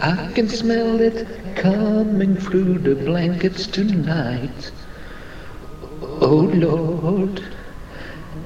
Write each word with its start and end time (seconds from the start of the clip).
I 0.00 0.30
can 0.32 0.48
smell 0.48 1.00
it 1.00 1.26
coming 1.56 2.36
through 2.36 2.78
the 2.78 2.94
blankets 2.94 3.66
tonight. 3.66 4.70
Oh 6.00 6.48
Lord, 6.54 7.42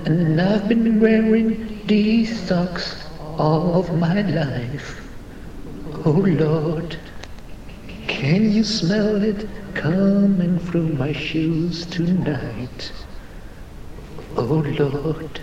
and 0.07 0.41
I've 0.41 0.67
been 0.67 0.99
wearing 0.99 1.83
these 1.87 2.41
socks 2.49 3.05
all 3.37 3.75
of 3.75 3.95
my 3.99 4.23
life. 4.23 4.99
Oh 6.07 6.25
Lord, 6.27 6.97
can 8.07 8.51
you 8.51 8.65
smell 8.65 9.23
it 9.23 9.47
coming 9.75 10.59
through 10.59 10.95
my 10.95 11.13
shoes 11.13 11.85
tonight? 11.85 12.93
Oh 14.37 14.65
Lord. 14.79 15.41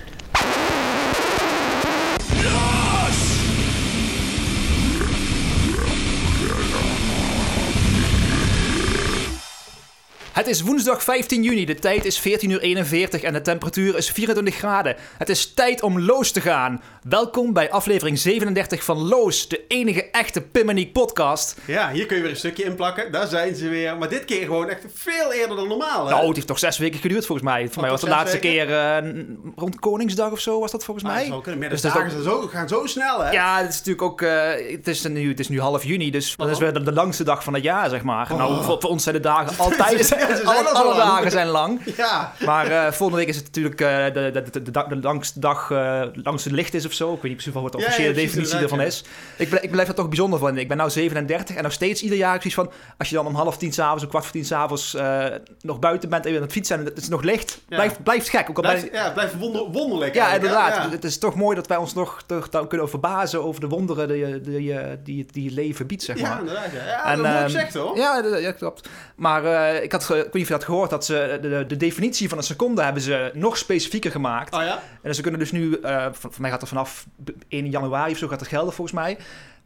Het 10.36 10.48
is 10.48 10.62
woensdag 10.62 11.04
15 11.04 11.44
juni, 11.44 11.66
de 11.66 11.76
tijd 11.76 12.06
is 12.06 12.20
14 12.20 12.50
uur 12.50 12.60
41 12.62 13.22
en 13.22 13.34
de 13.34 13.42
temperatuur 13.42 13.98
is 13.98 14.10
24 14.10 14.56
graden. 14.56 14.96
Het 15.18 15.30
is 15.30 15.54
tijd 15.54 15.82
om 15.82 16.00
Loos 16.00 16.32
te 16.32 16.42
gaan. 16.42 16.82
Welkom 17.10 17.54
bij 17.54 17.72
aflevering 17.72 18.20
37 18.20 18.84
van 18.84 19.08
Loos, 19.08 19.48
de 19.48 19.62
enige 19.68 20.10
echte 20.12 20.42
Pimmeniek 20.42 20.94
podcast. 20.94 21.56
Ja, 21.66 21.92
hier 21.92 22.06
kun 22.06 22.16
je 22.16 22.22
weer 22.22 22.32
een 22.32 22.38
stukje 22.38 22.64
inplakken. 22.64 23.12
Daar 23.12 23.28
zijn 23.28 23.56
ze 23.56 23.68
weer. 23.70 23.98
Maar 23.98 24.10
dit 24.10 24.26
keer 24.26 24.42
gewoon 24.46 24.70
echt 24.70 24.86
veel 24.94 25.34
eerder 25.34 25.56
dan 25.56 25.68
normaal. 25.68 26.06
Hè? 26.06 26.12
Nou, 26.12 26.26
het 26.28 26.36
heeft 26.36 26.48
toch 26.48 26.60
zes 26.60 26.78
weken 26.78 27.00
geduurd 27.00 27.26
volgens 27.26 27.48
mij. 27.48 27.68
Voor 27.72 27.82
mij 27.82 27.92
was 27.92 28.02
de 28.02 28.08
laatste 28.08 28.40
weken? 28.40 28.50
keer 28.68 28.78
eh, 28.78 29.24
rond 29.56 29.80
Koningsdag 29.80 30.32
of 30.32 30.40
zo 30.40 30.60
was 30.60 30.72
dat 30.72 30.84
volgens 30.84 31.06
Ah, 31.06 31.12
mij. 31.14 31.30
dat 31.30 31.44
Dus 31.46 31.54
de 31.54 31.60
dat 31.70 31.74
is 31.74 31.82
dagen 32.12 32.24
zo, 32.24 32.42
gaan 32.48 32.68
zo 32.68 32.86
snel, 32.86 33.24
hè? 33.24 33.32
Ja, 33.32 33.58
het 33.62 33.70
is 33.70 33.76
natuurlijk 33.78 34.02
ook. 34.06 34.22
eh, 34.22 34.72
het, 34.72 34.88
is 34.88 35.04
nu, 35.04 35.30
het 35.30 35.40
is 35.40 35.50
nu 35.50 35.60
half 35.60 35.84
juni, 35.84 36.12
dus 36.12 36.36
dat 36.36 36.50
is 36.50 36.58
weer 36.58 36.74
de, 36.74 36.84
de 36.84 36.94
langste 36.94 37.24
dag 37.24 37.44
van 37.44 37.54
het 37.54 37.64
jaar, 37.64 37.90
zeg 37.90 38.04
maar. 38.04 38.28
Nou, 38.36 38.64
voor, 38.64 38.82
voor 38.82 38.90
ons 38.90 39.04
zijn 39.04 39.16
de 39.16 39.22
dagen 39.22 39.58
altijd. 39.66 40.24
Ja, 40.28 40.36
ze 40.36 40.42
zijn 40.46 40.58
alle, 40.58 40.70
al 40.70 40.84
alle 40.84 40.96
dagen 40.96 41.32
zijn 41.32 41.48
lang. 41.48 41.80
Ja. 41.98 42.34
Maar 42.46 42.68
eh, 42.68 42.92
volgende 42.92 43.22
week 43.22 43.28
is 43.30 43.36
het 43.36 43.46
natuurlijk 43.46 43.82
eh, 43.82 44.06
de, 44.14 44.44
de, 44.52 44.72
de, 44.72 44.98
langste 45.02 45.40
dag, 45.40 45.72
eh, 45.72 46.02
langste 46.14 46.52
licht 46.52 46.74
is 46.74 46.86
of 46.86 46.94
zo. 46.94 47.14
Ik 47.14 47.22
weet 47.22 47.24
niet 47.24 47.34
precies 47.34 47.54
wat 47.62 47.72
de 47.72 47.78
Ja, 47.78 47.84
ja, 47.84 47.90
officiële 47.90 48.14
definitie 48.14 48.58
ervan 48.58 48.82
is. 48.82 49.04
Ik, 49.38 49.50
blijf- 49.50 49.64
ik 49.64 49.72
blijf 49.72 49.88
er 49.88 49.94
toch 49.94 50.08
bijzonder 50.08 50.40
van. 50.40 50.58
Ik 50.58 50.68
ben 50.68 50.78
nu 50.78 50.90
37 50.90 51.56
en 51.56 51.64
nog 51.64 51.72
steeds 51.72 52.02
ieder 52.02 52.18
jaar 52.18 52.34
precies 52.34 52.54
van... 52.54 52.72
Als 52.98 53.10
je 53.10 53.16
dan 53.16 53.26
om 53.26 53.36
half 53.36 53.58
tien 53.58 53.74
s'avonds, 53.74 54.04
om 54.04 54.10
kwart 54.10 54.24
voor 54.24 54.34
tien 54.34 54.46
s'avonds 54.46 54.98
nog 55.62 55.80
buiten 55.80 56.10
bent 56.10 56.26
en 56.26 56.32
je 56.32 56.38
aan 56.38 56.44
het 56.44 56.52
fietsen 56.52 56.80
en 56.80 56.86
het 56.86 56.98
is 56.98 57.08
nog 57.08 57.22
licht. 57.22 57.60
Blijft, 57.68 58.04
blijft 58.04 58.30
gek. 58.30 58.50
Ook 58.50 58.56
al 58.56 58.62
Blijft, 58.62 58.88
ja, 58.92 59.12
blijft 59.12 59.38
wonder, 59.38 59.72
wonderlijk. 59.72 60.14
ja, 60.14 60.34
inderdaad. 60.34 60.92
Het 60.92 61.04
is 61.04 61.18
toch 61.18 61.36
mooi 61.36 61.56
dat 61.56 61.68
wij 61.68 61.78
ons 61.78 61.94
nog 61.94 62.24
toch, 62.26 62.50
dan 62.50 62.68
kunnen 62.68 62.90
verbazen 62.90 63.44
over 63.44 63.62
de 63.62 63.68
wonderen 63.68 64.08
die, 64.08 64.42
die, 64.42 64.80
die, 65.04 65.26
die 65.32 65.46
het 65.46 65.54
leven 65.54 65.88
biedt, 65.88 66.04
zeg 66.04 66.20
maar. 66.20 66.30
Ja, 66.30 66.40
inderdaad. 66.40 66.72
Ja, 66.74 67.06
En, 67.06 67.18
dat 67.18 67.26
moet 67.26 67.36
ehm, 67.36 67.46
ik 67.46 67.50
zeggen, 67.52 67.80
hoor. 67.80 67.98
Ja, 67.98 68.22
dat, 68.22 68.56
klopt. 68.56 68.90
Maar 69.16 69.74
ik, 69.84 69.92
had, 69.92 70.15
ik 70.18 70.24
weet 70.24 70.34
niet 70.34 70.42
of 70.42 70.48
je 70.48 70.54
dat 70.54 70.64
gehoord, 70.64 70.90
dat 70.90 71.06
ze 71.06 71.38
de, 71.42 71.50
de, 71.50 71.66
de 71.66 71.78
definitie 71.78 72.30
van 72.30 72.38
een 72.38 72.44
seconde 72.44 72.82
hebben 72.82 73.02
ze 73.02 73.32
nog 73.34 73.58
specifieker 73.58 74.12
gemaakt. 74.12 74.54
Oh 74.54 74.62
ja? 74.62 74.82
En 75.02 75.16
ze 75.16 75.22
kunnen 75.22 75.40
dus 75.40 75.52
nu, 75.52 75.80
eh 75.80 76.04
van, 76.12 76.32
van 76.32 76.42
mij 76.42 76.50
gaat 76.50 76.62
er 76.62 76.68
vanaf 76.68 77.06
1 77.48 77.70
januari 77.70 78.12
of 78.12 78.18
zo 78.18 78.28
gaat 78.28 78.40
het 78.40 78.50
gelden 78.50 78.74
volgens 78.74 78.98
mij. 78.98 79.18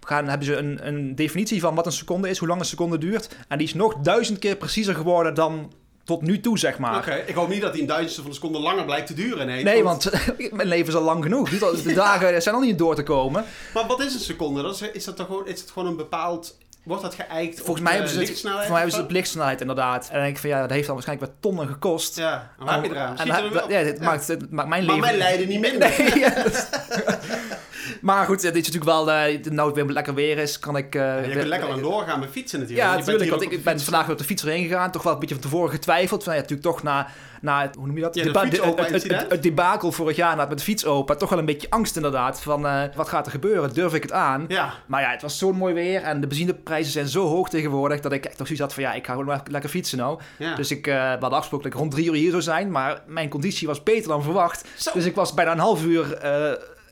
Gaan, 0.01 0.27
hebben 0.27 0.47
ze 0.47 0.55
een, 0.55 0.87
een 0.87 1.15
definitie 1.15 1.61
van 1.61 1.75
wat 1.75 1.85
een 1.85 1.91
seconde 1.91 2.29
is, 2.29 2.37
hoe 2.37 2.47
lang 2.47 2.59
een 2.59 2.65
seconde 2.65 2.97
duurt. 2.97 3.35
En 3.47 3.57
die 3.57 3.67
is 3.67 3.73
nog 3.73 3.95
duizend 3.95 4.39
keer 4.39 4.55
preciezer 4.55 4.95
geworden 4.95 5.33
dan 5.33 5.71
tot 6.09 6.21
nu 6.21 6.39
toe, 6.39 6.57
zeg 6.57 6.77
maar. 6.77 6.97
Oké, 6.97 7.23
ik 7.25 7.35
hoop 7.35 7.49
niet 7.49 7.61
dat 7.61 7.71
die 7.71 7.81
een 7.81 7.87
duizendste 7.87 8.21
van 8.21 8.29
een 8.29 8.35
seconde 8.35 8.59
langer 8.59 8.85
blijft 8.85 9.07
te 9.07 9.13
duren. 9.13 9.47
Nee, 9.47 9.63
Nee, 9.63 9.83
want 9.83 10.11
mijn 10.51 10.67
leven 10.67 10.87
is 10.87 10.95
al 10.95 11.01
lang 11.01 11.23
genoeg. 11.23 11.49
De 11.49 11.93
dagen 11.93 12.41
zijn 12.41 12.55
al 12.55 12.61
niet 12.61 12.77
door 12.77 12.95
te 12.95 13.03
komen. 13.03 13.45
Maar 13.73 13.87
wat 13.87 13.99
is 13.99 14.13
een 14.13 14.19
seconde? 14.19 14.61
Dat 14.61 14.75
is, 14.75 14.81
is, 14.81 15.03
dat 15.03 15.15
toch 15.15 15.25
gewoon, 15.25 15.47
is 15.47 15.61
het 15.61 15.71
gewoon 15.71 15.87
een 15.87 15.95
bepaald... 15.95 16.57
Wordt 16.89 17.03
dat 17.03 17.15
geëikt 17.15 17.55
Volgens 17.55 17.77
op 17.77 17.83
mij 17.83 17.93
hebben 17.93 18.11
ze 18.11 18.17
het, 18.19 18.27
lichtsnelheid 18.27 18.61
voor 18.63 18.71
mij 18.71 18.79
hebben 18.81 18.95
ze 18.95 19.03
het 19.03 19.11
blichtsnelheid 19.11 19.61
inderdaad. 19.61 20.05
En 20.07 20.13
dan 20.13 20.21
denk 20.21 20.35
ik 20.35 20.41
van 20.41 20.49
ja, 20.49 20.61
dat 20.61 20.69
heeft 20.69 20.85
dan 20.85 20.95
waarschijnlijk 20.95 21.31
wat 21.31 21.41
tonnen 21.41 21.67
gekost. 21.67 22.15
Ja, 22.17 22.51
en 22.59 22.65
waar 22.65 22.75
heb 22.75 22.83
je 22.83 22.89
eraan? 22.91 23.17
En 23.17 23.53
wel- 23.53 23.71
ja, 23.71 23.83
dit 23.83 23.97
ja. 23.97 24.03
Maakt, 24.03 24.27
het 24.27 24.51
maakt 24.51 24.69
mijn 24.69 24.85
Maar 24.85 24.95
leven... 24.95 24.99
mijn 24.99 25.17
lijden 25.17 25.47
niet 25.47 25.59
minder. 25.59 25.89
Nee, 25.99 26.43
dat- 26.43 26.69
maar 28.01 28.25
goed, 28.25 28.41
het 28.41 28.55
is 28.55 28.67
natuurlijk 28.67 28.85
wel... 28.91 29.11
eh 29.11 29.43
nou 29.43 29.67
het 29.67 29.75
weer 29.75 29.85
lekker 29.93 30.13
weer 30.13 30.37
is, 30.37 30.59
kan 30.59 30.77
ik... 30.77 30.95
eh, 30.95 31.25
je 31.25 31.31
kunt 31.31 31.47
lekker 31.47 31.69
aan 31.71 31.81
doorgaan 31.81 32.19
met 32.19 32.29
fietsen 32.31 32.59
natuurlijk. 32.59 32.87
Ja, 32.89 32.95
natuurlijk. 32.97 33.29
Want 33.29 33.41
ik, 33.41 33.63
ben 33.63 33.79
vandaag 33.79 34.01
weer 34.03 34.11
op 34.11 34.17
de 34.17 34.23
fiets 34.23 34.43
erheen 34.43 34.67
gegaan. 34.67 34.91
Toch 34.91 35.03
wel 35.03 35.13
een 35.13 35.19
beetje 35.19 35.35
van 35.35 35.43
tevoren 35.43 35.69
getwijfeld. 35.71 36.23
Van, 36.23 36.33
ja, 36.33 36.39
natuurlijk 36.39 36.67
toch 36.69 36.83
na, 36.83 37.07
na 37.41 37.61
het- 37.61 37.75
hoe 37.75 37.85
noem 37.87 37.95
je 37.95 38.01
dat? 38.01 38.15
Ja, 38.15 38.23
de 38.23 38.27
Deba- 38.31 38.43
het, 38.45 38.61
het, 38.63 38.79
het, 38.79 38.91
incident. 38.91 39.31
het 39.31 39.43
debakel 39.43 39.91
vorig 39.91 40.15
jaar 40.15 40.35
na- 40.35 40.45
met 40.45 40.57
de 40.57 40.63
fiets 40.63 40.85
open. 40.85 41.17
Toch 41.17 41.29
wel 41.29 41.39
een 41.39 41.45
beetje 41.45 41.69
angst 41.69 41.95
inderdaad. 41.95 42.41
Van 42.41 42.67
eh, 42.67 42.81
wat 42.95 43.09
gaat 43.09 43.25
er 43.25 43.31
gebeuren? 43.31 43.73
Durf 43.73 43.93
ik 43.93 44.01
het 44.01 44.11
aan? 44.11 44.45
Ja, 44.47 44.73
Maar 44.85 45.01
ja, 45.01 45.09
het 45.11 45.21
was 45.21 45.37
zo'n 45.37 45.55
mooi 45.55 45.73
weer. 45.73 46.01
En 46.01 46.21
de 46.21 46.27
benzineprijzen 46.27 46.91
zijn 46.91 47.07
zo 47.07 47.27
hoog 47.27 47.49
tegenwoordig. 47.49 47.99
Dat 47.99 48.11
ik 48.11 48.25
echt 48.25 48.37
toch 48.37 48.45
zoiets 48.47 48.63
had 48.65 48.73
van 48.73 48.83
ja, 48.83 48.93
ik 48.93 49.05
ga 49.05 49.13
gewoon 49.13 49.41
lekker 49.51 49.69
fietsen 49.69 49.97
nou. 49.97 50.19
ja. 50.37 50.55
Dus 50.55 50.71
ik, 50.71 50.85
we 50.85 50.91
hadden 50.91 51.29
afgesproken 51.31 51.65
dat 51.69 51.73
ik 51.73 51.79
rond 51.85 51.91
drie 51.91 52.05
uur 52.07 52.13
hier 52.13 52.29
zou 52.29 52.41
zijn. 52.41 52.71
Maar 52.71 53.01
mijn 53.07 53.29
conditie 53.29 53.67
was 53.67 53.83
beter 53.83 54.07
dan 54.09 54.23
verwacht. 54.23 54.67
Zo. 54.77 54.91
Dus 54.93 55.05
ik 55.05 55.15
was 55.15 55.33
bijna 55.33 55.51
een 55.51 55.59
half 55.59 55.83
uur 55.85 56.17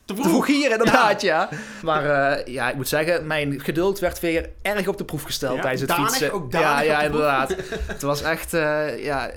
te 0.08 0.16
vroeg 0.16 0.48
hier 0.48 0.72
inderdaad, 0.72 1.22
ja. 1.22 1.48
Ja. 1.52 1.58
Maar 1.84 2.32
eh, 2.32 2.54
ja, 2.54 2.70
ik 2.70 2.76
moet 2.76 2.88
zeggen, 2.88 3.28
mijn 3.28 3.60
geduld 3.62 4.00
werd 4.00 4.20
weer 4.20 4.50
erg 4.62 4.88
op 4.88 4.98
de 4.98 5.06
proef 5.06 5.24
gesteld 5.24 5.56
Ja, 5.56 5.62
tijdens 5.62 5.82
het 5.82 5.90
danig, 5.90 6.10
fietsen. 6.10 6.32
ook 6.34 6.52
ja, 6.52 6.82
ja, 6.82 7.02
inderdaad. 7.02 7.56
het 7.82 8.02
was 8.02 8.22
echt, 8.22 8.54
eh, 8.54 9.04
ja... 9.04 9.32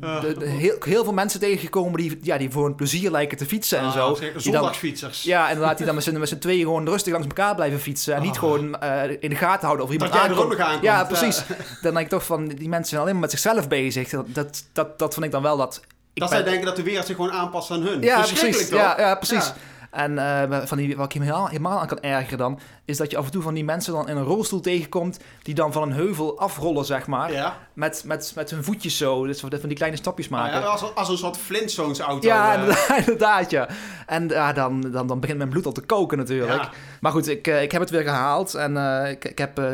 Ah. 0.00 0.20
de- 0.20 0.38
de- 0.38 0.46
heel, 0.46 0.76
heel 0.80 1.04
veel 1.04 1.12
mensen 1.12 1.40
tegengekomen 1.40 2.00
die, 2.00 2.18
ja, 2.22 2.38
die 2.38 2.50
voor 2.50 2.66
een 2.66 2.74
plezier 2.74 3.10
lijken 3.10 3.36
te 3.38 3.46
fietsen 3.46 3.78
en 3.78 3.84
Ah, 3.84 3.92
zo. 3.92 4.14
zeker. 4.14 4.32
Dan- 4.32 4.42
Zondagsfietsers. 4.42 5.22
ja, 5.22 5.48
inderdaad, 5.50 5.76
die 5.76 5.86
dan 5.86 5.94
met 5.94 6.28
z'n, 6.28 6.38
tweeën 6.38 6.62
gewoon 6.62 6.88
rustig 6.88 7.12
langs 7.12 7.26
elkaar 7.26 7.54
blijven 7.54 7.80
fietsen. 7.80 8.14
En 8.14 8.22
niet 8.22 8.32
Oh. 8.32 8.38
gewoon 8.38 8.80
eh, 8.80 9.10
in 9.20 9.28
de 9.30 9.36
gaten 9.36 9.64
houden 9.64 9.86
of 9.86 9.92
iemand 9.92 10.12
Dat 10.12 10.20
aankomt. 10.20 10.58
aankomt. 10.60 10.82
Ja, 10.82 11.04
precies. 11.04 11.42
Dan 11.82 11.92
denk 11.94 11.98
ik 11.98 12.08
toch 12.08 12.24
van, 12.24 12.48
die 12.48 12.68
mensen 12.68 12.88
zijn 12.88 13.00
alleen 13.00 13.12
maar 13.12 13.22
met 13.22 13.30
zichzelf 13.30 13.68
bezig. 13.68 14.08
Dat, 14.08 14.24
dat, 14.28 14.64
dat, 14.72 14.98
dat 14.98 15.14
vond 15.14 15.26
ik 15.26 15.32
dan 15.32 15.42
wel 15.42 15.56
dat... 15.56 15.80
Ik 16.12 16.20
dat 16.20 16.28
ben- 16.30 16.38
zij 16.38 16.46
denken 16.48 16.66
dat 16.66 16.76
de 16.76 16.82
wereld 16.82 17.06
zich 17.06 17.16
gewoon 17.16 17.32
aanpast 17.32 17.70
aan 17.70 17.82
hun. 17.82 18.00
ja, 18.02 18.20
precies. 18.20 18.68
toch? 18.68 18.78
Ja, 18.78 18.94
ja, 19.00 19.14
precies. 19.14 19.46
Ja. 19.46 19.54
En 19.94 20.18
eh, 20.18 20.60
van 20.64 20.76
die, 20.78 20.96
wat 20.96 21.14
ik 21.14 21.20
helemaal, 21.22 21.46
helemaal 21.48 21.80
aan 21.80 21.86
kan 21.86 22.00
ergeren 22.00 22.38
dan, 22.38 22.58
is 22.84 22.96
dat 22.96 23.10
je 23.10 23.16
af 23.16 23.24
en 23.24 23.30
toe 23.30 23.42
van 23.42 23.54
die 23.54 23.64
mensen 23.64 23.92
dan 23.92 24.08
in 24.08 24.16
een 24.16 24.24
rolstoel 24.24 24.60
tegenkomt, 24.60 25.18
die 25.42 25.54
dan 25.54 25.72
van 25.72 25.82
een 25.82 25.92
heuvel 25.92 26.38
afrollen, 26.38 26.84
zeg 26.84 27.06
maar, 27.06 27.32
Ja. 27.32 27.56
met, 27.72 28.02
met, 28.06 28.32
met 28.34 28.50
hun 28.50 28.64
voetjes 28.64 28.96
zo, 28.96 29.26
dus 29.26 29.40
van 29.40 29.50
die 29.62 29.72
kleine 29.76 29.96
stapjes 29.96 30.28
Nou 30.28 30.42
maken. 30.42 30.60
ja, 30.60 30.66
als, 30.66 30.94
als 30.94 31.08
een 31.08 31.16
soort 31.16 31.36
Flintstones 31.36 31.98
auto. 32.00 32.26
Ja, 32.28 32.66
eh. 32.66 32.98
inderdaad, 32.98 33.50
ja. 33.50 33.68
En 34.06 34.28
ja, 34.28 34.52
dan, 34.52 34.80
dan, 34.80 35.06
dan 35.06 35.20
begint 35.20 35.38
mijn 35.38 35.50
bloed 35.50 35.66
al 35.66 35.72
te 35.72 35.80
koken 35.80 36.18
natuurlijk. 36.18 36.62
Ja. 36.62 36.70
Maar 37.00 37.12
goed, 37.12 37.28
ik, 37.28 37.46
eh, 37.46 37.62
ik 37.62 37.72
heb 37.72 37.80
het 37.80 37.90
weer 37.90 38.02
gehaald. 38.02 38.54
En 38.54 38.76
ik, 39.10 39.24
ik 39.24 39.38
heb 39.38 39.58
eh, 39.58 39.64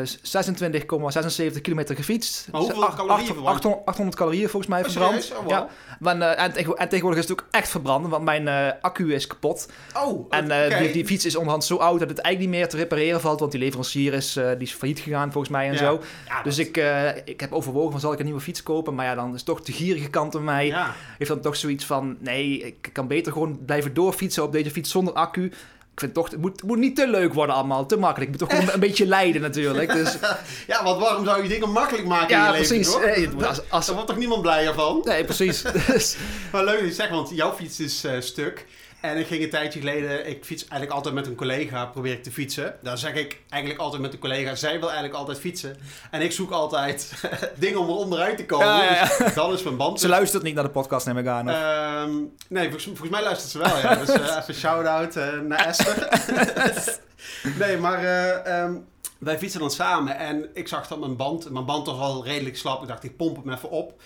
26,76 1.55 1.61
kilometer 1.61 1.95
gefietst. 1.95 2.47
Maar 2.51 2.61
hoeveel 2.61 2.83
Ach- 2.85 2.95
calorieën 2.95 3.17
acht- 3.17 3.25
verbrand? 3.25 3.55
800, 3.55 3.85
800 3.85 4.17
calorieën 4.17 4.49
volgens 4.49 4.71
mij 4.71 4.83
Oh, 4.83 4.89
verbrand. 4.89 5.33
Oh, 5.43 5.47
ja. 5.47 6.35
en, 6.35 6.51
tegen- 6.53 6.75
en 6.77 6.89
tegenwoordig 6.89 7.23
is 7.23 7.29
het 7.29 7.39
ook 7.41 7.47
echt 7.51 7.69
verbranden, 7.69 8.11
want 8.11 8.23
mijn 8.23 8.75
accu 8.81 9.13
is 9.13 9.27
kapot. 9.27 9.67
Oh, 9.97 10.10
En 10.29 10.51
eh, 10.51 10.77
die, 10.79 10.91
die 10.91 11.05
fiets 11.05 11.25
is 11.25 11.35
onderhand 11.35 11.63
zo 11.65 11.75
oud 11.75 11.99
dat 11.99 12.09
het 12.09 12.19
eigenlijk 12.19 12.39
niet 12.53 12.59
meer 12.61 12.69
te 12.69 12.77
repareren 12.77 13.21
valt. 13.21 13.39
Want 13.39 13.51
die 13.51 13.61
leverancier 13.61 14.13
is, 14.13 14.35
eh, 14.35 14.49
die 14.49 14.67
is 14.67 14.73
failliet 14.73 14.99
gegaan 14.99 15.31
volgens 15.31 15.53
mij 15.53 15.67
en 15.67 15.73
Ja. 15.73 15.77
zo. 15.79 16.01
Ja, 16.27 16.41
Dus 16.43 16.55
dat- 16.55 16.65
ik, 16.65 16.77
eh, 16.77 17.07
ik 17.25 17.39
heb 17.39 17.51
overwogen 17.53 17.91
van 17.91 17.99
zal 17.99 18.13
ik 18.13 18.19
een 18.19 18.25
nieuwe 18.25 18.41
fiets 18.41 18.63
kopen. 18.63 18.95
Maar 18.95 19.05
ja, 19.05 19.15
dan 19.15 19.33
is 19.33 19.43
toch 19.43 19.61
de 19.61 19.71
gierige 19.71 20.09
kant 20.09 20.31
van 20.33 20.43
mij. 20.43 20.65
Ja. 20.65 20.95
Heeft 21.17 21.29
dan 21.29 21.41
toch 21.41 21.55
zoiets 21.55 21.85
van 21.85 22.17
nee, 22.19 22.59
ik 22.59 22.89
kan 22.91 23.07
beter 23.07 23.31
gewoon 23.31 23.59
blijven 23.65 23.93
doorfietsen 23.93 24.43
op 24.43 24.51
deze 24.51 24.71
fiets 24.71 24.91
zonder 24.91 25.13
accu. 25.13 25.51
Ik 25.93 25.99
vind 25.99 26.13
toch, 26.13 26.29
het 26.31 26.39
moet, 26.41 26.51
het 26.51 26.63
moet 26.63 26.77
niet 26.77 26.95
te 26.95 27.07
leuk 27.07 27.33
worden 27.33 27.55
allemaal, 27.55 27.85
te 27.85 27.97
makkelijk. 27.97 28.31
Ik 28.33 28.39
moet 28.39 28.49
toch 28.49 28.57
gewoon 28.59 28.73
een 28.73 28.79
beetje 28.89 29.05
lijden 29.05 29.41
natuurlijk. 29.41 29.93
Dus, 29.93 30.17
ja, 30.67 30.83
want 30.83 31.01
waarom 31.01 31.25
zou 31.25 31.43
je 31.43 31.49
dingen 31.49 31.71
makkelijk 31.71 32.07
maken 32.07 32.29
in 32.29 32.35
ja, 32.37 32.45
je 32.45 32.51
leven, 32.59 32.67
precies. 32.67 32.91
toch? 32.93 33.01
Eh, 33.01 33.47
als, 33.47 33.61
als, 33.69 33.85
Daar 33.85 33.95
wordt 33.95 34.09
toch 34.09 34.19
niemand 34.19 34.41
blijer 34.41 34.73
van? 34.73 35.01
nee, 35.03 35.23
precies. 35.23 35.61
Dus, 35.87 36.17
Maar 36.51 36.63
leuk 36.63 36.79
dat 36.79 36.87
je 36.87 36.93
zegt, 36.93 37.09
want 37.09 37.29
jouw 37.33 37.53
fiets 37.53 37.79
is 37.79 38.05
stuk. 38.19 38.65
En 39.01 39.17
ik 39.17 39.27
ging 39.27 39.43
een 39.43 39.49
tijdje 39.49 39.79
geleden, 39.79 40.27
ik 40.29 40.45
fiets 40.45 40.61
eigenlijk 40.61 40.91
altijd 40.91 41.13
met 41.15 41.27
een 41.27 41.35
collega, 41.35 41.85
probeer 41.85 42.13
ik 42.13 42.23
te 42.23 42.31
fietsen. 42.31 42.75
Dan 42.81 42.97
zeg 42.97 43.13
ik 43.13 43.41
eigenlijk 43.49 43.81
altijd 43.81 44.01
met 44.01 44.13
een 44.13 44.19
collega, 44.19 44.55
zij 44.55 44.71
wil 44.79 44.83
eigenlijk 44.87 45.13
altijd 45.17 45.39
fietsen. 45.39 45.77
En 46.11 46.21
ik 46.21 46.31
zoek 46.31 46.51
altijd 46.51 47.11
dingen 47.55 47.79
om 47.79 47.87
er 47.87 47.95
onderuit 47.95 48.37
te 48.37 48.45
komen. 48.45 48.65
Ja, 48.67 48.83
ja, 48.83 48.93
ja. 49.17 49.17
Dus 49.25 49.33
dan 49.33 49.53
is 49.53 49.63
mijn 49.63 49.77
band. 49.77 49.99
ze 49.99 50.07
luistert 50.07 50.43
niet 50.43 50.55
naar 50.55 50.63
de 50.63 50.69
podcast, 50.69 51.05
neem 51.05 51.17
ik 51.17 51.27
aan. 51.27 51.49
of- 51.49 51.55
Ehm, 51.55 52.11
nee, 52.49 52.63
volgens, 52.63 52.83
volgens 52.85 53.09
mij 53.09 53.23
luistert 53.23 53.51
ze 53.51 53.57
wel, 53.57 53.77
ja. 53.77 53.95
Dus 53.95 54.09
eh, 54.09 54.37
even 54.41 54.53
shout-out 54.53 55.15
eh, 55.15 55.39
naar 55.39 55.65
Esther. 55.65 56.07
nee, 57.59 57.77
maar 57.77 58.03
eh, 58.03 58.59
ehm, 58.61 58.73
wij 59.19 59.37
fietsen 59.37 59.59
dan 59.59 59.71
samen 59.71 60.17
en 60.17 60.49
ik 60.53 60.67
zag 60.67 60.87
dat 60.87 60.99
mijn 60.99 61.15
band, 61.15 61.49
mijn 61.49 61.65
band 61.65 61.85
was 61.87 61.97
al 61.99 62.25
redelijk 62.25 62.57
slap. 62.57 62.81
Ik 62.81 62.87
dacht, 62.87 63.03
ik 63.03 63.17
pomp 63.17 63.35
hem 63.43 63.53
even 63.53 63.69
op. 63.69 64.01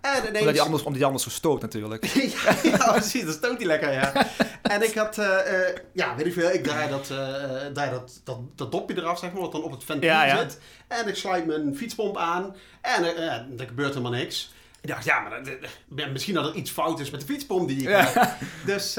En 0.00 0.26
ineens... 0.28 0.38
omdat 0.38 0.54
hij 0.54 0.64
anders, 0.64 0.82
omdat 0.82 0.98
hij 0.98 1.04
anders 1.04 1.24
gestoot 1.24 1.60
natuurlijk. 1.60 2.04
ja, 2.44 2.56
ja, 2.62 2.92
precies, 2.92 3.24
dat 3.24 3.34
stoot 3.34 3.56
hij 3.56 3.66
lekker, 3.66 3.92
ja. 3.92 4.12
En 4.62 4.82
ik 4.82 4.94
had, 4.94 5.18
eh, 5.18 5.68
eh, 5.68 5.76
ja, 5.92 6.16
weet 6.16 6.26
ik 6.26 6.32
veel, 6.32 6.50
ik 6.50 6.62
draai 6.62 6.88
dat, 6.88 7.10
eh, 7.10 7.66
draai 7.72 7.90
dat, 7.90 8.20
dat, 8.24 8.38
dat 8.56 8.72
dopje 8.72 8.96
eraf, 8.96 9.18
zeg 9.18 9.32
maar, 9.32 9.40
wat 9.40 9.52
dan 9.52 9.62
op 9.62 9.70
het 9.70 9.84
ventiel 9.84 10.10
Ja, 10.10 10.24
ja. 10.24 10.38
zit. 10.38 10.58
En 10.88 11.08
ik 11.08 11.14
sluit 11.14 11.46
mijn 11.46 11.76
fietspomp 11.76 12.16
aan 12.16 12.56
en 12.80 13.04
er 13.58 13.66
gebeurt 13.66 13.94
helemaal 13.94 14.18
niks. 14.18 14.52
Ik 14.80 14.88
dacht, 14.88 15.04
ja, 15.04 15.20
maar 15.20 16.10
misschien 16.12 16.34
dat 16.34 16.46
er 16.46 16.54
iets 16.54 16.70
fout 16.70 17.00
is 17.00 17.10
met 17.10 17.20
de 17.20 17.26
fietspomp 17.26 17.68
die 17.68 17.80
ik 17.80 17.88
heb. 17.88 18.36
Dus, 18.64 18.98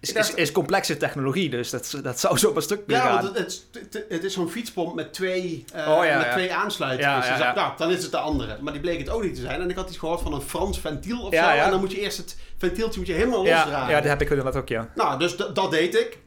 is, 0.00 0.12
dacht- 0.12 0.28
is, 0.28 0.34
is 0.34 0.52
complexe 0.52 0.96
technologie, 0.96 1.50
dus 1.50 1.70
dat, 1.70 1.98
dat 2.02 2.20
zou 2.20 2.38
zo 2.38 2.48
op 2.48 2.56
een 2.56 2.62
stuk 2.62 2.86
kunnen 2.86 3.04
Ja, 3.04 3.12
gaan. 3.12 3.22
want 3.24 3.38
het, 3.38 3.64
het, 3.72 4.04
het- 4.08 4.24
is 4.24 4.32
zo'n 4.32 4.50
fietspomp 4.50 4.94
met 4.94 5.12
twee, 5.12 5.64
Oh, 5.74 6.04
ja, 6.04 6.16
met 6.16 6.26
ja. 6.26 6.32
twee 6.32 6.54
aansluitingen. 6.54 7.10
Ja, 7.10 7.18
Dus 7.18 7.28
ja, 7.28 7.38
ja. 7.38 7.54
nou, 7.54 7.72
dan 7.76 7.90
is 7.90 8.02
het 8.02 8.10
de 8.10 8.18
andere. 8.18 8.56
Maar 8.60 8.72
die 8.72 8.82
bleek 8.82 8.98
het 8.98 9.08
ook 9.08 9.22
niet 9.22 9.34
te 9.34 9.40
zijn. 9.40 9.60
En 9.60 9.70
ik 9.70 9.76
had 9.76 9.88
iets 9.88 9.98
gehoord 9.98 10.20
van 10.20 10.32
een 10.34 10.40
Frans 10.42 10.80
ventiel 10.80 11.20
of 11.20 11.32
Ja, 11.32 11.50
zo. 11.50 11.56
ja. 11.56 11.64
En 11.64 11.70
dan 11.70 11.80
moet 11.80 11.92
je 11.92 12.00
eerst 12.00 12.16
het 12.16 12.36
ventieltje 12.58 12.98
moet 12.98 13.08
je 13.08 13.14
helemaal 13.14 13.44
ja, 13.44 13.58
losdraaien. 13.60 13.88
ja, 13.90 14.00
dat 14.00 14.08
heb 14.10 14.20
ik 14.22 14.28
inderdaad 14.30 14.56
ook, 14.56 14.68
ja. 14.68 14.88
Nou, 14.94 15.18
dus 15.18 15.36
dat 15.36 15.70
deed 15.70 15.94
ik. 15.94 16.18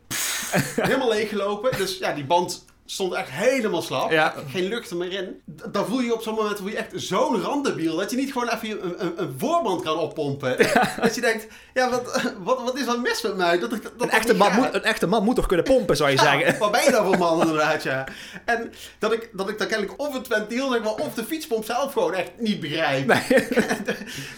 helemaal 0.76 1.10
leeggelopen. 1.10 1.78
Dus 1.78 1.98
ja, 1.98 2.14
die 2.14 2.26
band 2.26 2.66
stond 2.92 3.14
echt 3.14 3.30
helemaal 3.30 3.82
slap. 3.82 4.12
Ja. 4.12 4.34
Geen 4.52 4.68
lucht 4.68 4.90
er 4.90 4.98
meer 4.98 5.12
in. 5.12 5.42
Dan 5.46 5.86
voel 5.86 6.00
je 6.00 6.14
op 6.14 6.22
zo'n 6.22 6.34
moment 6.34 6.58
voel 6.58 6.70
je 6.70 6.78
echt 6.78 6.92
zo'n 6.94 7.42
randdebiel. 7.42 7.96
Dat 7.96 8.12
je 8.12 8.18
niet 8.18 8.32
gewoon 8.32 8.50
even 8.50 8.84
een, 8.84 9.06
een, 9.06 9.14
een 9.22 9.36
voorband 9.38 9.82
kan 9.82 9.98
oppompen. 9.98 10.58
Dat 11.02 11.16
je 11.16 11.22
denkt, 11.22 11.48
ja, 11.74 11.90
wat, 11.90 12.32
wat, 12.44 12.62
wat 12.64 12.78
is 12.78 12.88
er 12.88 13.00
mis 13.00 13.22
met 13.22 13.38
mij? 13.38 13.60
Dat, 13.60 13.70
dat, 13.70 13.82
Een 13.98 14.10
echte, 14.10 14.36
man 14.36 14.54
moet, 14.56 14.74
een 14.74 14.84
echte 14.84 15.08
man 15.08 15.24
moet 15.24 15.36
toch 15.36 15.46
kunnen 15.46 15.66
pompen, 15.66 15.98
zou 15.98 16.10
je 16.10 16.16
Ja, 16.16 16.22
zeggen? 16.22 16.60
Wat 16.60 16.72
ben 16.72 16.84
je 16.84 16.92
dan 16.92 17.06
voor 17.06 17.18
man 17.18 17.42
inderdaad, 17.42 17.84
ja. 17.84 18.08
En 18.46 18.72
dat 19.00 19.14
ik, 19.14 19.30
dat 19.34 19.50
ik 19.50 19.58
dan 19.58 19.68
kennelijk 19.68 20.02
of 20.02 20.14
het 20.14 20.28
ventiel, 20.28 20.72
zeg 20.72 20.84
maar, 20.84 20.94
of 20.94 21.14
de 21.14 21.24
fietspomp 21.24 21.66
zelf 21.66 21.94
gewoon 21.94 22.14
echt 22.14 22.32
niet 22.38 22.60
begrijp. 22.60 23.06
Nee. 23.06 23.48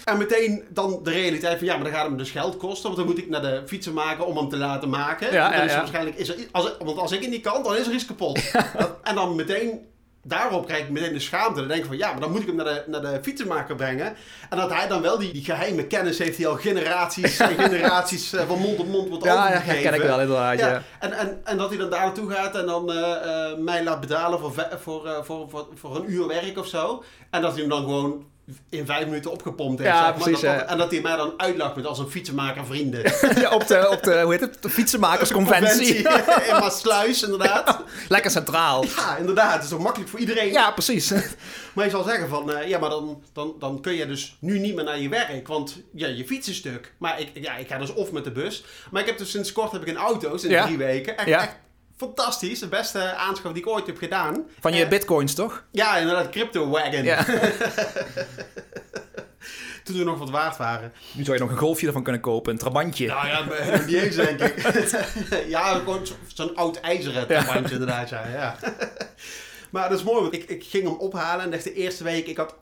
En 0.04 0.18
meteen 0.18 0.64
dan 0.70 1.00
de 1.04 1.12
realiteit 1.12 1.58
van, 1.58 1.68
ja, 1.68 1.76
maar 1.76 1.84
dan 1.84 1.94
gaat 1.94 2.02
het 2.04 2.12
me 2.12 2.18
dus 2.18 2.32
geld 2.32 2.58
kosten. 2.58 2.84
Want 2.84 2.96
dan 2.96 3.06
moet 3.06 3.18
ik 3.18 3.30
naar 3.30 3.42
de 3.42 3.62
fietsenmaker 3.66 4.26
om 4.26 4.38
hem 4.38 4.50
te 4.50 4.58
laten 4.58 4.90
maken. 4.90 5.34
Ja, 5.34 5.52
dan 5.52 5.66
is 5.66 5.74
waarschijnlijk, 5.74 6.18
is 6.18 6.30
er, 6.30 6.36
als, 6.52 6.72
want 6.80 6.98
als 6.98 7.12
ik 7.12 7.22
het 7.22 7.30
niet 7.30 7.42
kan, 7.42 7.64
dan 7.64 7.76
is 7.76 7.88
er 7.88 7.94
iets 7.94 8.06
kapot. 8.06 8.41
Dat- 8.78 8.98
en 9.04 9.16
dan 9.16 9.36
meteen... 9.36 9.90
Daarop 10.24 10.66
krijg 10.66 10.82
ik 10.84 10.90
meteen 10.90 11.14
de 11.14 11.20
schaamte. 11.20 11.60
Dan 11.60 11.68
denk 11.68 11.80
ik 11.82 11.86
van 11.88 11.98
ja, 11.98 12.12
maar 12.12 12.20
dan 12.22 12.32
moet 12.32 12.42
ik 12.42 12.48
hem 12.48 12.56
naar 12.56 12.66
de, 12.66 12.84
naar 12.88 13.02
de 13.02 13.20
fietsenmaker 13.22 13.76
brengen. 13.76 14.16
En 14.50 14.58
dat 14.58 14.70
hij 14.70 14.88
dan 14.88 15.02
wel 15.02 15.18
die, 15.18 15.34
die 15.34 15.44
geheime 15.44 15.88
kennis 15.88 16.18
heeft 16.18 16.38
die 16.38 16.48
al 16.48 16.56
generaties 16.56 17.38
en 17.40 17.56
generaties 17.64 18.34
eh, 18.34 18.48
van 18.48 18.60
mond 18.60 18.80
op 18.80 18.88
mond 18.88 19.10
wordt 19.10 19.24
Ja, 19.24 19.34
ja, 19.34 19.40
overgegeven. 19.48 19.84
dat 19.84 19.92
ken 19.92 20.02
ik 20.02 20.08
wel 20.08 20.20
inderdaad, 20.22 20.60
ja. 20.60 20.68
Ja, 20.70 20.82
en, 21.00 21.12
en, 21.14 21.42
en 21.44 21.58
dat 21.58 21.70
hij 21.70 21.78
dan 21.78 21.90
daar 21.90 22.06
naartoe 22.06 22.32
gaat 22.32 22.56
en 22.56 22.66
dan 22.66 22.92
eh, 22.92 23.12
eh, 23.52 23.58
mij 23.58 23.84
laat 23.84 24.00
betalen 24.00 24.40
voor, 24.40 24.54
voor, 24.82 25.20
voor, 25.24 25.50
voor, 25.50 25.68
voor 25.76 25.96
een 25.96 26.12
uur 26.12 26.28
werk 26.28 26.58
of 26.58 26.68
zo. 26.68 27.04
En 27.30 27.42
dat 27.42 27.52
hij 27.52 27.60
hem 27.60 27.70
dan 27.70 27.84
gewoon 27.84 28.26
in 28.70 28.86
vijf 28.86 29.06
minuten 29.06 29.32
opgepompt 29.32 29.80
heeft. 29.82 29.92
Ja, 29.92 29.98
zeg 30.06 30.14
maar. 30.16 30.24
precies, 30.24 30.42
Dat- 30.42 30.66
en 30.70 30.78
dat 30.78 30.92
hij 30.92 31.02
mij 31.02 31.16
dan 31.16 31.34
uitlacht 31.38 31.76
met 31.76 31.86
als 31.86 32.00
een 32.00 32.10
fietsenmaker 32.10 32.66
vrienden. 32.66 33.02
Ja, 33.42 33.50
op 33.52 33.68
de, 33.68 33.90
op 33.90 34.04
de, 34.04 34.22
hoe 34.22 34.32
heet 34.32 34.42
het, 34.42 34.62
de 34.62 34.70
fietsenmakersconventie. 34.70 35.96
in 36.50 36.56
Maasluis, 36.60 37.24
inderdaad. 37.24 37.84
Lekker 38.10 38.32
centraal. 38.32 38.86
Ja, 38.86 39.18
inderdaad. 39.18 39.54
Het 39.54 39.64
is 39.64 39.72
ook 39.74 39.80
makkelijk 39.82 40.10
voor 40.10 40.20
iedereen. 40.20 40.52
Ja, 40.52 40.72
precies. 40.72 41.12
Maar 41.74 41.86
je 41.86 41.92
zal 41.92 42.04
zeggen 42.04 42.30
van, 42.30 42.52
eh, 42.54 42.68
ja, 42.68 42.80
maar 42.80 42.90
dan, 42.90 43.24
dan, 43.34 43.56
dan 43.60 43.82
kun 43.82 43.94
je 43.94 44.06
dus 44.08 44.38
nu 44.40 44.60
niet 44.60 44.76
meer 44.76 44.84
naar 44.84 45.00
je 45.00 45.10
werk, 45.10 45.48
want 45.48 45.82
ja, 45.94 46.08
je 46.08 46.26
fiets 46.26 46.48
is 46.50 46.56
stuk. 46.56 46.94
Maar 46.98 47.20
ik, 47.20 47.30
ja, 47.34 47.56
ik 47.56 47.68
ga 47.68 47.78
dus 47.78 47.94
of 47.94 48.12
met 48.12 48.24
de 48.24 48.32
bus. 48.32 48.64
Maar 48.92 49.02
ik 49.02 49.08
heb 49.08 49.18
dus 49.18 49.32
sinds 49.32 49.52
kort 49.52 49.72
heb 49.72 49.82
ik 49.82 49.88
een 49.88 49.98
auto, 49.98 50.30
sinds 50.38 50.56
Ja. 50.56 50.66
drie 50.66 50.78
weken. 50.78 51.18
Echt, 51.18 51.28
Ja. 51.28 51.42
echt 51.42 51.56
fantastisch. 52.06 52.60
De 52.60 52.68
beste 52.68 53.14
aanschaf 53.16 53.52
die 53.52 53.62
ik 53.62 53.68
ooit 53.68 53.86
heb 53.88 53.98
gedaan. 53.98 54.44
Van 54.60 54.74
je 54.74 54.84
Eh, 54.84 54.90
bitcoins, 54.90 55.34
toch? 55.34 55.64
Ja, 55.72 55.98
inderdaad, 55.98 56.30
Crypto 56.30 56.70
Wagon. 56.70 57.04
Ja. 57.04 57.26
Toen 59.84 59.98
we 59.98 60.04
nog 60.04 60.18
wat 60.20 60.30
waard 60.30 60.58
waren. 60.58 60.94
Nu 61.14 61.24
zou 61.24 61.38
je 61.38 61.44
nog 61.44 61.52
een 61.52 61.58
golfje 61.58 61.88
ervan 61.88 62.04
kunnen 62.04 62.22
kopen, 62.22 62.52
een 62.52 62.58
trabantje. 62.60 63.08
Nou 63.08 63.28
ja, 63.28 63.44
niet 63.86 63.96
eens 63.96 64.16
denk 64.16 64.40
ik. 64.40 64.58
ja, 65.48 65.74
gewoon 65.74 66.06
zo- 66.08 66.16
zo'n 66.34 66.56
oud 66.56 66.80
ijzeren 66.80 67.28
tabandje 67.28 67.74
inderdaad, 67.74 68.10
ja. 68.10 68.28
ja. 68.28 68.56
maar 69.72 69.90
dat 69.90 69.98
is 69.98 70.04
mooi, 70.06 70.22
want 70.22 70.34
ik, 70.34 70.44
ik 70.44 70.64
ging 70.64 70.84
hem 70.84 70.94
ophalen 70.98 71.46
en 71.46 71.52
dacht 71.52 71.64
de 71.64 71.74
eerste 71.74 72.04
week, 72.04 72.28
ik 72.28 72.38
had 72.38 72.56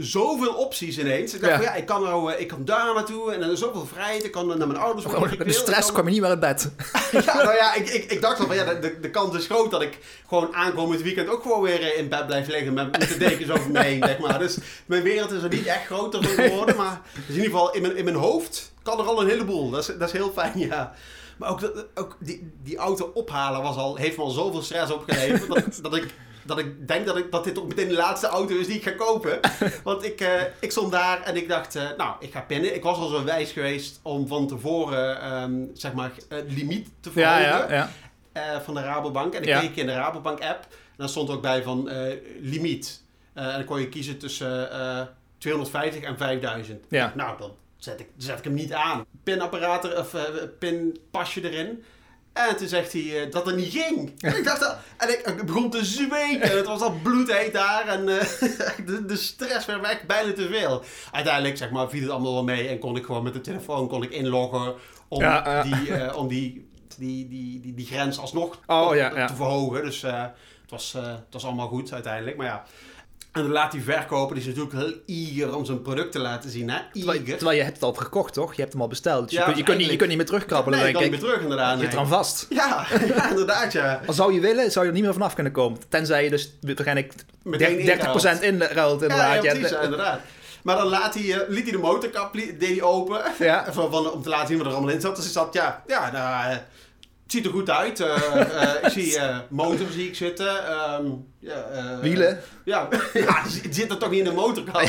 zoveel 0.00 0.52
opties 0.54 0.98
ineens. 0.98 1.34
Ik 1.34 1.40
dacht 1.40 1.52
Ja. 1.52 1.56
van 1.58 1.66
ja, 1.66 1.74
ik 1.74 1.86
kan, 1.86 2.02
nou, 2.02 2.32
eh, 2.32 2.40
ik 2.40 2.48
kan 2.48 2.64
daar 2.64 2.94
naartoe 2.94 3.32
en 3.32 3.42
er 3.42 3.52
is 3.52 3.58
zoveel 3.58 3.86
vrijheid. 3.86 4.24
Ik 4.24 4.32
kan 4.32 4.46
naar 4.46 4.56
mijn 4.66 4.76
ouders 4.78 5.06
wil. 5.06 5.28
de 5.46 5.52
stress 5.52 5.92
kwam 5.92 6.04
je 6.04 6.10
niet 6.10 6.20
meer 6.20 6.30
uit 6.30 6.40
bed. 6.40 6.70
Ja, 7.24 7.34
nou 7.34 7.54
ja, 7.54 7.74
ik, 7.74 7.88
ik, 7.88 8.10
ik 8.10 8.20
dacht 8.20 8.38
wel 8.38 8.46
van 8.46 8.56
ja, 8.56 8.74
de, 8.74 9.00
de, 9.00 9.10
kans 9.10 9.36
is 9.36 9.46
groot 9.46 9.70
dat 9.70 9.82
ik 9.82 9.98
gewoon 10.28 10.54
aankomend 10.54 11.02
weekend 11.02 11.28
ook 11.28 11.42
gewoon 11.42 11.62
weer 11.62 11.82
eh, 11.82 11.98
in 11.98 12.08
bed 12.08 12.26
blijf 12.26 12.46
liggen 12.48 12.72
met, 12.74 12.98
met 12.98 13.08
de 13.08 13.16
dekens 13.16 13.50
over 13.50 13.70
me 13.70 13.82
heen, 13.82 14.02
zeg 14.04 14.18
maar. 14.18 14.38
Dus 14.38 14.58
mijn 14.86 15.02
wereld 15.02 15.30
is 15.30 15.42
er 15.42 15.48
niet 15.48 15.66
echt 15.66 15.84
groter 15.86 16.24
geworden, 16.24 16.76
maar 16.76 17.00
dus 17.14 17.22
in 17.36 17.42
ieder 17.42 17.50
geval 17.50 17.74
in 17.74 17.82
mijn, 17.82 17.96
in 17.96 18.04
mijn 18.04 18.16
hoofd 18.16 18.72
kan 18.82 18.98
er 18.98 19.04
al 19.04 19.20
een 19.22 19.28
heleboel. 19.28 19.70
Dat 19.70 19.80
is, 19.80 19.86
dat 19.98 20.08
is 20.08 20.12
heel 20.12 20.32
fijn, 20.34 20.52
ja. 20.58 20.94
Maar 21.36 21.50
ook, 21.50 21.60
dat- 21.60 21.86
ook 21.94 22.16
die, 22.20 22.52
die 22.62 22.76
auto 22.76 23.10
ophalen 23.14 23.62
was 23.62 23.76
al, 23.76 23.96
heeft 23.96 24.16
me 24.16 24.22
al 24.22 24.30
zoveel 24.30 24.62
stress 24.62 24.92
opgeleverd 24.92 25.48
dat, 25.48 25.78
dat 25.82 25.96
ik... 25.96 26.14
Dat 26.48 26.58
ik 26.58 26.88
denk 26.88 27.06
dat, 27.06 27.16
ik, 27.16 27.30
dat 27.30 27.44
dit 27.44 27.58
ook 27.58 27.68
meteen 27.68 27.88
de 27.88 27.94
laatste 27.94 28.26
auto 28.26 28.54
is 28.56 28.66
die 28.66 28.76
ik 28.76 28.82
ga 28.82 28.90
kopen. 28.90 29.40
Want 29.84 30.04
ik, 30.04 30.20
eh, 30.20 30.42
ik 30.60 30.70
stond 30.70 30.92
daar 30.92 31.22
en 31.22 31.36
ik 31.36 31.48
dacht, 31.48 31.74
eh, 31.76 31.88
nou, 31.96 32.16
ik 32.20 32.32
ga 32.32 32.40
pinnen. 32.40 32.74
Ik 32.74 32.82
was 32.82 32.96
al 32.98 33.08
zo 33.08 33.24
wijs 33.24 33.52
geweest 33.52 34.00
om 34.02 34.26
van 34.26 34.46
tevoren, 34.46 35.20
ehm, 35.20 35.52
zeg 35.74 35.92
maar, 35.92 36.10
het 36.28 36.52
limiet 36.52 36.88
te 37.00 37.10
Ja, 37.14 37.38
verhogen 37.40 37.74
ja, 37.74 37.90
ja. 38.34 38.52
eh, 38.54 38.60
van 38.60 38.74
de 38.74 38.80
Rabobank. 38.80 39.34
En 39.34 39.42
ik 39.42 39.48
Ja. 39.48 39.60
keek 39.60 39.76
in 39.76 39.86
de 39.86 39.92
Rabobank 39.94 40.40
app. 40.40 40.62
En 40.70 40.96
daar 40.96 41.08
stond 41.08 41.30
ook 41.30 41.42
bij 41.42 41.62
van 41.62 41.90
limiet. 42.40 43.02
En 43.34 43.52
dan 43.52 43.64
kon 43.64 43.80
je 43.80 43.88
kiezen 43.88 44.18
tussen 44.18 44.72
eh 44.72 45.00
250 45.38 46.02
en 46.02 46.16
5000. 46.16 46.84
Ja. 46.88 47.12
Nou, 47.16 47.38
dan 47.38 47.52
zet 47.76 48.00
ik, 48.00 48.06
zet 48.16 48.38
ik 48.38 48.44
hem 48.44 48.54
niet 48.54 48.72
aan. 48.72 49.04
Pinapparaat 49.22 49.96
of 49.98 50.14
pinpasje 50.58 51.50
erin. 51.50 51.84
En 52.48 52.56
toen 52.56 52.68
zegt 52.68 52.92
hij 52.92 53.24
eh, 53.24 53.30
dat 53.30 53.46
het 53.46 53.56
niet 53.56 53.72
ging. 53.72 54.12
En 54.20 54.36
ik 54.36 54.44
dacht 54.44 54.60
dat, 54.60 54.76
en 54.96 55.08
ik, 55.08 55.26
ik 55.26 55.46
begon 55.46 55.70
te 55.70 55.84
zweten. 55.84 56.56
Het 56.56 56.66
was 56.66 56.80
al 56.80 56.94
bloedheet 57.02 57.52
daar. 57.52 57.88
En 57.88 58.08
eh, 58.08 58.26
de, 58.86 59.04
de 59.06 59.16
stress 59.16 59.66
werd 59.66 59.84
echt 59.84 60.06
bijna 60.06 60.32
te 60.32 60.48
veel. 60.48 60.82
Uiteindelijk 61.12 61.56
zeg 61.56 61.70
maar, 61.70 61.88
viel 61.90 62.02
het 62.02 62.10
allemaal 62.10 62.32
wel 62.34 62.44
mee. 62.44 62.68
En 62.68 62.78
kon 62.78 62.96
ik 62.96 63.04
gewoon 63.04 63.22
met 63.22 63.32
de 63.32 63.40
telefoon 63.40 63.88
kon 63.88 64.02
ik 64.02 64.10
inloggen. 64.10 64.74
Om 65.08 65.20
Ja, 65.20 65.62
die, 65.62 65.94
eh, 65.94 66.16
om 66.16 66.28
die, 66.28 66.68
die, 66.98 67.28
die, 67.28 67.60
die, 67.60 67.74
die 67.74 67.86
grens 67.86 68.18
alsnog 68.18 68.58
Oh, 68.66 68.88
te- 68.90 68.96
ja, 68.96 69.16
ja. 69.16 69.26
te 69.26 69.34
verhogen. 69.34 69.84
Dus 69.84 70.02
het, 70.02 70.30
was, 70.68 70.92
het 70.92 71.26
was 71.30 71.44
allemaal 71.44 71.68
goed 71.68 71.92
uiteindelijk. 71.92 72.36
Maar 72.36 72.46
ja. 72.46 72.64
En 73.32 73.42
dan 73.42 73.52
laat 73.52 73.72
die 73.72 73.82
verkoper, 73.82 74.34
die 74.34 74.48
is 74.48 74.54
natuurlijk 74.56 74.76
heel 74.76 75.16
eager 75.16 75.56
om 75.56 75.64
zijn 75.64 75.82
product 75.82 76.12
te 76.12 76.18
laten 76.18 76.50
zien. 76.50 76.70
Hè? 76.70 76.78
Terwijl, 76.92 77.22
terwijl 77.24 77.56
je 77.56 77.62
hebt 77.62 77.74
het 77.74 77.82
al 77.82 77.92
gekocht, 77.92 78.32
toch? 78.32 78.54
Je 78.54 78.60
hebt 78.60 78.72
hem 78.72 78.82
al 78.82 78.88
besteld. 78.88 79.28
Dus 79.28 79.32
Ja, 79.32 79.38
je, 79.38 79.44
kunt, 79.44 79.56
je, 79.56 79.64
kunt 79.64 79.78
niet, 79.78 79.90
je 79.90 79.96
kunt 79.96 80.08
niet 80.08 80.18
meer 80.18 80.26
terugkrabbelen, 80.26 80.78
nee, 80.78 80.88
ik 80.88 80.94
kan 80.94 81.02
niet 81.02 81.10
meer 81.10 81.20
terug 81.20 81.40
inderdaad. 81.40 81.74
Je 81.74 81.78
zit 81.78 81.86
nee. 81.86 81.96
eraan 81.96 82.08
vast. 82.08 82.46
Ja, 82.58 82.86
ja, 83.06 83.30
inderdaad 83.30 83.72
ja. 83.72 84.00
Al 84.06 84.12
zou 84.12 84.34
je 84.34 84.40
willen, 84.40 84.70
zou 84.70 84.84
je 84.84 84.90
er 84.90 84.96
niet 84.96 85.04
meer 85.06 85.12
vanaf 85.12 85.34
kunnen 85.34 85.52
komen. 85.52 85.80
Tenzij 85.88 86.24
je 86.24 86.30
dus 86.30 86.52
waarschijnlijk 86.60 87.14
Meteen 87.42 88.00
30% 88.38 88.40
inruilt, 88.40 89.02
inderdaad. 89.02 89.42
Ja, 89.42 89.52
precies, 89.52 89.70
ja, 89.70 89.80
inderdaad. 89.80 90.20
Maar 90.62 90.76
dan 90.76 90.86
laat 90.86 91.14
hij, 91.14 91.32
eh, 91.32 91.48
liet 91.48 91.62
hij 91.62 91.72
de 91.72 91.78
motorkap 91.78 92.32
deed 92.32 92.60
hij 92.60 92.82
open. 92.82 93.20
Ja. 93.38 93.64
Van, 93.72 93.90
van, 93.90 94.10
om 94.10 94.22
te 94.22 94.28
laten 94.28 94.46
zien 94.46 94.58
wat 94.58 94.66
er 94.66 94.72
allemaal 94.72 94.94
in 94.94 95.00
zat. 95.00 95.16
Dus 95.16 95.26
ik 95.26 95.32
zat, 95.32 95.54
ja, 95.54 95.82
ja 95.86 96.10
nou, 96.10 96.58
het 97.28 97.36
ziet 97.36 97.44
er 97.46 97.50
goed 97.52 97.70
uit. 97.70 98.00
Eh, 98.00 98.40
eh, 98.62 98.82
ik 98.82 98.88
zie 98.90 99.18
eh, 99.18 99.36
motor 99.48 99.86
zie 99.92 100.06
ik 100.08 100.14
zitten. 100.14 100.46
ja, 101.38 101.62
eh, 101.72 101.98
Wielen. 102.00 102.40
Ja, 102.64 102.88
ja 103.14 103.42
die 103.62 103.72
zit 103.72 103.90
er 103.90 103.98
toch 103.98 104.10
niet 104.10 104.18
in 104.18 104.24
de 104.24 104.32
motorkap. 104.32 104.82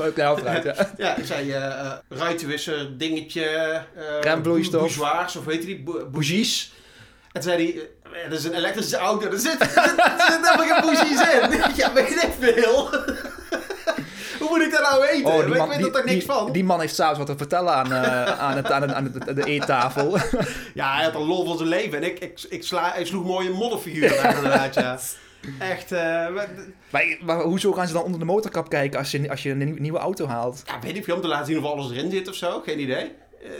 Ook 0.00 0.14
de 0.14 0.20
helft 0.22 0.46
uit, 0.46 0.64
ja. 0.64 0.74
Ja, 1.06 1.16
ik 1.16 1.26
zei 1.26 1.52
eh 1.52 1.64
eh, 1.64 1.92
ruitenwisser, 2.08 2.98
dingetje. 2.98 3.44
eh 3.44 4.20
Remvloeistof. 4.20 4.80
Bougeoirs, 4.96 5.36
of 5.36 5.44
weet 5.44 5.60
je 5.60 5.66
die? 5.66 5.82
Bou- 5.82 6.04
Bougies. 6.04 6.72
En 7.32 7.40
toen 7.40 7.50
zei 7.50 7.64
hij, 7.72 7.88
eh, 8.22 8.30
dat 8.30 8.38
is 8.38 8.44
een 8.44 8.54
elektrische 8.54 8.96
auto, 8.96 9.26
er 9.30 9.38
zit, 9.38 9.60
er 9.60 9.66
zit, 9.66 9.76
er 9.98 10.26
zit 10.30 10.50
helemaal 10.50 10.66
geen 10.66 10.80
bougies 10.80 11.20
in. 11.20 11.74
Ja, 11.76 11.92
weet 11.92 12.22
ik 12.22 12.32
veel. 12.40 12.88
Moet 14.54 14.62
ik 14.62 14.70
dat 14.70 14.82
nou 14.82 15.00
weten? 15.00 15.24
Oh, 15.32 15.40
ik 15.40 15.46
die 15.46 15.56
man, 15.56 15.68
weet 15.68 15.76
die, 15.78 15.86
er 15.86 15.92
toch 15.92 16.04
niks 16.04 16.24
die- 16.24 16.34
van? 16.34 16.52
die 16.52 16.64
man 16.64 16.80
heeft 16.80 16.94
s'avonds 16.94 17.18
wat 17.18 17.26
te 17.26 17.36
vertellen 17.36 17.72
aan, 17.74 17.92
eh, 17.92 18.38
aan, 18.46 18.56
het, 18.56 18.70
aan, 18.70 18.82
het- 18.82 18.92
aan 18.92 19.04
het- 19.24 19.36
de 19.36 19.44
eettafel. 19.44 20.16
Ja, 20.74 20.94
hij 20.94 21.04
had 21.04 21.14
een 21.14 21.26
lol 21.26 21.44
van 21.46 21.56
zijn 21.56 21.68
leven. 21.68 21.98
En 21.98 22.04
ik, 22.04 22.18
ik, 22.18 22.40
ik, 22.48 22.62
sla, 22.64 22.90
hij 22.92 23.04
sloeg 23.04 23.24
mooie 23.24 23.50
modderfiguren 23.50 24.18
uit 24.18 24.36
inderdaad, 24.42 24.74
ja. 24.74 24.98
Echt, 25.58 25.90
wat- 26.34 26.46
maar, 26.90 27.16
maar 27.24 27.40
hoezo 27.40 27.72
gaan 27.72 27.86
ze 27.86 27.92
dan 27.92 28.02
onder 28.02 28.18
de 28.20 28.24
motorkap 28.26 28.68
kijken 28.68 28.98
als 28.98 29.10
je, 29.10 29.30
als 29.30 29.42
je 29.42 29.50
een 29.50 29.58
nieuw- 29.58 29.76
nieuwe 29.78 29.98
auto 29.98 30.26
haalt? 30.26 30.62
ja, 30.66 30.78
weet 30.80 30.96
ik 30.96 31.04
veel, 31.04 31.14
om 31.14 31.20
te 31.20 31.28
laten 31.28 31.46
zien 31.46 31.58
of 31.58 31.64
alles 31.64 31.90
erin 31.90 32.10
zit 32.10 32.28
of 32.28 32.34
zo. 32.34 32.60
Geen 32.64 32.80
idee. 32.80 33.12
Eh, 33.42 33.50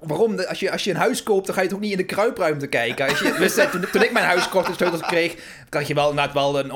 Waarom? 0.00 0.40
Als 0.40 0.60
je, 0.60 0.70
als 0.70 0.84
je 0.84 0.90
een 0.90 0.96
huis 0.96 1.22
koopt, 1.22 1.46
dan 1.46 1.54
ga 1.54 1.60
je 1.62 1.68
toch 1.68 1.80
niet 1.80 1.90
in 1.90 1.96
de 1.96 2.04
kruipruimte 2.04 2.66
kijken. 2.66 3.08
Als 3.08 3.18
je, 3.18 3.68
toen, 3.70 3.84
toen 3.92 4.02
ik 4.02 4.12
mijn 4.12 4.24
huis 4.24 4.48
kocht 4.48 4.68
en 4.68 4.74
sleutels 4.74 5.00
kreeg, 5.02 5.34
krijg 5.68 5.88
je 5.88 5.94
wel 5.94 6.10
inderdaad 6.10 6.34
wel 6.34 6.58
een 6.58 6.70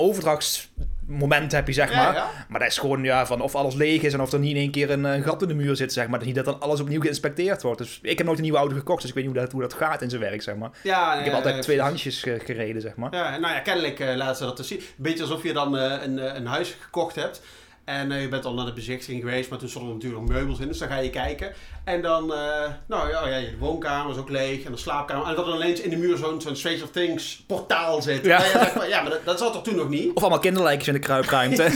overdrachtsmoment, 1.09 1.53
heb 1.53 1.67
je 1.67 1.73
zeg 1.73 1.91
Ja, 1.91 1.97
maar. 2.05 2.15
ja. 2.15 2.31
Maar 2.49 2.61
dat 2.61 2.69
is 2.69 2.79
gewoon 2.79 3.03
ja, 3.03 3.27
van 3.27 3.41
of 3.41 3.55
alles 3.55 3.75
leeg 3.75 4.03
is 4.03 4.13
en 4.13 4.21
of 4.21 4.33
er 4.33 4.39
niet 4.39 4.51
in 4.51 4.57
één 4.57 4.71
keer 4.71 4.91
een, 4.91 5.07
eh, 5.07 5.23
gat 5.25 5.43
in 5.43 5.49
de 5.49 5.55
muur 5.55 5.77
zit, 5.77 5.93
zeg 5.93 6.09
maar. 6.09 6.25
Niet 6.25 6.35
dat 6.35 6.45
dan 6.45 6.61
alles 6.61 6.81
opnieuw 6.81 7.01
geïnspecteerd 7.01 7.63
wordt. 7.63 7.79
Dus 7.79 7.99
ik 8.03 8.17
heb 8.19 8.27
nooit 8.27 8.39
een 8.39 8.45
nieuwe 8.45 8.59
auto 8.59 8.75
gekocht, 8.77 9.01
dus 9.01 9.11
ik 9.11 9.17
weet 9.17 9.25
niet 9.25 9.33
hoe 9.33 9.43
dat, 9.43 9.53
hoe 9.53 9.61
dat 9.63 9.75
gaat 9.75 10.03
in 10.03 10.11
zijn 10.11 10.23
werk, 10.23 10.43
zeg 10.43 10.57
maar. 10.57 10.71
ja, 10.83 11.13
Ik 11.15 11.25
heb 11.25 11.33
eh, 11.33 11.39
altijd 11.39 11.63
tweedehandsjes 11.63 12.23
ge- 12.23 12.41
gereden, 12.45 12.83
zeg 12.83 12.97
maar. 12.97 13.15
Ja, 13.15 13.39
nou 13.39 13.55
ja, 13.55 13.61
kennelijk 13.61 14.01
eh, 14.01 14.15
laten 14.17 14.37
ze 14.37 14.45
dat 14.45 14.57
dus 14.57 14.69
zien. 14.69 14.81
Beetje 14.97 15.23
alsof 15.23 15.43
je 15.43 15.53
dan 15.53 15.79
eh, 15.79 16.03
een, 16.03 16.37
een 16.37 16.47
huis 16.47 16.77
gekocht 16.81 17.15
hebt. 17.15 17.41
En 17.87 18.13
eh, 18.13 18.21
je 18.21 18.29
bent 18.29 18.45
al 18.45 18.55
naar 18.55 18.65
de 18.65 18.73
bezichtiging 18.73 19.23
geweest, 19.23 19.51
maar 19.51 19.59
toen 19.59 19.69
stonden 19.69 19.91
er 19.91 19.97
natuurlijk 19.97 20.29
meubels 20.29 20.59
in. 20.59 20.69
Dus 20.69 20.79
dan 20.79 20.89
ga 20.89 20.97
je 20.97 21.11
kijken. 21.11 21.53
En 21.85 22.03
dan, 22.03 22.35
eh, 22.35 22.71
nou 22.87 23.11
ja, 23.11 23.29
ja, 23.29 23.37
je 23.37 23.59
woonkamer 23.59 24.13
is 24.13 24.19
ook 24.19 24.29
leeg. 24.29 24.65
En 24.65 24.73
de 24.73 24.79
slaapkamer. 24.79 25.27
En 25.27 25.35
dat 25.35 25.47
er 25.47 25.55
ineens 25.55 25.81
in 25.81 25.91
de 25.91 25.97
muur 25.97 26.17
zo'n 26.17 26.41
zo'n 26.41 26.57
Stranger 26.57 26.83
of 26.83 26.91
Things 26.91 27.45
portaal 27.47 28.03
zit. 28.03 28.25
Ja. 28.25 28.39
Maar, 28.77 28.89
ja 28.89 29.03
maar 29.03 29.11
dat, 29.11 29.25
dat 29.25 29.39
zat 29.39 29.55
er 29.55 29.63
toen 29.63 29.77
nog 29.77 29.89
niet. 29.89 30.15
Of 30.15 30.23
allemaal 30.23 30.39
kinderlijkjes 30.39 30.89
in 30.89 30.95
de 30.95 31.01
kruipruimte. 31.01 31.71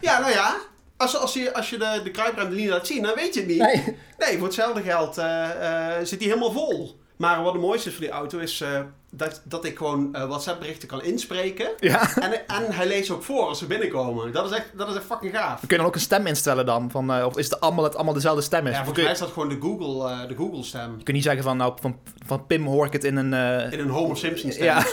Ja, 0.00 0.20
nou 0.20 0.32
ja. 0.32 0.56
Als, 0.96 1.16
als 1.16 1.34
je, 1.34 1.54
als 1.54 1.70
je 1.70 1.78
de, 1.78 2.00
de 2.04 2.10
kruipruimte 2.10 2.56
niet 2.56 2.68
laat 2.68 2.86
zien, 2.86 3.02
dan 3.02 3.14
weet 3.14 3.34
je 3.34 3.40
het 3.40 3.48
niet. 3.48 3.58
Nee. 3.58 3.96
Nee, 4.18 4.36
voor 4.36 4.46
hetzelfde 4.46 4.82
geld 4.82 5.18
eh, 5.18 5.92
zit 6.02 6.18
die 6.18 6.28
helemaal 6.28 6.52
vol. 6.52 7.00
Maar 7.18 7.42
wat 7.42 7.52
het 7.52 7.62
mooiste 7.62 7.88
is 7.88 7.94
voor 7.94 8.04
die 8.04 8.12
auto 8.14 8.38
is 8.38 8.60
eh, 8.60 8.80
dat, 9.10 9.40
dat 9.44 9.64
ik 9.64 9.76
gewoon 9.78 10.14
eh, 10.14 10.26
WhatsApp 10.26 10.60
berichten 10.60 10.88
kan 10.88 11.02
inspreken. 11.02 11.68
Ja. 11.78 12.16
En, 12.16 12.32
en 12.46 12.72
hij 12.72 12.86
leest 12.86 13.10
ook 13.10 13.22
voor 13.22 13.46
als 13.46 13.58
ze 13.58 13.66
binnenkomen. 13.66 14.32
Dat 14.32 14.50
is 14.50 14.56
echt, 14.56 14.70
dat 14.76 14.88
is 14.88 14.94
echt 14.94 15.04
fucking 15.04 15.36
gaaf. 15.36 15.60
We 15.60 15.66
kunnen 15.66 15.86
ook 15.86 15.94
een 15.94 16.00
stem 16.00 16.26
instellen 16.26 16.66
dan. 16.66 16.90
Van, 16.90 17.12
eh, 17.12 17.24
of 17.26 17.36
is 17.36 17.44
het 17.50 17.60
allemaal, 17.60 17.84
het 17.84 17.94
allemaal 17.94 18.14
dezelfde 18.14 18.42
stem 18.42 18.66
is? 18.66 18.72
Ja, 18.76 18.84
volgens 18.84 19.02
mij 19.04 19.12
is 19.12 19.18
dat 19.18 19.30
gewoon 19.32 19.48
de 19.48 19.58
Google, 19.60 20.26
de 20.26 20.34
Google 20.36 20.62
stem. 20.62 20.90
je 20.98 21.04
kunt 21.04 21.16
niet 21.16 21.22
zeggen 21.22 21.42
van, 21.42 21.56
nou, 21.56 21.72
van, 21.80 21.96
van 22.26 22.46
Pim 22.46 22.66
hoor 22.66 22.86
ik 22.86 22.92
het 22.92 23.04
in 23.04 23.16
een... 23.16 23.32
In 23.72 23.78
een 23.78 23.88
Homer 23.88 24.16
Simpson 24.16 24.52
stem 24.52 24.64
Ja. 24.64 24.84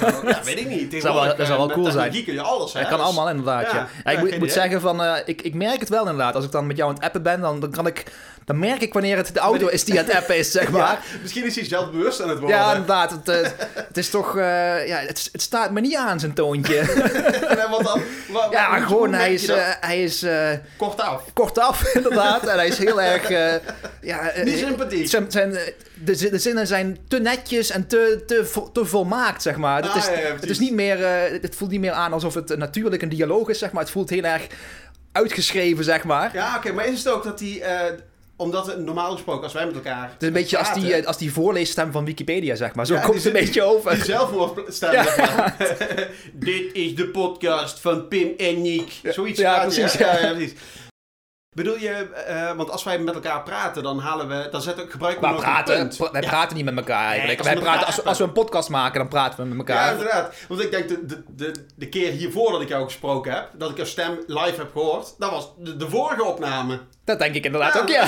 weet 0.44 0.60
ik 0.60 0.68
niet. 0.70 0.92
Dat 0.92 1.02
zou 1.02 1.16
wel- 1.16 1.36
dat 1.38 1.48
zou 1.48 1.58
wel 1.60 1.70
cool 1.72 1.92
zijn. 1.92 2.12
Kun 2.24 2.34
je 2.34 2.42
alles, 2.42 2.74
hè. 2.74 2.80
dat 2.80 2.90
kan 2.90 2.98
Dus- 2.98 3.08
allemaal 3.08 3.30
inderdaad, 3.30 3.72
ja. 3.72 3.88
Ja, 4.04 4.12
Ja, 4.12 4.20
ik 4.20 4.40
moet, 4.40 4.52
zeggen 4.52 4.82
van, 4.82 5.02
ik, 5.26 5.42
ik 5.42 5.54
merk 5.54 5.80
het 5.80 5.90
wel 5.90 6.02
inderdaad. 6.02 6.36
Als 6.36 6.46
ik 6.46 6.52
dan 6.52 6.68
met 6.68 6.78
jou 6.78 6.90
aan 6.90 6.96
het 6.96 7.04
appen 7.04 7.24
ben, 7.24 7.42
dan, 7.42 7.60
dan 7.60 7.72
kan 7.72 7.88
ik... 7.88 8.04
Dan 8.46 8.60
merk 8.60 8.82
ik 8.82 8.94
wanneer 8.94 9.18
het 9.18 9.34
de 9.34 9.40
auto 9.40 9.68
is 9.68 9.84
die 9.84 10.00
aan 10.00 10.06
het 10.06 10.16
appen 10.16 10.38
is, 10.38 10.52
zeg 10.52 10.70
maar. 10.70 10.82
Ja, 10.82 11.00
misschien 11.22 11.46
is 11.46 11.56
hij 11.56 11.66
zelfbewust 11.66 12.22
aan 12.22 12.30
het 12.30 12.40
worden. 12.40 12.58
Ja, 12.58 12.72
inderdaad. 12.72 13.12
Het, 13.12 13.30
eh, 13.30 13.50
het 13.76 13.98
is 13.98 14.10
toch... 14.10 14.38
eh, 14.38 14.88
ja, 14.88 14.98
het, 14.98 15.30
het 15.32 15.42
staat 15.42 15.72
me 15.72 15.80
niet 15.82 15.96
aan, 15.96 16.20
zijn 16.20 16.34
toontje. 16.34 16.78
En 17.64 17.70
wat 17.70 17.84
dan? 17.84 18.02
Ja, 18.52 18.80
gewoon, 18.80 19.14
hij 19.14 19.34
is, 19.34 19.48
eh, 19.48 19.68
hij 19.80 20.04
is 20.04 20.24
eh, 20.24 20.50
Kort 20.78 21.02
af. 21.02 21.24
kortaf, 21.34 21.84
inderdaad. 21.96 22.48
en 22.48 22.56
hij 22.56 22.68
is 22.68 22.78
heel 22.78 23.02
erg... 23.02 23.30
ja, 24.02 24.32
Niet 24.44 24.58
sympathiek. 24.58 25.08
Zijn, 25.10 25.32
zijn, 25.32 25.58
de, 25.94 26.16
zin- 26.16 26.32
de 26.32 26.40
zinnen 26.40 26.68
zijn 26.68 26.98
te 27.08 27.20
netjes 27.20 27.70
en 27.72 27.88
te, 27.88 28.24
te, 28.28 28.46
vo- 28.46 28.72
te 28.72 28.86
volmaakt, 28.86 29.42
zeg 29.42 29.56
maar. 29.56 29.82
Het, 29.82 29.92
Ah, 29.92 29.98
is, 29.98 30.06
ja, 30.06 30.12
het, 30.12 30.50
is 30.50 30.60
niet 30.60 30.74
meer, 30.74 30.98
het 31.42 31.56
voelt 31.56 31.72
niet 31.72 31.80
meer 31.80 31.92
aan 31.92 32.14
alsof 32.14 32.34
het 32.34 32.58
natuurlijk 32.58 33.02
een 33.02 33.10
dialoog 33.10 33.50
is, 33.50 33.60
zeg 33.60 33.72
maar. 33.72 33.82
Het 33.84 33.92
voelt 33.92 34.10
heel 34.10 34.24
erg 34.24 34.48
uitgeschreven, 35.12 35.84
zeg 35.84 36.04
maar. 36.04 36.30
Ja, 36.34 36.56
oké, 36.58 36.72
maar 36.72 36.86
is 36.88 36.98
het 37.04 37.08
ook 37.14 37.24
dat 37.24 37.40
hij... 37.40 37.64
omdat 38.38 38.78
normaal 38.78 39.12
gesproken, 39.12 39.44
als 39.44 39.54
wij 39.54 39.66
met 39.66 39.76
elkaar 39.76 40.10
Het 40.12 40.22
is 40.22 40.28
een 40.28 40.34
beetje 40.34 40.58
als 40.58 40.74
die, 40.74 40.94
eh, 40.94 41.06
als 41.06 41.18
die 41.18 41.34
voorleesstem 41.34 41.92
van 41.92 42.06
Wikipedia, 42.06 42.56
zeg 42.56 42.76
maar. 42.76 42.86
Zo 42.86 42.94
Ja, 42.94 43.02
komt 43.02 43.16
het 43.16 43.26
een 43.26 43.32
beetje 43.32 43.64
over. 43.64 43.94
Die 43.94 44.04
zelfmoordstem. 44.04 44.92
Ja. 44.92 45.56
Dit 46.34 46.74
is 46.74 46.96
de 46.96 47.08
podcast 47.08 47.80
van 47.80 48.08
Pim 48.08 48.34
en 48.38 48.62
Nick. 48.62 48.92
Zoiets 49.04 49.40
Ja, 49.40 49.60
precies. 49.60 49.94
Ja, 49.94 50.32
precies. 50.34 50.54
Bedoel 51.56 51.78
je, 51.78 51.90
eh, 52.28 52.52
want 52.52 52.70
als 52.72 52.84
wij 52.84 53.00
met 53.00 53.14
elkaar 53.14 53.44
praten, 53.44 53.84
dan 53.84 54.00
halen 54.00 54.28
we, 54.28 54.48
dan 54.52 54.62
zetten, 54.62 54.90
gebruiken 54.90 55.24
we 55.24 55.30
Maar 55.30 55.38
praten, 55.40 55.78
punt. 55.78 55.98
pra- 55.98 56.12
wij 56.12 56.22
Ja. 56.22 56.28
praten 56.30 56.56
niet 56.56 56.66
met 56.66 56.78
elkaar 56.78 57.08
eigenlijk. 57.10 57.38
als 57.40 57.48
wij 57.48 57.58
we 57.58 57.62
praten, 57.64 57.86
als, 57.86 58.04
als 58.04 58.18
we 58.18 58.24
een 58.24 58.32
podcast 58.32 58.70
maken, 58.70 59.00
dan 59.00 59.08
praten 59.08 59.50
we 59.50 59.56
met 59.56 59.68
Ja, 59.68 59.74
elkaar. 59.76 59.92
inderdaad. 59.92 60.36
Want 60.48 60.62
ik 60.62 60.72
denk, 60.72 60.88
de, 60.88 61.06
de, 61.06 61.24
de, 61.36 61.66
de 61.76 61.90
keer 61.90 62.12
hiervoor 62.12 62.52
dat 62.52 62.62
ik 62.62 62.68
jou 62.68 62.84
gesproken 62.86 63.32
heb, 63.34 63.50
dat 63.54 63.70
ik 63.70 63.76
jouw 63.78 63.86
stem 63.86 64.18
live 64.28 64.56
heb 64.58 64.72
gehoord, 64.72 65.16
dat 65.18 65.32
was 65.32 65.52
de, 65.58 65.78
de 65.78 65.90
vorige 65.90 66.24
opname. 66.24 66.80
dat 67.06 67.20
denk 67.20 67.36
ik 67.36 67.46
inderdaad 67.46 67.74
Ja, 67.74 67.80
ook, 67.82 67.88
ja. 67.90 68.08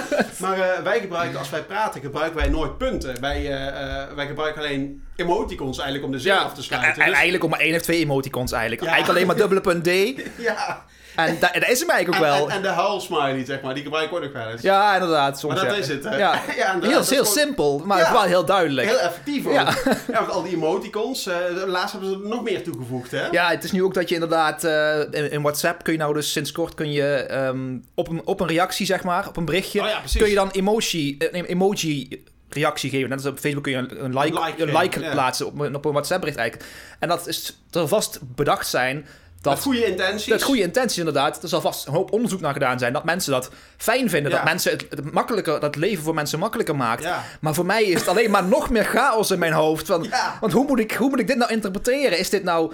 Maar 0.48 0.58
eh, 0.60 0.82
wij 0.82 1.00
gebruiken, 1.00 1.38
als 1.38 1.50
wij 1.50 1.62
praten, 1.62 2.00
gebruiken 2.00 2.38
wij 2.40 2.48
nooit 2.48 2.78
punten. 2.78 3.20
Wij, 3.20 3.36
eh, 3.56 4.14
wij 4.14 4.26
gebruiken 4.26 4.62
alleen 4.62 5.02
emoticons 5.16 5.76
eigenlijk 5.78 6.06
om 6.06 6.12
de 6.12 6.20
zin 6.20 6.32
Ja, 6.32 6.38
af 6.38 6.50
te 6.50 6.56
en, 6.56 6.62
sluiten. 6.62 6.90
en 7.02 7.06
Dus- 7.08 7.14
eigenlijk 7.14 7.44
ook 7.44 7.50
maar 7.50 7.60
één 7.60 7.74
of 7.74 7.82
twee 7.82 7.98
emoticons 8.00 8.52
eigenlijk. 8.52 8.82
Ja. 8.82 8.88
Eigenlijk 8.88 9.16
alleen 9.18 9.26
maar 9.28 9.48
dubbele 9.48 9.60
punt 9.60 9.84
D. 9.84 10.22
ja. 10.48 10.84
En 11.16 11.36
da- 11.40 11.50
dat 11.52 11.68
is 11.68 11.80
hem 11.80 11.90
eigenlijk 11.90 12.22
En, 12.24 12.30
ook 12.30 12.36
wel. 12.38 12.48
en, 12.48 12.54
en 12.56 12.62
de 12.62 12.68
huilsmiley, 12.68 13.44
zeg 13.44 13.60
maar, 13.60 13.74
die 13.74 13.82
gebruik 13.82 14.10
ik 14.10 14.16
ook 14.16 14.22
nog 14.22 14.32
wel 14.32 14.48
eens. 14.50 14.62
ja, 14.62 14.94
inderdaad. 14.94 15.38
Soms, 15.38 15.54
maar 15.54 15.64
dat 15.64 15.74
ja. 15.74 15.80
is 15.80 15.88
het, 15.88 16.04
hè? 16.04 16.16
Ja. 16.16 16.32
Heel, 16.46 16.80
heel 16.90 17.02
gewoon 17.02 17.26
simpel, 17.26 17.82
maar 17.84 17.98
Ja. 17.98 18.12
wel 18.12 18.22
heel 18.22 18.44
duidelijk. 18.44 18.88
Heel 18.88 18.98
effectief 18.98 19.46
ook. 19.46 19.52
Ja. 19.52 19.74
Ja. 20.08 20.18
want 20.20 20.30
al 20.30 20.42
die 20.42 20.54
emoticons, 20.54 21.26
eh, 21.26 21.36
laatst 21.66 21.92
hebben 21.92 22.10
ze 22.10 22.16
er 22.22 22.28
nog 22.28 22.42
meer 22.42 22.62
toegevoegd, 22.62 23.10
hè? 23.10 23.26
Ja, 23.30 23.48
het 23.50 23.64
is 23.64 23.72
nu 23.72 23.82
ook 23.82 23.94
dat 23.94 24.08
je 24.08 24.14
inderdaad 24.14 24.64
eh, 24.64 24.98
in, 24.98 25.30
in 25.30 25.42
WhatsApp 25.42 25.82
kun 25.82 25.92
je 25.92 25.98
nou 25.98 26.14
dus 26.14 26.32
sinds 26.32 26.52
kort 26.52 26.74
kun 26.74 26.92
je 26.92 27.14
ehm, 27.14 27.76
op, 27.94 28.08
een, 28.08 28.22
op 28.24 28.40
een 28.40 28.48
reactie, 28.48 28.86
zeg 28.86 29.02
maar, 29.04 29.28
op 29.28 29.36
een 29.36 29.44
berichtje, 29.44 29.80
Oh 29.80 29.86
kun 30.16 30.28
je 30.28 30.34
dan 30.34 30.50
emoji, 30.50 31.16
een 31.18 31.44
emoji 31.44 32.24
reactie 32.48 32.90
geven. 32.90 33.08
Net 33.08 33.18
als 33.18 33.26
op 33.26 33.38
Facebook 33.38 33.62
kun 33.62 33.72
je 33.72 33.78
een, 33.78 34.18
like, 34.18 34.40
Een 34.62 34.76
like 34.78 35.04
een 35.04 35.10
plaatsen 35.10 35.46
op, 35.46 35.58
een- 35.60 35.74
op 35.74 35.84
een 35.84 35.92
WhatsApp 35.92 36.20
bericht 36.20 36.38
eigenlijk. 36.38 36.70
En 36.98 37.08
dat 37.08 37.26
is 37.26 37.58
er 37.70 37.88
vast 37.88 38.18
bedacht 38.34 38.68
zijn 38.68 39.06
Met 39.42 39.54
dat 39.54 39.62
goede 39.62 39.84
intenties. 39.86 40.26
Dat 40.26 40.42
goede 40.42 40.62
intenties 40.62 40.98
inderdaad. 40.98 41.42
Er 41.42 41.48
zal 41.48 41.60
vast 41.60 41.86
een 41.86 41.92
hoop 41.92 42.12
onderzoek 42.12 42.40
naar 42.40 42.52
gedaan 42.52 42.78
zijn. 42.78 42.92
Dat 42.92 43.04
mensen 43.04 43.32
dat 43.32 43.50
fijn 43.76 44.10
vinden. 44.10 44.30
Ja. 44.30 44.36
Dat 44.36 44.46
mensen 44.46 44.72
het, 44.72 44.86
het 44.90 45.12
makkelijker, 45.12 45.60
dat 45.60 45.76
leven 45.76 46.04
voor 46.04 46.14
mensen 46.14 46.38
makkelijker 46.38 46.76
maakt. 46.76 47.02
Ja. 47.02 47.24
Maar 47.40 47.54
voor 47.54 47.66
mij 47.66 47.84
is 47.84 48.00
het 48.00 48.08
alleen 48.08 48.30
maar 48.30 48.44
nog 48.56 48.70
meer 48.70 48.84
chaos 48.84 49.30
in 49.30 49.38
mijn 49.38 49.52
hoofd. 49.52 49.86
Van, 49.86 50.02
Ja. 50.02 50.36
Want 50.40 50.52
hoe 50.52 50.66
moet, 50.66 50.78
ik, 50.78 50.92
hoe 50.92 51.08
moet 51.08 51.20
ik 51.20 51.26
dit 51.26 51.36
nou 51.36 51.52
interpreteren? 51.52 52.18
Is 52.18 52.30
dit 52.30 52.42
nou... 52.44 52.72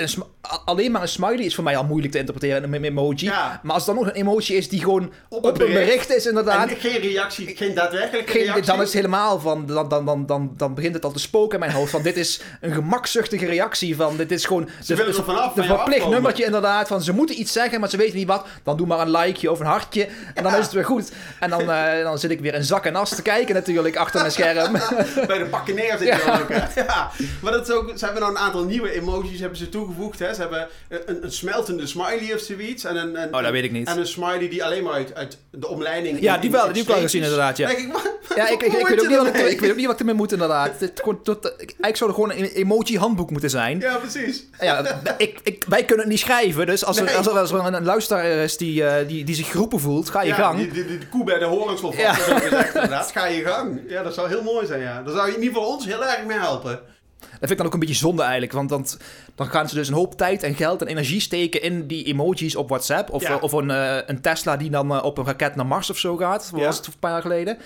Een 0.00 0.24
alleen 0.64 0.90
maar 0.90 1.02
een 1.02 1.08
smiley 1.08 1.44
is 1.44 1.54
voor 1.54 1.64
mij 1.64 1.76
al 1.76 1.84
moeilijk 1.84 2.12
te 2.12 2.18
interpreteren. 2.18 2.72
Een 2.72 2.84
emoji. 2.84 3.24
Ja. 3.26 3.60
Maar 3.62 3.74
als 3.74 3.86
het 3.86 3.94
dan 3.94 4.04
nog 4.04 4.14
een 4.14 4.20
emoji 4.20 4.56
is 4.56 4.68
die 4.68 4.80
gewoon 4.80 5.12
op, 5.28 5.44
een 5.44 5.50
een 5.50 5.58
bericht. 5.58 5.74
bericht 5.86 6.14
is 6.14 6.26
inderdaad... 6.26 6.68
En 6.70 6.76
geen 6.76 7.00
reactie, 7.00 7.56
geen 7.56 7.74
daadwerkelijke 7.74 8.30
Geen, 8.32 8.42
reactie. 8.42 8.64
dan 8.64 8.76
is 8.76 8.84
het 8.84 8.92
helemaal 8.92 9.40
van, 9.40 9.66
dan, 9.66 9.88
dan, 9.88 10.04
dan, 10.06 10.26
dan, 10.26 10.52
dan 10.56 10.74
begint 10.74 10.94
het 10.94 11.04
al 11.04 11.12
te 11.12 11.18
spoken 11.18 11.52
in 11.54 11.60
mijn 11.60 11.72
hoofd. 11.72 11.90
Van 11.90 12.02
dit 12.02 12.16
is 12.16 12.40
een 12.60 12.72
gemakzuchtige 12.72 13.46
reactie. 13.46 13.96
Van 13.96 14.16
dit 14.16 14.30
is 14.32 14.44
gewoon 14.44 14.68
Ze 14.82 14.94
er 15.04 15.14
vanaf, 15.14 15.52
verplicht 15.54 15.70
afkomen. 15.88 16.10
nummertje 16.10 16.44
inderdaad. 16.44 16.88
Van 16.88 17.02
ze 17.02 17.12
moeten 17.12 17.40
iets 17.40 17.52
zeggen, 17.52 17.80
maar 17.80 17.88
ze 17.90 17.96
weten 17.96 18.16
niet 18.16 18.26
wat. 18.26 18.46
Dan 18.62 18.76
doe 18.76 18.86
maar 18.86 19.00
een 19.00 19.10
likeje 19.10 19.50
of 19.50 19.60
een 19.60 19.66
hartje. 19.66 20.08
En 20.34 20.42
dan 20.42 20.52
Ja. 20.52 20.58
is 20.58 20.64
het 20.64 20.72
weer 20.74 20.84
goed. 20.84 21.12
En 21.40 21.50
dan, 21.50 21.70
eh, 21.70 22.02
dan 22.02 22.18
zit 22.18 22.30
ik 22.30 22.40
weer 22.40 22.54
in 22.54 22.64
zak 22.64 22.84
en 22.84 22.96
as 22.96 23.14
te 23.14 23.22
kijken 23.22 23.54
natuurlijk 23.54 23.96
achter 23.96 24.20
mijn 24.20 24.32
scherm. 24.32 24.72
Bij 25.26 25.38
de 25.38 25.46
pakken 25.50 25.74
neer 25.74 25.96
zit 25.98 26.08
je 26.08 26.22
dan 26.26 26.40
ook, 26.40 26.48
hè? 26.48 26.80
Ja. 26.82 27.10
Maar 27.42 27.52
dat 27.52 27.68
is 27.68 27.74
ook, 27.74 27.92
ze 27.96 28.04
hebben 28.04 28.22
nou 28.22 28.34
een 28.34 28.40
aantal 28.40 28.64
nieuwe 28.64 28.92
emojis 28.92 29.40
hebben 29.40 29.58
ze 29.58 29.68
toegevoegd, 29.68 29.89
hè? 30.18 30.34
Ze 30.34 30.40
hebben 30.40 30.68
een, 30.88 31.24
een 31.24 31.32
smeltende 31.32 31.86
smiley 31.86 32.34
of 32.34 32.40
zoiets. 32.40 32.84
En 32.84 32.96
een, 32.96 33.22
een, 33.22 33.34
Oh, 33.34 33.42
dat 33.42 33.50
weet 33.50 33.64
ik 33.64 33.72
niet. 33.72 33.88
En 33.88 33.98
een 33.98 34.06
smiley 34.06 34.48
die 34.48 34.64
alleen 34.64 34.82
maar 34.82 34.92
uit, 34.92 35.14
uit 35.14 35.38
de 35.50 35.68
omleiding... 35.68 36.20
Ja, 36.20 36.34
in- 36.34 36.40
die 36.40 36.50
wel, 36.50 36.60
die 36.66 36.72
heb 36.72 36.82
ik 36.82 36.88
wel 36.88 37.00
gezien 37.02 37.22
inderdaad, 37.22 37.56
ja. 37.56 37.66
Denk 37.66 37.78
ik, 37.78 37.92
maar, 37.92 38.02
Ja, 38.36 38.48
ik, 38.54 38.62
ik, 38.62 38.72
weet 38.72 39.00
ook 39.00 39.08
niet 39.08 39.16
wat 39.16 39.26
ik, 39.26 39.34
ik 39.36 39.60
weet 39.60 39.70
ook 39.70 39.76
niet 39.76 39.84
wat 39.84 39.94
ik 39.94 40.00
ermee 40.00 40.14
moet 40.14 40.32
inderdaad. 40.32 40.78
Dit, 40.78 40.92
gewoon 40.94 41.22
tot, 41.22 41.56
eigenlijk 41.56 41.96
zou 41.96 42.10
er 42.10 42.16
gewoon 42.16 42.30
een 42.32 42.44
emoji-handboek 42.44 43.30
moeten 43.30 43.50
zijn. 43.50 43.80
Ja, 43.80 43.96
precies. 43.96 44.44
Ja, 44.60 45.00
ik, 45.16 45.40
ik, 45.42 45.64
wij 45.68 45.84
kunnen 45.84 45.98
het 46.04 46.08
niet 46.14 46.18
schrijven, 46.22 46.66
dus 46.66 46.84
als 46.84 46.98
er, 46.98 47.16
als 47.16 47.26
er, 47.26 47.38
als 47.38 47.52
er 47.52 47.58
een, 47.58 47.74
een 47.74 47.84
luisteraar 47.84 48.24
is 48.24 48.56
die, 48.56 48.84
eh, 48.84 49.08
die, 49.08 49.24
die 49.24 49.34
zich 49.34 49.50
geroepen 49.50 49.80
voelt, 49.80 50.10
ga 50.10 50.20
je 50.22 50.28
ja, 50.28 50.34
gang. 50.34 50.58
Die, 50.58 50.70
die, 50.72 50.86
die 50.86 50.98
de 50.98 51.08
koe 51.08 51.24
bij 51.24 51.38
de 51.38 51.44
horens 51.44 51.80
wil 51.80 51.94
Ja. 51.96 52.14
gezegd, 52.14 52.74
inderdaad. 52.74 53.10
Ga 53.12 53.26
je 53.26 53.44
gang. 53.44 53.80
Ja, 53.88 54.02
dat 54.02 54.14
zou 54.14 54.28
heel 54.28 54.42
mooi 54.42 54.66
zijn, 54.66 54.80
ja. 54.80 55.02
Daar 55.02 55.14
zou 55.14 55.26
je 55.28 55.34
in 55.36 55.42
ieder 55.42 55.54
geval 55.56 55.72
ons 55.74 55.84
heel 55.86 56.04
erg 56.04 56.24
mee 56.26 56.38
helpen. 56.38 56.80
Dat 57.20 57.38
vind 57.38 57.50
ik 57.50 57.56
dan 57.56 57.66
ook 57.66 57.72
een 57.72 57.78
beetje 57.80 57.94
zonde 57.94 58.22
eigenlijk, 58.22 58.52
want 58.52 58.68
dan, 58.68 58.86
dan 59.34 59.46
gaan 59.46 59.68
ze 59.68 59.74
dus 59.74 59.88
een 59.88 59.94
hoop 59.94 60.14
tijd 60.16 60.42
en 60.42 60.54
geld 60.54 60.80
en 60.80 60.86
energie 60.86 61.20
steken 61.20 61.62
in 61.62 61.86
die 61.86 62.04
emojis 62.04 62.56
op 62.56 62.68
WhatsApp. 62.68 63.10
Of, 63.10 63.22
Ja. 63.22 63.36
of 63.36 63.52
een, 63.52 63.70
eh, 63.70 63.96
een 64.06 64.20
Tesla 64.20 64.56
die 64.56 64.70
dan 64.70 64.90
eh, 64.94 65.04
op 65.04 65.18
een 65.18 65.24
raket 65.24 65.54
naar 65.56 65.66
Mars 65.66 65.90
of 65.90 65.98
zo 65.98 66.16
gaat, 66.16 66.50
Ja. 66.54 66.64
was 66.64 66.76
het 66.76 66.86
een 66.86 66.92
paar 67.00 67.10
jaar 67.10 67.22
geleden. 67.22 67.58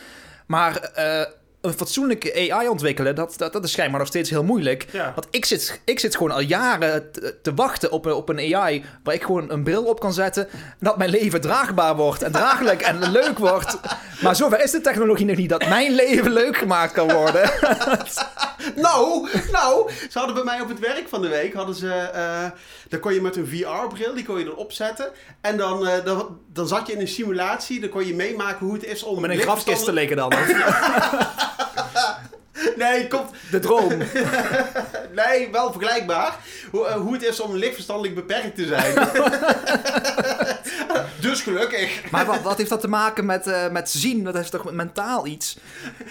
Maar 0.47 0.77
eh, 0.77 1.25
een 1.65 1.73
fatsoenlijke 1.73 2.51
AI 2.53 2.69
ontwikkelen, 2.69 3.15
dat, 3.15 3.35
dat, 3.37 3.53
dat 3.53 3.65
is 3.65 3.73
schijnbaar 3.73 3.99
nog 3.99 4.09
steeds 4.09 4.31
heel 4.31 4.45
moeilijk. 4.45 4.87
Ja. 4.93 5.13
Want 5.15 5.27
ik 5.31 5.45
zit, 5.45 5.81
ik 5.85 5.99
zit 6.01 6.17
gewoon 6.17 6.31
al 6.33 6.41
jaren 6.41 7.11
te, 7.13 7.35
te 7.43 7.55
wachten 7.55 7.91
op, 7.91 8.05
een- 8.05 8.13
op 8.15 8.29
een 8.29 8.55
AI 8.55 8.85
waar 9.03 9.15
ik 9.15 9.23
gewoon 9.23 9.51
een 9.51 9.63
bril 9.63 9.85
op 9.85 10.01
kan 10.01 10.13
zetten. 10.13 10.51
En 10.51 10.59
dat 10.81 10.97
mijn 10.97 11.11
leven 11.11 11.41
draagbaar 11.41 11.97
wordt 11.97 12.23
en 12.23 12.33
draaglijk 12.33 12.83
en 12.83 13.11
leuk 13.19 13.39
wordt. 13.39 13.79
Maar 14.23 14.37
zover 14.37 14.63
is 14.63 14.71
de 14.71 14.81
technologie 14.81 15.27
nog 15.27 15.37
niet 15.37 15.49
dat 15.49 15.69
mijn 15.69 15.95
leven 15.95 16.33
leuk 16.33 16.57
gemaakt 16.57 16.93
kan 16.93 17.13
worden. 17.13 17.51
Nou, 18.77 19.29
nou, 19.53 19.91
ze 20.11 20.19
hadden 20.19 20.35
bij 20.35 20.45
mij 20.45 20.61
op 20.61 20.69
het 20.69 20.79
werk 20.79 21.09
van 21.09 21.23
de 21.23 21.29
week, 21.29 21.55
hadden 21.55 21.75
ze, 21.75 21.89
eh 21.93 22.45
dan 22.89 23.01
kon 23.01 23.15
je 23.15 23.21
met 23.21 23.37
een 23.37 23.47
VR-bril, 23.47 24.15
die 24.15 24.25
kon 24.25 24.39
je 24.39 24.45
dan 24.45 24.55
opzetten. 24.57 25.09
En 25.41 25.57
dan, 25.57 25.87
eh, 25.87 26.05
dan, 26.05 26.39
dan 26.53 26.69
zat 26.69 26.87
je 26.87 26.93
in 26.93 27.01
een 27.01 27.09
simulatie, 27.09 27.81
dan 27.81 27.89
kon 27.89 28.07
je 28.07 28.15
meemaken 28.15 28.67
hoe 28.67 28.75
het 28.75 28.85
is 28.85 29.03
om... 29.03 29.21
Met 29.21 29.31
een 29.31 29.39
grafkist 29.39 29.85
te 29.85 29.93
liggen 29.93 30.17
dan. 30.17 30.33
Nee, 32.77 33.09
komt, 33.09 33.31
De 33.51 33.59
droom. 33.59 33.89
nee, 35.21 35.49
wel 35.53 35.73
vergelijkbaar. 35.73 36.37
Hoe, 36.71 36.87
eh, 36.87 36.95
hoe 36.95 37.13
het 37.13 37.23
is 37.23 37.41
om 37.41 37.57
lichtverstandelijk 37.57 38.15
beperkt 38.15 38.57
te 38.57 38.67
zijn. 38.67 38.95
dus 41.21 41.43
gelukkig. 41.43 42.11
Maar 42.11 42.27
wat, 42.27 42.43
wat 42.43 42.57
heeft 42.59 42.71
dat 42.71 42.81
te 42.81 42.89
maken 42.89 43.27
met, 43.27 43.47
eh, 43.47 43.69
met 43.71 43.91
zien? 43.91 44.25
Dat 44.25 44.35
is 44.35 44.51
toch 44.51 44.65
met 44.65 44.75
mentaal 44.75 45.27
iets? 45.27 45.57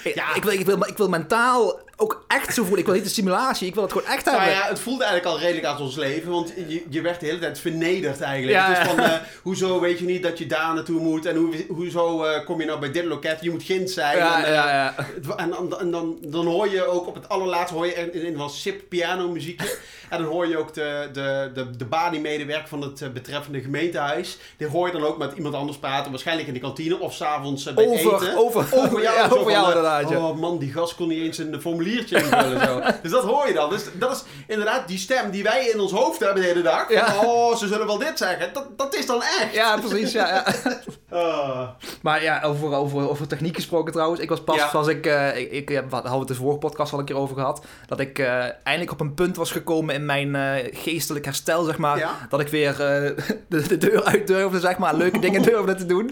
Ik, 0.03 0.15
Ja. 0.15 0.35
ik, 0.35 0.43
wil, 0.43 0.53
ik, 0.53 0.65
wil, 0.65 0.87
ik 0.87 0.97
wil 0.97 1.09
mentaal 1.09 1.79
ook 2.03 2.23
echt 2.27 2.53
zo 2.53 2.61
voelen. 2.61 2.79
Ik 2.79 2.85
wil 2.85 2.93
niet 2.93 3.03
de 3.03 3.09
simulatie, 3.09 3.67
ik 3.67 3.73
wil 3.73 3.83
het 3.83 3.91
gewoon 3.91 4.07
echt 4.07 4.25
Nou 4.25 4.37
hebben. 4.37 4.55
ja, 4.55 4.67
het 4.67 4.79
voelde 4.79 5.03
eigenlijk 5.03 5.35
al 5.35 5.41
redelijk 5.41 5.65
uit 5.65 5.79
ons 5.79 5.95
leven, 5.95 6.31
want 6.31 6.53
je, 6.67 6.83
je 6.89 7.01
werd 7.01 7.19
de 7.19 7.25
hele 7.25 7.39
tijd 7.39 7.59
vernederd 7.59 8.21
eigenlijk. 8.21 8.57
Ja, 8.57 8.67
het 8.67 8.77
is 8.77 8.83
ja. 8.83 8.89
van, 8.89 9.03
eh, 9.03 9.19
hoezo 9.41 9.79
weet 9.79 9.99
je 9.99 10.05
niet 10.05 10.23
dat 10.23 10.37
je 10.37 10.45
daar 10.45 10.73
naartoe 10.73 10.99
moet 10.99 11.25
en 11.25 11.35
hoe, 11.35 11.65
hoezo 11.67 12.23
eh, 12.23 12.45
kom 12.45 12.59
je 12.59 12.65
nou 12.65 12.79
bij 12.79 12.91
dit 12.91 13.05
loket, 13.05 13.37
je 13.41 13.51
moet 13.51 13.63
Gint 13.63 13.89
zijn. 13.89 14.17
Ja, 14.17 14.37
en, 14.37 14.45
eh, 14.45 14.53
ja, 14.53 14.95
En, 15.35 15.49
dan, 15.49 15.79
en 15.79 15.91
dan, 15.91 16.17
dan 16.21 16.45
hoor 16.45 16.69
je 16.69 16.85
ook 16.85 17.07
op 17.07 17.15
het 17.15 17.29
allerlaatste 17.29 17.75
hoor 17.75 17.85
je 17.85 17.93
in, 17.93 18.13
in 18.13 18.37
van 18.37 18.49
sip 18.49 18.81
piano 18.89 19.29
muziekje. 19.29 19.77
En 20.09 20.21
dan 20.21 20.31
hoor 20.31 20.47
je 20.47 20.57
ook 20.57 20.73
de, 20.73 21.09
de, 21.13 21.51
de, 21.53 21.69
de 21.77 22.61
van 22.65 22.81
het 22.81 23.13
betreffende 23.13 23.61
gemeentehuis. 23.61 24.37
Die 24.57 24.67
hoor 24.67 24.87
je 24.87 24.93
dan 24.93 25.03
ook 25.03 25.17
met 25.17 25.33
iemand 25.35 25.55
anders 25.55 25.77
praten. 25.77 26.11
Waarschijnlijk 26.11 26.47
in 26.47 26.53
de 26.53 26.59
kantine 26.59 26.99
of 26.99 27.13
s'avonds 27.13 27.73
bij 27.73 27.87
Over, 27.87 28.13
eten. 28.13 28.37
over, 28.37 28.65
Over 28.71 29.01
jou, 29.07 29.31
over 29.31 29.51
jou 29.51 29.67
inderdaad. 29.67 30.15
Oh 30.15 30.39
man, 30.39 30.57
die 30.57 30.71
gast 30.71 30.95
kon 30.95 31.07
niet 31.07 31.21
eens 31.21 31.37
een 31.37 31.61
formulier 31.61 31.92
biertje 31.93 32.17
invullen. 32.17 32.65
Zo. 32.67 32.81
Dus 33.03 33.11
dat 33.11 33.23
hoor 33.23 33.47
je 33.47 33.53
dan. 33.53 33.69
Dus 33.69 33.83
dat 33.93 34.11
is 34.11 34.23
inderdaad 34.47 34.87
die 34.87 34.97
stem 34.97 35.31
die 35.31 35.43
wij 35.43 35.65
in 35.73 35.79
ons 35.79 35.91
hoofd 35.91 36.19
hebben 36.19 36.41
de 36.41 36.47
hele 36.47 36.61
dag. 36.61 36.89
Ja. 36.91 37.13
Oh, 37.23 37.55
ze 37.55 37.67
zullen 37.67 37.85
wel 37.87 37.97
dit 37.97 38.17
zeggen. 38.17 38.49
Dat, 38.53 38.77
dat 38.77 38.95
is 38.95 39.05
dan 39.05 39.21
echt. 39.21 39.53
Ja, 39.53 39.77
precies. 39.77 40.11
Ja, 40.11 40.27
ja. 40.27 40.43
Ah. 41.13 41.67
Maar 42.01 42.23
ja, 42.23 42.41
over, 42.41 42.73
over, 42.75 43.09
over 43.09 43.27
techniek 43.27 43.55
gesproken 43.55 43.93
trouwens. 43.93 44.21
Ik 44.21 44.29
was 44.29 44.41
pas, 44.43 44.55
Ja. 44.55 44.69
was 44.71 44.87
ik, 44.87 45.05
eh, 45.05 45.37
ik, 45.37 45.51
ik 45.51 45.69
heb- 45.69 45.91
hadden 45.91 46.11
we 46.11 46.17
het 46.17 46.27
de 46.27 46.35
vorige 46.35 46.57
podcast 46.59 46.93
al 46.93 46.99
een 46.99 47.05
keer 47.05 47.15
over 47.17 47.35
gehad. 47.35 47.65
Dat 47.87 47.99
ik 47.99 48.19
eh, 48.19 48.43
eindelijk 48.63 48.91
op 48.91 48.99
een 48.99 49.13
punt 49.13 49.35
was 49.35 49.51
gekomen 49.51 49.95
in 49.95 50.05
mijn 50.05 50.35
eh, 50.35 50.51
geestelijk 50.71 51.25
herstel, 51.25 51.63
zeg 51.63 51.77
maar. 51.77 51.97
Ja. 51.97 52.11
Dat 52.29 52.39
ik 52.39 52.47
weer 52.47 52.77
de, 53.49 53.67
de 53.67 53.77
deur 53.77 54.03
uit 54.03 54.27
durfde, 54.27 54.59
zeg 54.59 54.77
maar. 54.77 54.95
Leuke 54.95 55.19
dingen 55.19 55.41
durfde 55.41 55.75
te 55.75 55.85
doen. 55.85 56.11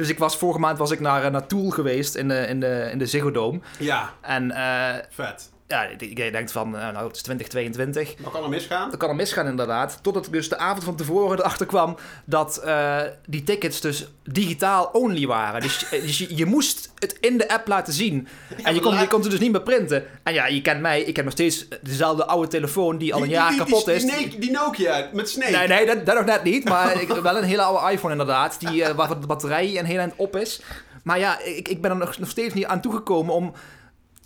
Dus 0.00 0.08
ik 0.08 0.18
was, 0.18 0.36
vorige 0.36 0.58
maand 0.60 0.78
was 0.78 0.90
ik 0.90 1.00
naar, 1.00 1.24
eh, 1.24 1.30
naar 1.30 1.46
Tool 1.46 1.70
geweest 1.70 2.14
in 2.14 2.28
de, 2.28 2.46
in 2.46 2.60
de, 2.60 2.88
in 2.92 2.98
de 2.98 3.06
Ziggo 3.06 3.30
Dome. 3.30 3.60
Ja, 3.78 4.10
En 4.20 4.50
eh, 4.50 5.02
vet. 5.10 5.50
Ja, 5.70 5.82
ik, 5.84 6.00
ik 6.02 6.16
denk 6.32 6.50
van, 6.50 6.76
eh, 6.76 6.90
nou 6.92 7.06
het 7.06 7.16
is 7.16 7.22
2022. 7.22 8.14
Wat 8.22 8.32
kan 8.32 8.42
er 8.42 8.48
misgaan? 8.48 8.90
Dat 8.90 8.98
kan 8.98 9.08
er 9.08 9.14
misgaan 9.14 9.46
inderdaad. 9.46 9.98
Totdat 10.02 10.26
ik 10.26 10.32
dus 10.32 10.48
de 10.48 10.58
avond 10.58 10.84
van 10.84 10.96
tevoren 10.96 11.38
erachter 11.40 11.66
kwam 11.66 11.96
dat 12.24 12.56
eh, 12.56 13.00
die 13.26 13.42
tickets 13.42 13.80
dus 13.80 14.06
digitaal 14.24 14.84
only 14.92 15.26
waren. 15.26 15.60
Dus, 15.60 15.88
eh, 15.88 16.02
dus 16.02 16.18
je, 16.18 16.36
je 16.36 16.46
moest 16.46 16.90
het 16.98 17.16
in 17.20 17.38
de 17.38 17.48
app 17.48 17.68
laten 17.68 17.92
zien. 17.92 18.28
en 18.62 18.74
je 18.74 18.80
kon, 18.80 18.98
je 18.98 19.06
kon 19.08 19.20
het 19.20 19.30
dus 19.30 19.40
niet 19.40 19.52
meer 19.52 19.62
printen. 19.62 20.04
En 20.22 20.32
ja, 20.34 20.46
je 20.46 20.62
kent 20.62 20.80
mij. 20.80 21.00
Ik 21.02 21.16
heb 21.16 21.24
nog 21.24 21.34
steeds 21.34 21.66
dezelfde 21.82 22.26
oude 22.26 22.48
telefoon 22.48 22.98
die 22.98 23.14
al 23.14 23.18
een 23.20 23.24
Die- 23.26 23.32
jaar 23.36 23.48
die- 23.50 23.58
kapot 23.58 23.84
die, 23.84 23.94
is. 23.94 24.04
Die, 24.04 24.38
die 24.38 24.50
Nokia 24.50 25.08
met 25.12 25.28
Snake. 25.30 25.50
Nee, 25.56 25.68
nee, 25.68 25.86
dat, 25.86 26.06
dat 26.06 26.14
nog 26.16 26.24
net 26.24 26.42
niet. 26.44 26.64
Maar 26.68 27.00
ik 27.00 27.08
heb 27.08 27.22
wel 27.22 27.36
een 27.36 27.44
hele 27.44 27.62
oude 27.62 27.92
iPhone 27.92 28.12
inderdaad. 28.12 28.60
Die, 28.60 28.84
waar 28.94 29.20
de 29.20 29.26
batterij 29.26 29.78
een 29.78 29.84
heel 29.84 29.98
eind 29.98 30.12
op 30.16 30.36
is. 30.36 30.60
Maar 31.04 31.18
ja, 31.18 31.40
ik, 31.40 31.68
ik 31.68 31.80
ben 31.82 31.90
er 31.90 31.96
nog, 31.96 32.18
nog 32.18 32.28
steeds 32.28 32.54
niet 32.54 32.64
aan 32.66 32.80
toegekomen 32.80 33.34
om 33.34 33.52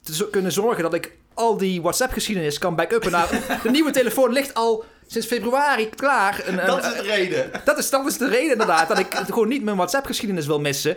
te 0.02 0.28
kunnen 0.30 0.52
zorgen 0.52 0.82
dat 0.82 0.94
ik 0.94 1.12
al 1.34 1.56
die 1.56 1.82
WhatsApp-geschiedenis 1.82 2.58
kan 2.58 2.74
backuppen. 2.76 3.10
naar 3.10 3.28
de 3.62 3.70
nieuwe 3.70 3.90
telefoon 3.90 4.32
ligt 4.32 4.54
al 4.54 4.84
sinds 5.06 5.26
februari 5.26 5.88
klaar. 5.90 6.40
Een, 6.44 6.58
een- 6.60 6.66
Dat 6.66 6.84
is 6.84 6.92
de 6.92 7.02
reden. 7.02 7.50
dat 7.64 7.78
is, 7.78 7.90
dat 7.90 8.06
is 8.06 8.18
de 8.18 8.28
reden 8.28 8.50
inderdaad 8.52 8.88
dat 8.88 8.98
ik 8.98 9.14
gewoon 9.14 9.48
niet 9.48 9.62
mijn 9.64 9.76
WhatsApp-geschiedenis 9.76 10.46
wil 10.46 10.60
missen. 10.60 10.96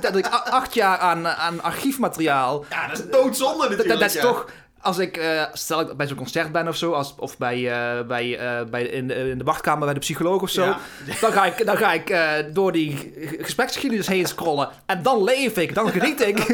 Dat 0.00 0.16
ik 0.16 0.26
acht 0.26 0.74
jaar 0.74 0.98
aan, 0.98 1.26
aan 1.28 1.62
archiefmateriaal. 1.62 2.64
Ja, 2.70 2.88
dat 2.88 2.98
is 2.98 3.04
doodzonde 3.10 3.58
Dat, 3.58 3.68
natuurlijk. 3.68 3.88
dat, 3.88 3.98
dat 4.00 4.08
is 4.08 4.14
ja. 4.14 4.20
toch. 4.22 4.50
Als 4.80 4.98
ik, 4.98 5.16
eh, 5.16 5.42
stel 5.52 5.80
ik 5.80 5.96
bij 5.96 6.06
zo'n 6.06 6.16
concert 6.16 6.52
ben 6.52 6.68
of 6.68 6.76
zo, 6.76 6.92
als, 6.92 7.14
of 7.18 7.38
bij, 7.38 7.70
eh, 7.72 8.06
bij, 8.06 8.38
eh, 8.38 8.64
bij 8.70 8.82
in, 8.82 9.08
de, 9.08 9.14
in 9.14 9.38
de 9.38 9.44
wachtkamer 9.44 9.84
bij 9.84 9.94
de 9.94 10.00
psycholoog 10.00 10.42
of 10.42 10.50
zo, 10.50 10.64
Ja. 10.64 10.78
dan 11.20 11.32
ga 11.32 11.44
ik, 11.46 11.66
dan 11.66 11.76
ga 11.76 11.92
ik 11.92 12.14
door 12.54 12.72
die 12.72 13.12
gespreksgeschiedenis 13.40 14.06
heen 14.06 14.26
scrollen. 14.26 14.68
En 14.86 15.02
dan 15.02 15.24
leef 15.24 15.56
ik, 15.56 15.74
dan 15.74 15.90
geniet 15.90 16.20
ik. 16.20 16.38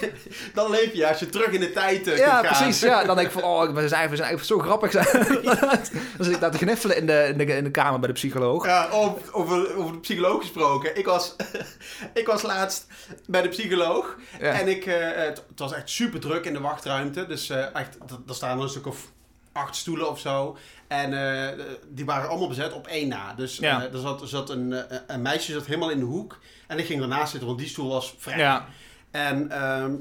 Je- 0.00 0.12
dan 0.54 0.70
leef 0.70 0.92
je 0.92 1.08
als 1.08 1.18
je 1.18 1.26
terug 1.28 1.46
in 1.50 1.60
de 1.60 1.72
tijd 1.72 2.04
ja, 2.04 2.28
gaan. 2.28 2.42
precies. 2.42 2.80
Ja. 2.80 3.04
Dan 3.04 3.16
denk 3.16 3.28
ik 3.28 3.32
van, 3.32 3.42
oh, 3.42 3.60
we 3.74 3.88
zijn, 3.88 4.10
we 4.10 4.16
zijn 4.16 4.28
eigenlijk 4.28 4.44
zo 4.44 4.58
grappig. 4.58 4.92
dan 6.16 6.24
zit 6.24 6.34
ik 6.34 6.40
daar 6.40 6.50
te 6.50 6.58
gniffelen 6.58 6.96
in 6.96 7.06
de, 7.06 7.26
in, 7.32 7.38
de, 7.38 7.44
in 7.56 7.64
de 7.64 7.70
kamer 7.70 7.98
bij 7.98 8.08
de 8.08 8.14
psycholoog. 8.14 8.66
Ja, 8.66 8.88
over, 8.92 9.18
over, 9.32 9.76
over 9.76 9.92
de 9.92 9.98
psycholoog 9.98 10.40
gesproken. 10.40 10.96
Ik 10.98 11.06
was, 11.06 11.36
ik 12.14 12.26
was 12.26 12.42
laatst 12.42 12.86
bij 13.26 13.42
de 13.42 13.48
psycholoog. 13.48 14.16
Ja. 14.40 14.60
En 14.60 14.68
ik, 14.68 14.84
het, 14.84 15.42
het 15.48 15.58
was 15.58 15.72
echt 15.72 15.90
super 15.90 16.20
druk 16.20 16.44
in 16.44 16.52
de 16.52 16.60
wachtruimte. 16.60 17.26
Dus 17.30 17.50
eh, 17.50 17.74
echt, 17.74 17.92
d- 18.06 18.28
er 18.28 18.34
staan 18.34 18.56
er 18.56 18.62
een 18.62 18.68
stuk 18.70 18.86
of 18.86 19.06
acht 19.52 19.76
stoelen 19.76 20.08
of 20.10 20.18
zo. 20.18 20.56
En 20.88 21.12
eh, 21.58 21.64
die 21.88 22.04
waren 22.04 22.28
allemaal 22.28 22.48
bezet 22.48 22.72
op 22.72 22.86
één 22.86 23.08
na. 23.08 23.34
Dus 23.34 23.56
Ja. 23.56 23.84
eh, 23.86 23.92
er 23.94 24.00
zat, 24.00 24.20
er 24.20 24.28
zat 24.28 24.50
een, 24.50 24.74
een 25.06 25.22
meisje 25.22 25.52
zat 25.52 25.66
helemaal 25.66 25.90
in 25.90 25.98
de 25.98 26.04
hoek. 26.04 26.38
En 26.66 26.78
ik 26.78 26.86
ging 26.86 27.02
ernaast 27.02 27.30
zitten, 27.30 27.48
want 27.48 27.60
die 27.60 27.68
stoel 27.68 27.88
was 27.90 28.14
vrij. 28.18 28.38
Ja. 28.38 28.66
En 29.10 29.50
ehm, 29.50 29.94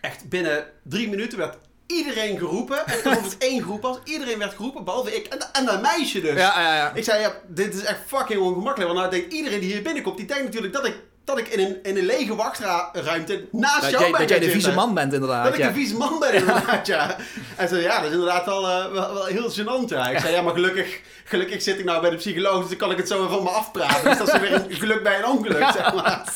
echt 0.00 0.28
binnen 0.28 0.64
drie 0.82 1.08
minuten 1.08 1.38
werd 1.38 1.56
iedereen 1.86 2.38
geroepen. 2.38 2.86
En 2.86 3.02
alsof 3.04 3.22
het 3.24 3.38
één 3.38 3.62
groep 3.62 3.82
was. 3.82 3.96
Iedereen 4.04 4.38
werd 4.38 4.54
geroepen, 4.54 4.84
behalve 4.84 5.16
ik. 5.16 5.26
En, 5.26 5.38
en 5.52 5.64
dat 5.64 5.82
meisje 5.82 6.20
dus. 6.20 6.38
Ja, 6.38 6.60
ja, 6.60 6.74
ja. 6.76 6.92
Ik 6.94 7.04
zei, 7.04 7.20
ja, 7.20 7.32
dit 7.48 7.74
is 7.74 7.82
echt 7.84 8.00
fucking 8.06 8.40
ongemakkelijk. 8.40 8.92
Want 8.92 8.98
nou 8.98 9.10
denkt 9.10 9.32
iedereen 9.32 9.60
die 9.60 9.72
hier 9.72 9.82
binnenkomt, 9.82 10.16
die 10.16 10.26
denkt 10.26 10.44
natuurlijk 10.44 10.72
dat 10.72 10.86
ik, 10.86 10.96
dat 11.26 11.38
ik 11.38 11.48
in, 11.48 11.66
een, 11.66 11.78
in 11.82 11.96
een 11.96 12.04
lege 12.04 12.34
wachtruimte 12.34 13.48
naast 13.52 13.80
Dat 13.80 13.90
jou 13.90 14.02
jij, 14.02 14.10
ben 14.10 14.20
dat 14.20 14.28
jij 14.28 14.38
de 14.38 14.50
vieze 14.50 14.72
man 14.72 14.94
bent 14.94 15.12
inderdaad. 15.12 15.44
Dat 15.44 15.58
ik 15.58 15.64
een 15.64 15.74
vieze 15.74 15.96
man 15.96 16.18
ben 16.18 16.34
inderdaad, 16.34 16.86
ja. 16.86 17.16
En 17.56 17.68
zei, 17.68 17.82
ja, 17.82 17.96
dat 17.96 18.06
is 18.06 18.12
inderdaad 18.12 18.44
wel, 18.44 18.68
eh, 18.68 18.92
wel, 18.92 19.14
wel 19.14 19.24
heel 19.24 19.50
gênant, 19.50 19.88
ja. 19.88 20.08
Ik 20.08 20.18
zei, 20.18 20.34
ja, 20.34 20.42
maar 20.42 20.54
gelukkig, 20.54 21.00
gelukkig 21.24 21.62
zit 21.62 21.78
ik 21.78 21.84
nou 21.84 22.00
bij 22.00 22.10
de 22.10 22.16
psycholoog, 22.16 22.60
dus 22.60 22.68
dan 22.68 22.76
kan 22.78 22.90
ik 22.90 22.96
het 22.96 23.08
zo 23.08 23.28
van 23.28 23.42
me 23.42 23.48
afpraten. 23.48 24.04
Dus 24.04 24.18
dat 24.18 24.34
is 24.34 24.40
weer 24.40 24.52
een 24.52 24.72
geluk 24.82 25.02
bij 25.02 25.18
een 25.18 25.26
ongeluk, 25.26 25.70
zeg 25.72 25.94
maar. 25.94 26.24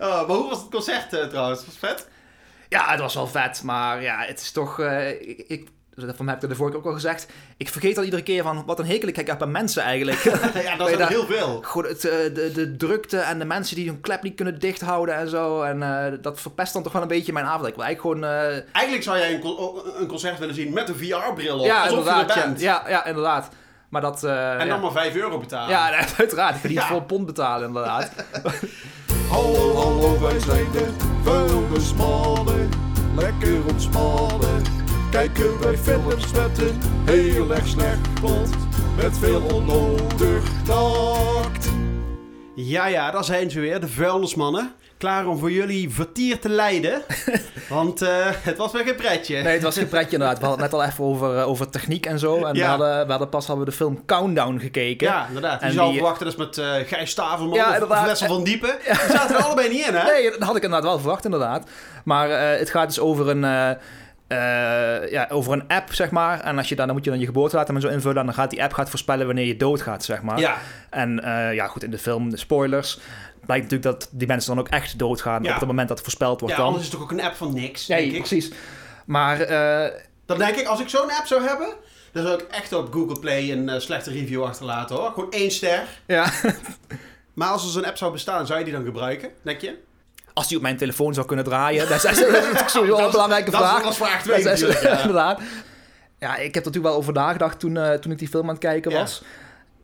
Oh, 0.00 0.26
maar 0.26 0.36
hoe 0.36 0.48
was 0.48 0.58
het 0.60 0.70
concert 0.70 1.12
eh, 1.12 1.26
trouwens? 1.26 1.64
Was 1.64 1.74
het 1.80 1.90
vet? 1.90 2.08
Ja, 2.68 2.90
het 2.90 3.00
was 3.00 3.14
wel 3.14 3.26
vet, 3.26 3.62
maar 3.62 4.02
ja, 4.02 4.18
het 4.18 4.40
is 4.40 4.50
toch... 4.50 4.80
eh, 4.80 5.10
ik, 5.10 5.44
ik, 5.46 5.68
van 5.96 6.24
mij 6.24 6.34
heb 6.34 6.36
ik 6.36 6.42
er 6.42 6.48
de 6.48 6.54
vorige 6.54 6.76
keer 6.76 6.84
ook 6.84 6.90
al 6.92 7.00
gezegd. 7.00 7.26
Ik 7.56 7.68
vergeet 7.68 7.98
al 7.98 8.04
iedere 8.04 8.22
keer 8.22 8.42
van 8.42 8.62
wat 8.66 8.78
een 8.78 8.86
hekel 8.86 9.08
ik 9.08 9.16
heb 9.16 9.42
aan 9.42 9.50
mensen 9.50 9.82
eigenlijk. 9.82 10.18
ja, 10.62 10.76
dat 10.76 10.88
is 10.90 10.96
daar- 10.96 11.08
heel 11.08 11.26
veel. 11.26 11.60
Gewoon 11.62 11.86
het, 11.90 12.04
eh, 12.04 12.34
de, 12.34 12.50
de 12.54 12.76
drukte 12.76 13.18
en 13.18 13.38
de 13.38 13.44
mensen 13.44 13.76
die 13.76 13.86
hun 13.88 14.00
klep 14.00 14.22
niet 14.22 14.34
kunnen 14.34 14.58
dichthouden 14.60 15.14
en 15.16 15.28
zo. 15.28 15.62
En 15.62 15.82
eh, 15.82 16.12
dat 16.22 16.40
verpest 16.40 16.72
dan 16.72 16.82
toch 16.82 16.92
wel 16.92 17.02
een 17.02 17.08
beetje 17.08 17.32
mijn 17.32 17.46
avond. 17.46 17.66
Ik 17.68 17.74
wil 17.74 17.84
eigenlijk 17.84 18.20
gewoon... 18.20 18.32
eh, 18.34 18.62
Eigenlijk 18.72 19.04
zou 19.04 19.18
jij 19.18 19.34
een, 19.34 19.40
con- 19.40 19.80
een 19.98 20.06
concert 20.06 20.38
willen 20.38 20.54
zien 20.54 20.72
met 20.72 20.88
een 20.88 20.94
VR-bril 20.96 21.58
op, 21.58 21.64
ja, 21.66 21.82
alsof 21.82 22.06
er 22.06 22.10
inderdaad. 22.12 22.36
Ja, 22.36 22.44
bent. 22.44 22.60
ja, 22.60 22.84
ja, 22.88 23.04
inderdaad. 23.04 23.48
Maar 23.88 24.00
dat... 24.00 24.24
En 24.24 24.30
ja. 24.32 24.64
dan 24.64 24.80
maar 24.80 24.92
5 24.92 25.14
euro 25.14 25.38
betalen. 25.38 25.68
Ja, 25.68 25.90
uiteraard. 26.18 26.54
Ik 26.54 26.60
ga 26.60 26.68
niet 26.68 26.76
Ja. 26.76 26.86
vol 26.86 27.02
pond 27.02 27.26
betalen, 27.26 27.66
inderdaad. 27.68 28.10
Hallo, 29.30 29.74
hallo, 29.74 30.20
wij 30.20 30.38
zijn 30.40 30.66
de. 30.72 30.86
Lekker 33.16 33.66
ontspannen. 33.66 34.62
Kijken 35.10 35.60
wij 35.60 35.76
films 35.76 36.32
met 36.32 36.58
een 36.58 36.80
heel 37.04 37.54
erg 37.54 37.66
slecht 37.66 38.14
plot. 38.20 38.48
Met 38.96 39.18
veel 39.18 39.40
onnodig 39.54 40.42
tact. 40.64 41.68
Ja, 42.54 42.86
ja, 42.86 43.10
daar 43.10 43.24
zijn 43.24 43.50
ze 43.50 43.60
weer, 43.60 43.80
de 43.80 43.88
vuilnismannen. 43.88 44.72
Klaar 44.98 45.26
om 45.26 45.38
voor 45.38 45.50
jullie 45.50 45.90
vertier 45.90 46.38
te 46.40 46.48
leiden. 46.48 47.02
Want 47.68 48.02
eh, 48.02 48.08
het 48.30 48.56
was 48.56 48.72
weer 48.72 48.84
geen 48.84 48.94
pretje. 48.94 49.42
Nee, 49.42 49.52
het 49.52 49.62
was 49.62 49.76
geen 49.76 49.88
pretje 49.88 50.12
inderdaad. 50.12 50.38
We 50.38 50.44
hadden 50.46 50.62
het 50.64 50.72
net 50.72 50.80
al 50.80 50.86
even 50.86 51.04
over, 51.04 51.38
eh, 51.38 51.48
over 51.48 51.70
techniek 51.70 52.06
en 52.06 52.18
zo. 52.18 52.44
En 52.44 52.52
we, 52.52 52.58
Ja. 52.58 52.68
hadden, 52.68 53.04
we 53.04 53.10
hadden 53.10 53.28
pas 53.28 53.46
hadden 53.46 53.64
we 53.64 53.70
de 53.70 53.76
film 53.76 54.04
Countdown 54.06 54.58
gekeken. 54.58 55.06
Ja, 55.06 55.26
inderdaad. 55.26 55.60
Die 55.60 55.68
En 55.68 55.74
zou 55.74 55.86
die- 55.88 55.96
verwachten, 55.98 56.26
dus 56.26 56.36
met 56.36 56.58
eh 56.58 56.72
Gijs 56.86 57.10
Stavelman 57.10 57.54
Ja, 57.54 57.78
of. 57.82 58.04
Wessel 58.04 58.26
van 58.28 58.44
Diepen. 58.44 58.74
Die 58.84 58.94
zaten 59.10 59.36
er 59.36 59.42
allebei 59.42 59.68
niet 59.68 59.86
in, 59.86 59.94
hè? 59.94 60.12
Nee, 60.12 60.30
dat 60.30 60.42
had 60.42 60.56
ik 60.56 60.62
inderdaad 60.62 60.88
wel 60.88 60.98
verwacht, 60.98 61.24
inderdaad. 61.24 61.68
Maar 62.04 62.30
eh, 62.30 62.58
het 62.58 62.70
gaat 62.70 62.86
dus 62.88 63.00
over 63.00 63.28
een, 63.28 63.76
eh, 64.28 65.10
ja, 65.10 65.26
over 65.30 65.52
een 65.52 65.68
app, 65.68 65.92
zeg 65.94 66.10
maar. 66.10 66.40
En 66.40 66.58
als 66.58 66.68
je 66.68 66.74
dan, 66.76 66.86
dan 66.86 66.94
moet 66.96 67.04
je 67.04 67.10
dan 67.10 67.18
je 67.20 67.26
geboortedatum 67.26 67.74
en 67.74 67.80
zo 67.80 67.88
invullen. 67.88 68.16
En 68.18 68.24
dan 68.24 68.34
gaat 68.34 68.50
die 68.50 68.62
app 68.62 68.72
gaat 68.72 68.88
voorspellen 68.90 69.26
wanneer 69.26 69.46
je 69.46 69.56
doodgaat, 69.56 70.04
zeg 70.04 70.22
maar. 70.22 70.38
Ja, 70.38 70.56
En 70.90 71.22
eh, 71.22 71.54
ja, 71.54 71.66
goed, 71.66 71.82
in 71.82 71.90
de 71.90 71.98
film, 71.98 72.30
de 72.30 72.36
spoilers. 72.36 72.98
Blijkt 73.46 73.70
natuurlijk 73.70 74.00
dat 74.00 74.08
die 74.12 74.26
mensen 74.26 74.54
dan 74.54 74.64
ook 74.64 74.68
echt 74.70 74.98
doodgaan 74.98 75.42
Ja. 75.42 75.52
op 75.54 75.58
het 75.58 75.68
moment 75.68 75.88
dat 75.88 75.96
het 75.96 76.06
voorspeld 76.06 76.40
wordt 76.40 76.54
ja 76.54 76.60
dan. 76.60 76.68
anders 76.70 76.86
is 76.86 76.92
het 76.92 77.00
toch 77.00 77.10
ook 77.12 77.18
een 77.18 77.24
app 77.24 77.34
van 77.36 77.54
niks, 77.54 77.86
Nee, 77.86 78.00
denk 78.00 78.12
ik. 78.12 78.18
precies. 78.18 78.50
Maar 79.06 79.40
eh, 79.40 79.92
Dan 80.26 80.38
denk 80.38 80.56
ik, 80.56 80.66
als 80.66 80.80
ik 80.80 80.88
zo'n 80.88 81.10
app 81.10 81.26
zou 81.26 81.42
hebben... 81.46 81.68
dan 82.12 82.22
zou 82.26 82.38
ik 82.42 82.46
echt 82.50 82.72
op 82.72 82.92
Google 82.92 83.18
Play 83.20 83.52
een 83.52 83.80
slechte 83.80 84.10
review 84.10 84.42
achterlaten, 84.44 84.96
hoor. 84.96 85.10
Gewoon 85.12 85.30
één 85.32 85.50
ster. 85.50 85.82
ja, 86.06 86.30
Maar 87.34 87.48
als 87.48 87.64
er 87.64 87.70
zo'n 87.70 87.84
app 87.84 87.96
zou 87.96 88.12
bestaan, 88.12 88.46
zou 88.46 88.58
je 88.58 88.64
die 88.64 88.74
dan 88.74 88.84
gebruiken, 88.84 89.30
denk 89.42 89.60
je? 89.60 89.78
Als 90.36 90.48
die 90.48 90.56
op 90.56 90.62
mijn 90.62 90.76
telefoon 90.76 91.14
zou 91.14 91.26
kunnen 91.26 91.44
draaien, 91.44 91.88
dat 91.88 92.04
is, 92.04 92.18
dat 92.18 92.18
is 92.66 92.72
sowieso 92.72 92.96
wel 92.96 93.04
een 93.04 93.10
belangrijke 93.10 93.50
dat 93.50 93.60
vraag. 93.60 93.84
is 94.38 94.44
Dat 94.44 94.58
is- 94.58 94.80
ja. 94.82 94.98
inderdaad. 95.00 95.40
Ja, 96.18 96.36
ik 96.36 96.54
heb 96.54 96.64
er 96.64 96.70
natuurlijk 96.70 96.84
wel 96.84 96.94
over 96.94 97.12
nagedacht 97.12 97.58
toen, 97.60 97.76
eh, 97.76 97.92
toen 97.92 98.12
ik 98.12 98.18
die 98.18 98.28
film 98.28 98.42
aan 98.44 98.48
het 98.54 98.58
kijken 98.58 98.90
Ja. 98.90 98.98
was. 98.98 99.22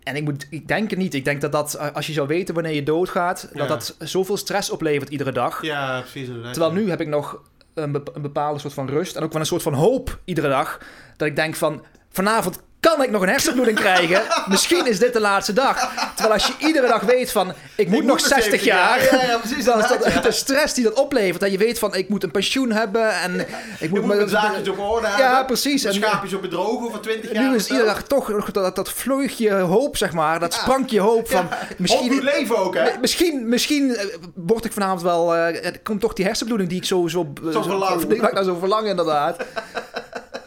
En 0.03 0.17
ik, 0.17 0.23
moet, 0.25 0.47
ik 0.51 0.69
denk 0.69 0.91
het 0.91 0.99
niet. 0.99 1.15
Ik 1.15 1.25
denk 1.25 1.41
dat 1.41 1.53
dat, 1.53 1.75
eh, 1.75 1.87
als 1.93 2.07
je 2.07 2.13
zou 2.13 2.27
weten 2.27 2.55
wanneer 2.55 2.73
je 2.75 2.83
doodgaat, 2.83 3.49
Ja. 3.53 3.59
dat 3.59 3.69
dat 3.69 3.97
zoveel 3.99 4.37
stress 4.37 4.71
oplevert 4.71 5.09
iedere 5.09 5.33
dag. 5.33 5.63
Ja, 5.63 6.01
precies. 6.01 6.29
Terwijl 6.51 6.73
nu 6.73 6.91
heb 6.91 7.01
ik 7.01 7.09
nog 7.09 7.41
een 7.75 7.93
bepaalde 8.21 8.59
soort 8.59 8.75
van 8.75 8.89
rust 8.89 9.17
en 9.17 9.23
ook 9.23 9.33
wel 9.33 9.41
een 9.41 9.47
soort 9.47 9.63
van 9.63 9.75
hoop 9.75 10.19
iedere 10.25 10.49
dag. 10.49 10.79
Dat 11.17 11.29
ik 11.29 11.37
denk 11.37 11.55
van, 11.55 11.85
vanavond 12.11 12.63
kan 12.89 13.03
ik 13.03 13.11
nog 13.11 13.23
een 13.23 13.29
hersenbloeding 13.29 13.79
krijgen. 13.79 14.23
Misschien 14.47 14.87
is 14.87 14.99
dit 14.99 15.13
de 15.13 15.21
laatste 15.21 15.53
dag. 15.53 15.91
Terwijl 16.15 16.35
als 16.35 16.47
je 16.47 16.67
iedere 16.67 16.89
dag 16.89 17.01
weet 17.01 17.33
van, 17.33 17.53
ik 17.77 17.89
moet 17.89 18.05
nog 18.05 18.21
60 18.21 18.65
jaar. 18.65 19.03
Ja, 19.03 19.25
ja, 19.27 19.39
precies. 19.39 19.65
Dan 19.65 19.79
is 19.79 19.89
dat 19.89 20.13
ja. 20.13 20.21
de 20.21 20.33
stress 20.33 20.75
die 20.75 20.85
dat 20.85 20.93
oplevert. 20.93 21.41
Dat 21.41 21.51
je 21.51 21.59
weet 21.59 21.79
van, 21.79 21.95
ik 21.95 22.09
moet 22.09 22.23
een 22.23 22.31
pensioen 22.31 22.73
hebben 22.73 23.11
en 23.21 23.41
ik 23.41 23.47
Je 23.79 23.89
moet... 23.89 24.05
mijn 24.05 24.29
zaakjes 24.29 24.69
op 24.69 24.79
orde 24.79 25.07
hebben. 25.07 25.27
Ja, 25.27 25.43
precies. 25.45 25.83
Mijn 25.83 25.95
En- 25.95 26.03
schaapjes 26.03 26.35
op 26.35 26.43
het 26.43 26.51
droge 26.51 26.91
voor 26.91 27.01
20 27.01 27.33
jaar. 27.33 27.49
nu 27.49 27.55
is 27.55 27.67
zo. 27.67 27.73
iedere 27.73 27.91
dag 27.93 28.03
toch 28.03 28.29
nog 28.29 28.51
dat, 28.51 28.77
dat 28.77 28.91
vleugje 28.91 29.53
hoop, 29.55 29.97
zeg 29.97 30.13
maar. 30.13 30.41
Dat 30.41 30.55
sprankje 30.55 31.01
hoop 31.01 31.31
van... 31.31 31.49
Misschien, 31.79 32.23
leven 32.23 32.59
ook, 32.59 32.75
hè? 32.75 32.91
Misschien, 33.01 33.49
misschien 33.49 33.97
eh, 33.97 34.07
word 34.35 34.65
ik 34.65 34.73
vanavond 34.73 35.03
wel... 35.03 35.37
eh, 35.37 35.73
komt 35.83 36.01
toch 36.01 36.13
die 36.13 36.25
hersenbloeding 36.25 36.69
die 36.71 36.79
ik 36.79 36.87
zo... 36.87 37.09
Zo, 37.09 37.33
Zo 37.53 37.63
verlang. 37.63 38.07
Die 38.07 38.17
ik 38.17 38.33
nou 38.33 38.45
zo 38.45 38.57
verlang, 38.59 38.87
inderdaad. 38.89 39.37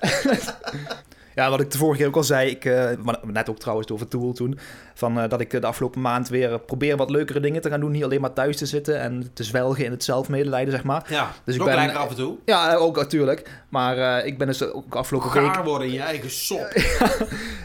Ja, 1.36 1.50
wat 1.50 1.60
ik 1.62 1.72
de 1.72 1.78
vorige 1.78 1.98
keer 1.98 2.08
ook 2.08 2.16
al 2.16 2.24
zei, 2.24 2.50
ik, 2.50 2.66
eh, 2.66 2.90
maar 3.04 3.18
net 3.24 3.50
ook 3.50 3.60
trouwens 3.60 3.90
over 3.92 4.08
Tool 4.08 4.34
toen, 4.34 4.60
van, 4.94 5.20
eh, 5.20 5.30
dat 5.30 5.42
ik 5.42 5.50
de 5.52 5.66
afgelopen 5.66 6.02
maand 6.02 6.30
weer 6.30 6.60
probeer 6.60 6.98
wat 6.98 7.10
leukere 7.10 7.40
dingen 7.40 7.62
te 7.62 7.70
gaan 7.70 7.80
doen. 7.80 7.92
Niet 7.92 8.04
alleen 8.04 8.22
maar 8.22 8.34
thuis 8.34 8.58
te 8.58 8.66
zitten 8.66 9.00
en 9.00 9.30
te 9.34 9.44
zwelgen 9.44 9.86
in 9.86 9.92
het 9.92 10.04
zelfmedelijden, 10.04 10.72
zeg 10.74 10.84
maar. 10.84 11.06
Ja, 11.10 11.32
Dus 11.44 11.56
ik 11.56 11.64
ben- 11.64 11.76
lekker 11.76 11.98
af 11.98 12.10
en 12.10 12.16
toe. 12.16 12.36
Ja, 12.46 12.74
eh, 12.74 12.82
ook 12.82 12.96
natuurlijk. 12.96 13.50
Maar 13.70 13.98
eh, 14.20 14.26
ik 14.26 14.38
ben 14.38 14.48
dus 14.48 14.64
ook 14.64 14.96
afgelopen 14.96 15.32
week... 15.34 15.54
Gaar 15.54 15.64
worden 15.64 15.88
in 15.88 15.94
je 15.94 16.00
eigen 16.02 16.32
sop. 16.32 16.68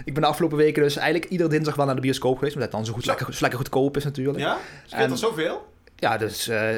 Ik 0.04 0.12
ben 0.14 0.22
de 0.22 0.28
afgelopen 0.28 0.56
weken 0.59 0.83
dus 0.83 0.96
eigenlijk 0.96 1.30
iedere 1.30 1.48
dinsdag 1.48 1.74
wel 1.74 1.87
naar 1.87 1.94
de 1.94 2.00
bioscoop 2.00 2.35
geweest. 2.38 2.54
Omdat 2.54 2.68
het 2.72 2.78
dan 2.78 2.87
zo, 2.87 2.92
goed, 2.92 3.04
Zo. 3.04 3.40
lekker, 3.40 3.59
goedkoop 3.59 3.96
is 3.96 4.04
natuurlijk. 4.04 4.38
Ja? 4.38 4.56
Scheelt 4.87 5.02
En- 5.04 5.11
er 5.11 5.18
zoveel? 5.18 5.62
Ja, 6.00 6.16
dus 6.16 6.48
eh 6.48 6.74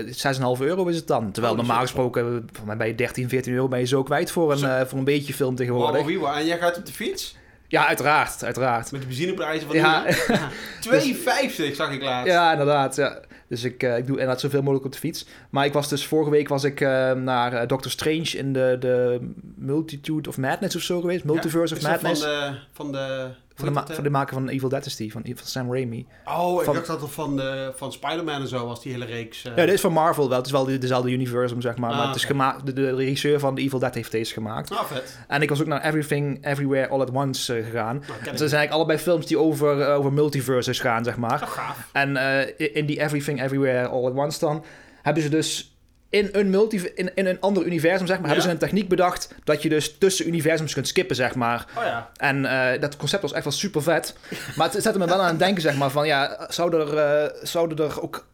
6,5 0.57 0.61
euro 0.61 0.87
is 0.87 0.97
het 0.97 1.07
dan. 1.07 1.33
Terwijl 1.33 1.53
Oh, 1.55 1.59
normaal 1.59 1.79
shit. 1.79 1.87
gesproken, 1.87 2.49
mij 2.65 2.77
bij 2.77 2.87
je 2.89 2.95
13, 2.95 3.29
14 3.29 3.53
euro 3.53 3.69
ben 3.69 3.79
je 3.79 3.87
zo 3.87 4.03
kwijt 4.03 4.31
voor 4.31 4.53
een, 4.53 4.59
Zo. 4.59 4.67
eh, 4.67 4.87
voor 4.87 4.99
een 4.99 5.05
beetje 5.05 5.35
film 5.35 5.55
tegenwoordig. 5.55 6.03
Wow, 6.07 6.17
wow. 6.21 6.37
En 6.37 6.47
jij 6.47 6.59
gaat 6.59 6.77
op 6.79 6.87
de 6.87 6.93
fiets? 6.93 7.37
Ja, 7.69 7.87
uiteraard, 7.87 8.45
uiteraard. 8.45 8.93
Met 8.93 9.01
de 9.01 9.07
benzineprijzen 9.07 9.67
van 9.67 9.77
Ja. 9.77 10.03
nu? 10.05 10.11
Ja. 10.35 10.49
2,50 10.81 11.75
zag 11.75 11.93
ik 11.93 12.03
laatst. 12.03 12.33
Ja, 12.33 12.51
inderdaad. 12.53 12.97
Ja. 12.97 13.21
Dus 13.49 13.65
ik, 13.65 13.83
eh, 13.83 13.97
ik 13.97 14.03
doe 14.07 14.13
inderdaad 14.15 14.41
zoveel 14.41 14.61
mogelijk 14.61 14.85
op 14.85 14.93
de 14.93 14.99
fiets. 14.99 15.27
Maar 15.51 15.65
ik 15.65 15.73
was 15.73 15.89
dus 15.89 16.07
vorige 16.07 16.31
week 16.31 16.49
was 16.49 16.65
ik 16.65 16.81
eh, 16.81 17.13
naar 17.13 17.67
Doctor 17.67 17.91
Strange 17.91 18.31
in 18.37 18.53
de, 18.53 18.77
de 18.81 19.21
Multitude 19.57 20.29
of 20.29 20.37
Madness 20.39 20.77
of 20.77 20.83
zo 20.83 21.01
geweest. 21.01 21.25
Multiverse 21.25 21.75
of 21.75 21.83
Madness. 21.83 22.23
Van 22.23 22.31
de, 22.31 22.57
van 22.73 22.93
de, 22.93 23.29
Van 23.65 23.73
de, 23.73 23.75
hoe 23.75 23.81
ma- 23.81 23.87
heet 23.87 23.95
van 23.97 24.05
dat, 24.05 24.13
de 24.13 24.19
maker 24.19 24.35
van 24.35 24.49
Evil 24.49 24.69
Dead 24.69 24.87
is 24.87 24.97
die, 24.97 25.13
van, 25.13 25.23
van 25.25 25.47
Sam 25.47 25.73
Raimi. 25.73 26.07
eh? 26.25 26.41
Oh, 26.41 26.59
ik 26.59 26.65
van- 26.65 26.75
dacht 26.75 26.87
dat 26.87 27.01
het 27.01 27.11
van, 27.11 27.37
de, 27.37 27.73
van 27.77 27.93
Spider-Man 27.93 28.41
en 28.41 28.49
zo 28.49 28.67
was, 28.67 28.83
die 28.83 28.93
hele 28.93 29.05
reeks. 29.05 29.45
eh. 29.45 29.57
Ja, 29.57 29.65
dit 29.65 29.75
is 29.75 29.81
van 29.81 29.93
Marvel 29.93 30.29
wel. 30.29 30.37
Het 30.37 30.47
is 30.47 30.53
wel 30.53 30.65
de- 30.65 30.79
dezelfde 30.79 31.11
universum, 31.11 31.61
zeg 31.61 31.77
maar. 31.77 31.91
Ah, 31.91 31.97
maar 31.97 32.07
het 32.07 32.17
is 32.17 32.25
gemaakt, 32.25 32.67
de, 32.67 32.73
de 32.73 32.95
regisseur 32.95 33.41
van 33.41 33.57
Evil 33.57 33.79
Dead 33.79 33.95
heeft 33.95 34.11
deze 34.11 34.33
gemaakt. 34.33 34.71
Ah, 34.71 34.85
vet. 34.85 35.19
En 35.29 35.43
ik 35.43 35.49
was 35.49 35.61
ook 35.61 35.67
naar 35.67 35.85
Everything 35.85 36.47
Everywhere 36.47 36.89
All 36.89 37.01
at 37.01 37.11
Once 37.11 37.55
eh, 37.55 37.65
gegaan. 37.65 37.95
Nou, 37.95 38.07
ken 38.07 38.15
Het 38.15 38.19
ik. 38.21 38.25
zijn 38.25 38.39
eigenlijk 38.39 38.73
allebei 38.73 38.99
films 38.99 39.27
die 39.27 39.39
over, 39.39 39.81
eh, 39.81 39.95
over 39.99 40.13
multiverses 40.13 40.81
gaan, 40.81 41.05
zeg 41.05 41.17
maar. 41.17 41.39
Gaaf. 41.39 41.89
En 41.93 42.17
eh, 42.17 42.77
in 42.77 42.87
die 42.87 43.01
Everything 43.01 43.43
Everywhere 43.43 43.87
All 43.89 44.05
at 44.07 44.15
Once 44.15 44.39
dan 44.39 44.65
hebben 45.03 45.23
ze 45.23 45.29
dus 45.29 45.72
in 46.13 46.29
een, 46.33 46.51
multi 46.51 46.91
in, 46.95 47.11
in 47.15 47.27
een 47.27 47.41
ander 47.41 47.65
universum, 47.65 48.07
zeg 48.07 48.17
maar, 48.17 48.27
hebben 48.27 48.45
ze 48.45 48.51
een 48.51 48.59
techniek 48.59 48.89
bedacht 48.89 49.29
dat 49.45 49.63
je 49.63 49.69
dus 49.69 49.99
tussen 49.99 50.27
universums 50.27 50.75
kunt 50.75 50.89
skippen, 50.89 51.17
zeg 51.17 51.35
maar. 51.35 51.67
Oh 51.79 51.85
ja. 51.85 52.11
En 52.17 52.45
eh, 52.45 52.81
dat 52.81 52.97
concept 52.97 53.23
was 53.23 53.33
echt 53.33 53.45
wel 53.45 53.53
super 53.53 53.83
vet. 53.83 54.15
Maar 54.57 54.71
het 54.71 54.83
zette 54.83 54.99
me 54.99 55.07
wel 55.07 55.21
aan 55.21 55.29
het 55.29 55.39
denken, 55.39 55.63
zeg 55.63 55.77
maar, 55.77 55.91
van 55.91 56.07
ja, 56.07 56.47
zou 56.49 56.77
er, 56.77 56.97
eh, 56.97 57.31
zouden 57.43 57.79
er 57.79 58.03
ook... 58.03 58.25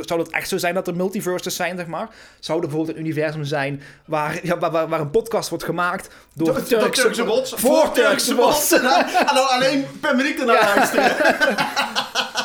Zou 0.00 0.20
het 0.20 0.30
echt 0.30 0.48
zo 0.48 0.58
zijn 0.58 0.74
dat 0.74 0.86
er 0.86 0.96
multiverses 0.96 1.56
zijn, 1.56 1.76
zeg 1.76 1.86
maar? 1.86 2.08
Zou 2.40 2.60
er 2.60 2.66
bijvoorbeeld 2.66 2.96
een 2.96 3.04
universum 3.04 3.44
zijn 3.44 3.82
waar, 4.06 4.38
ja, 4.42 4.58
waar, 4.58 4.88
waar, 4.88 5.00
een 5.00 5.10
podcast 5.10 5.48
wordt 5.48 5.64
gemaakt 5.64 6.08
door, 6.34 6.46
Door 6.46 6.62
Turkse, 6.62 7.02
Turkse 7.02 7.24
bots. 7.24 7.52
Voor 7.56 7.92
Turkse 7.92 8.34
bots. 8.34 8.72
En 9.28 9.34
dan 9.34 9.48
alleen 9.48 9.86
per 10.00 10.16
minuut 10.16 10.40
ernaar 10.40 10.76
luisteren. 10.76 11.16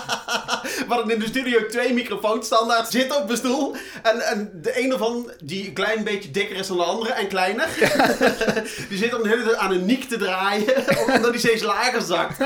We 0.89 0.95
hadden 0.95 1.13
in 1.13 1.19
de 1.19 1.28
studio 1.28 1.65
twee 1.65 1.93
microfoons 1.93 2.45
standaard 2.45 2.88
zitten 2.91 3.17
op 3.17 3.25
mijn 3.25 3.38
stoel. 3.38 3.75
En, 4.04 4.21
en 4.21 4.52
de 4.62 4.75
ene 4.75 4.97
van 4.97 5.32
die 5.43 5.67
een 5.67 5.73
klein 5.73 6.04
beetje 6.04 6.32
dikker 6.32 6.56
is 6.58 6.67
dan 6.67 6.78
de 6.78 6.84
andere 6.84 7.13
en 7.13 7.28
kleiner. 7.28 7.67
die 8.89 8.97
zit 8.97 9.12
dan 9.12 9.23
de 9.23 9.30
hele 9.30 9.43
tijd 9.43 9.56
aan 9.56 9.71
een 9.71 9.86
niek 9.86 10.04
te 10.04 10.17
draaien. 10.17 10.73
Omdat 11.15 11.32
die 11.32 11.39
steeds 11.39 11.63
lager 11.63 12.02
zakt. 12.02 12.38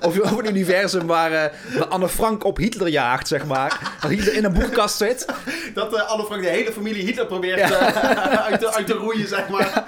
Of 0.00 0.20
over 0.20 0.38
een 0.38 0.50
universum 0.56 1.06
waar, 1.06 1.32
eh, 1.32 1.52
waar 1.78 1.86
Anne 1.86 2.08
Frank 2.08 2.44
op 2.44 2.56
Hitler 2.56 2.88
jaagt, 2.88 3.28
zeg 3.28 3.44
maar. 3.46 3.96
Dat 4.00 4.10
Hitler 4.10 4.34
in 4.34 4.44
een 4.44 4.52
boekenkast 4.52 4.96
zit. 4.96 5.26
Dat 5.74 5.94
eh 5.94 6.08
Anne 6.10 6.24
Frank 6.24 6.42
de 6.42 6.48
hele 6.48 6.72
familie 6.72 7.04
Hitler 7.04 7.26
probeert 7.26 7.58
Ja. 7.58 7.94
eh, 7.94 8.44
uit, 8.50 8.60
te, 8.60 8.72
uit 8.72 8.86
te 8.86 8.92
roeien, 8.92 9.28
zeg 9.28 9.48
maar. 9.48 9.84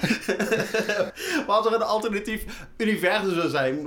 maar 1.47 1.57
als 1.57 1.67
er 1.67 1.73
een 1.75 1.83
alternatief 1.83 2.43
universum 2.77 3.35
zou 3.35 3.49
zijn... 3.49 3.87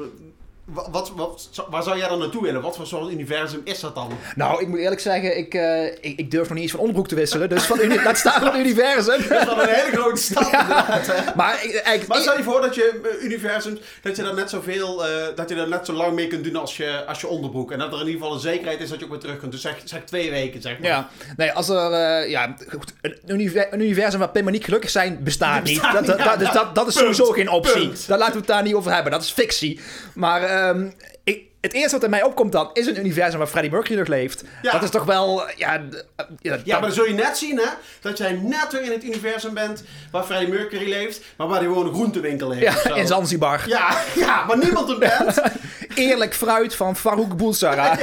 wa- 0.74 0.90
Wat, 0.92 1.12
wat, 1.16 1.50
waar 1.70 1.84
zou 1.84 1.98
jij 1.98 2.08
dan 2.08 2.20
naartoe 2.20 2.42
willen? 2.42 2.62
Wat 2.62 2.76
voor 2.76 2.88
soort 2.88 3.12
universum 3.12 3.62
is 3.64 3.80
dat 3.80 3.96
dan? 3.96 4.12
Nou, 4.36 4.62
ik 4.62 4.68
moet 4.68 4.80
eerlijk 4.80 5.02
zeggen, 5.02 5.38
ik, 5.38 5.54
eh, 5.54 5.86
ik, 5.86 6.14
ik 6.16 6.32
durf 6.32 6.44
nog 6.44 6.54
niet 6.54 6.62
eens 6.62 6.72
van 6.72 6.80
onderbroek 6.80 7.08
te 7.08 7.16
wisselen. 7.16 7.50
Dus 7.50 7.64
van 7.64 8.04
laat 8.04 8.18
staan 8.18 8.42
van 8.42 8.60
universum. 8.60 9.28
Dat 9.30 9.40
is 9.40 9.46
wel 9.46 9.62
een 9.62 9.70
hele 9.70 9.98
grote 9.98 10.22
stap 10.22 10.44
inderdaad. 10.44 11.08
Hè? 11.08 11.36
Maar 11.36 11.64
ik, 11.94 12.08
Maar 12.08 12.22
stel 12.22 12.38
je 12.38 12.44
voor 12.44 12.62
dat 12.62 12.76
je 12.76 13.02
eh, 13.20 13.24
universums, 13.24 13.80
dat 14.02 14.16
je 14.16 14.24
daar 14.24 14.34
net 14.34 14.50
zoveel, 14.50 15.06
eh 15.08 15.12
dat 15.36 15.50
je 15.50 15.56
daar 15.56 15.68
net 15.68 15.86
zo 15.86 15.94
lang 15.94 16.14
mee 16.14 16.28
kunt 16.28 16.44
doen 16.44 16.56
als 16.56 16.78
je, 16.78 17.06
als 17.06 17.22
je 17.22 17.28
onderbroek. 17.28 17.72
En 17.72 17.80
dat 17.80 17.94
er 17.94 18.00
in 18.00 18.06
ieder 18.06 18.20
geval 18.22 18.34
een 18.36 18.40
zekerheid 18.42 18.80
is 18.80 18.90
dat 18.90 19.00
je 19.00 19.06
ook 19.06 19.12
weer 19.12 19.20
terug 19.20 19.38
kunt. 19.40 19.52
Dus 19.52 19.62
zeg, 19.62 19.76
zeg 19.86 20.04
twee 20.04 20.30
weken, 20.30 20.62
zeg 20.62 20.80
maar. 20.80 20.90
Ja, 20.90 21.10
nee, 21.38 21.52
als 21.52 21.70
er, 21.70 22.30
ja, 22.30 22.56
goed, 22.70 22.94
een, 23.02 23.16
univer- 23.28 23.68
een 23.74 23.82
universum 23.82 24.20
waar 24.20 24.30
Pim 24.30 24.48
en 24.48 24.54
ik 24.54 24.64
gelukkig 24.66 24.90
zijn, 24.90 25.20
bestaat 25.24 25.64
niet. 25.64 25.82
Dat, 25.82 26.02
niet, 26.08 26.18
dat, 26.18 26.40
dus 26.40 26.52
dat, 26.52 26.76
dat 26.76 26.88
is 26.88 26.94
Punt. 26.94 27.16
sowieso 27.16 27.32
geen 27.34 27.50
optie. 27.50 27.74
Punt. 27.88 28.08
Daar 28.08 28.18
laten 28.18 28.34
we 28.34 28.40
het 28.40 28.48
daar 28.48 28.64
niet 28.64 28.74
over 28.74 28.94
hebben. 28.94 29.12
Dat 29.12 29.22
is 29.24 29.32
fictie. 29.32 29.80
Maar 30.14 30.42
ehm, 30.60 30.90
ik, 31.24 31.49
het 31.62 31.74
eerste 31.74 31.92
wat 31.92 32.04
in 32.04 32.10
mij 32.10 32.24
opkomt 32.24 32.52
dan, 32.52 32.70
is 32.74 32.88
een 32.88 33.00
universum 33.00 33.38
waar 33.38 33.48
Freddie 33.48 33.72
Mercury 33.72 34.00
nog 34.00 34.08
leeft. 34.08 34.44
Ja. 34.62 34.72
Dat 34.72 34.84
is 34.84 34.90
toch 34.90 35.04
wel, 35.04 35.44
ja... 35.56 35.74
eh, 36.16 36.26
ja, 36.40 36.58
Ja, 36.64 36.74
maar 36.74 36.82
dan 36.82 36.92
zul 36.92 37.06
je 37.06 37.14
net 37.14 37.38
zien, 37.38 37.58
hè, 37.58 37.70
dat 38.02 38.18
jij 38.18 38.32
net 38.32 38.68
weer 38.72 38.82
in 38.84 38.92
het 38.92 39.04
universum 39.04 39.54
bent 39.54 39.84
waar 40.12 40.24
Freddie 40.24 40.48
Mercury 40.50 40.90
leeft, 40.90 41.22
maar 41.36 41.48
waar 41.48 41.58
hij 41.60 41.68
gewoon 41.68 41.88
een 41.88 41.94
groentewinkel 41.94 42.52
heeft. 42.52 42.68
of 42.78 42.84
ja, 42.84 42.90
zo. 42.90 42.96
in 42.96 43.08
Zanzibar. 43.08 43.62
Ja, 43.68 43.98
ja, 44.26 44.46
maar 44.46 44.58
niemand 44.58 44.88
hem 44.90 45.00
bent. 45.00 45.42
Eerlijk 45.96 46.34
fruit 46.36 46.76
van 46.76 46.96
Farouk 46.96 47.38
Boulsara. 47.38 47.98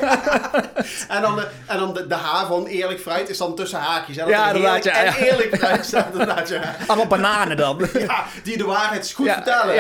En 1.09 1.23
dan, 1.23 1.37
de, 1.37 1.47
en 1.67 1.79
dan 1.79 1.95
de, 1.95 2.07
de 2.07 2.15
H 2.15 2.47
van 2.49 2.67
eerlijk 2.67 3.01
fruit 3.01 3.29
is 3.29 3.39
dan 3.39 3.55
tussen 3.55 3.79
haakjes. 3.79 4.17
Hè? 4.17 4.23
Dat 4.23 4.31
Ja, 4.31 4.49
er 4.49 4.57
inderdaad, 4.57 4.85
eerlijk 4.85 5.17
ja, 5.17 5.17
En 5.17 5.25
eerlijk 5.25 5.57
fruit 5.57 5.85
staat 5.85 6.13
inderdaad, 6.13 6.49
ja. 6.49 6.77
Allemaal 6.87 7.07
bananen 7.07 7.57
dan. 7.57 7.89
ja. 7.99 8.25
Die 8.43 8.57
de 8.57 8.65
waarheid 8.65 9.13
goed 9.13 9.31
vertellen. 9.31 9.75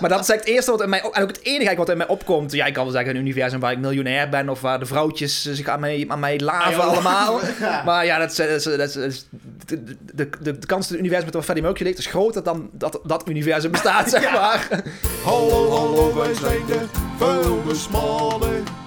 Maar 0.00 0.10
dat 0.10 0.20
is 0.22 0.28
eigenlijk 0.28 0.46
het 0.46 0.48
eerste 0.64 0.70
wat 0.70 0.82
in 0.82 0.88
mij... 0.88 1.12
En 1.12 1.22
ook 1.22 1.28
het 1.28 1.42
enige 1.42 1.76
wat 1.76 1.88
in 1.88 1.96
mij 1.96 2.06
opkomt. 2.06 2.52
Ja, 2.52 2.66
ik 2.66 2.72
kan 2.72 2.84
wel 2.84 2.92
zeggen 2.92 3.14
een 3.14 3.20
universum 3.20 3.60
waar 3.60 3.72
ik 3.72 3.78
miljonair 3.78 4.28
ben... 4.28 4.48
of 4.48 4.60
waar 4.60 4.78
de 4.78 4.86
vrouwtjes 4.86 5.42
zich 5.42 5.68
aan 5.68 5.80
mij, 5.80 6.04
aan 6.08 6.20
mij 6.20 6.40
laven 6.40 6.82
Ah, 6.82 6.88
allemaal. 6.88 7.40
Maar 7.84 8.04
ja, 8.04 8.18
dat 8.18 8.38
is, 8.38 8.62
dat 8.62 8.96
is, 8.96 9.26
de, 9.66 10.28
de, 10.40 10.58
kans 10.66 10.88
dat 10.88 10.88
het 10.88 10.98
universum 10.98 11.28
met 11.32 11.44
Freddie 11.44 11.64
Mercury 11.64 11.86
ligt... 11.86 11.98
is 11.98 12.06
groter 12.06 12.42
dan 12.42 12.70
dat 12.72 13.00
dat 13.04 13.28
universum 13.28 13.70
bestaat, 13.70 14.10
zeg 14.16 14.32
maar. 14.32 14.82
Hallo, 15.24 15.70
hallo, 15.70 16.14
wij 16.14 16.34
zijn 16.34 16.66
de 16.66 16.84
vuilnismannen. 17.18 18.83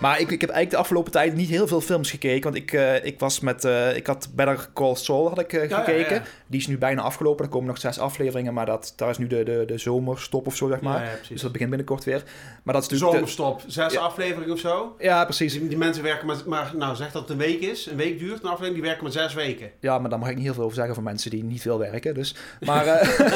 Maar 0.00 0.20
ik, 0.20 0.30
ik 0.30 0.40
heb 0.40 0.50
eigenlijk 0.50 0.70
de 0.70 0.76
afgelopen 0.76 1.12
tijd 1.12 1.34
niet 1.34 1.48
heel 1.48 1.66
veel 1.66 1.80
films 1.80 2.10
gekeken. 2.10 2.42
Want 2.42 2.54
ik, 2.54 2.72
eh, 2.72 3.04
ik 3.04 3.20
was 3.20 3.40
met... 3.40 3.64
eh, 3.64 3.96
ik 3.96 4.06
had 4.06 4.28
Better 4.34 4.68
Call 4.74 4.94
Saul 4.94 5.28
had 5.28 5.38
ik, 5.38 5.52
eh, 5.52 5.68
ja, 5.68 5.78
gekeken. 5.78 6.14
ja. 6.14 6.22
Die 6.46 6.60
is 6.60 6.66
nu 6.66 6.78
bijna 6.78 7.02
afgelopen. 7.02 7.44
Er 7.44 7.50
komen 7.50 7.66
nog 7.68 7.78
zes 7.78 7.98
afleveringen. 7.98 8.54
Maar 8.54 8.66
dat, 8.66 8.92
daar 8.96 9.10
is 9.10 9.18
nu 9.18 9.26
de, 9.26 9.42
de, 9.42 9.62
de 9.66 9.78
zomerstop 9.78 10.46
of 10.46 10.56
zo, 10.56 10.68
zeg 10.68 10.80
maar. 10.80 10.98
Ja, 10.98 11.04
ja, 11.04 11.10
precies. 11.10 11.28
dus 11.28 11.40
dat 11.42 11.52
begint 11.52 11.70
binnenkort 11.70 12.04
weer. 12.04 12.22
Maar 12.62 12.74
dat 12.74 12.82
is 12.82 12.88
natuurlijk... 12.88 13.26
de- 13.26 13.30
zomerstop, 13.32 13.62
zes 13.72 13.96
afleveringen 13.98 14.52
of 14.52 14.58
zo. 14.58 14.96
ja, 14.98 15.24
precies. 15.24 15.52
Die, 15.52 15.68
die 15.68 15.78
mensen 15.78 16.02
werken 16.02 16.26
maar, 16.26 16.36
maar, 16.46 16.72
nou 16.76 16.96
zeg 16.96 17.12
dat 17.12 17.22
het 17.22 17.30
een 17.30 17.36
week 17.38 17.60
is, 17.60 17.86
een 17.86 17.96
week 17.96 18.18
duurt 18.18 18.38
een 18.42 18.44
aflevering, 18.44 18.74
die 18.74 18.82
werken 18.82 19.02
maar 19.02 19.12
zes 19.12 19.34
weken. 19.34 19.70
Ja, 19.80 19.98
maar 19.98 20.10
daar 20.10 20.18
mag 20.18 20.28
ik 20.28 20.34
niet 20.34 20.44
heel 20.44 20.54
veel 20.54 20.62
over 20.64 20.76
zeggen 20.76 20.94
voor 20.94 21.02
mensen 21.04 21.30
die 21.30 21.44
niet 21.44 21.60
veel 21.62 21.78
werken. 21.78 22.14
Dus. 22.14 22.34
Maar, 22.60 22.84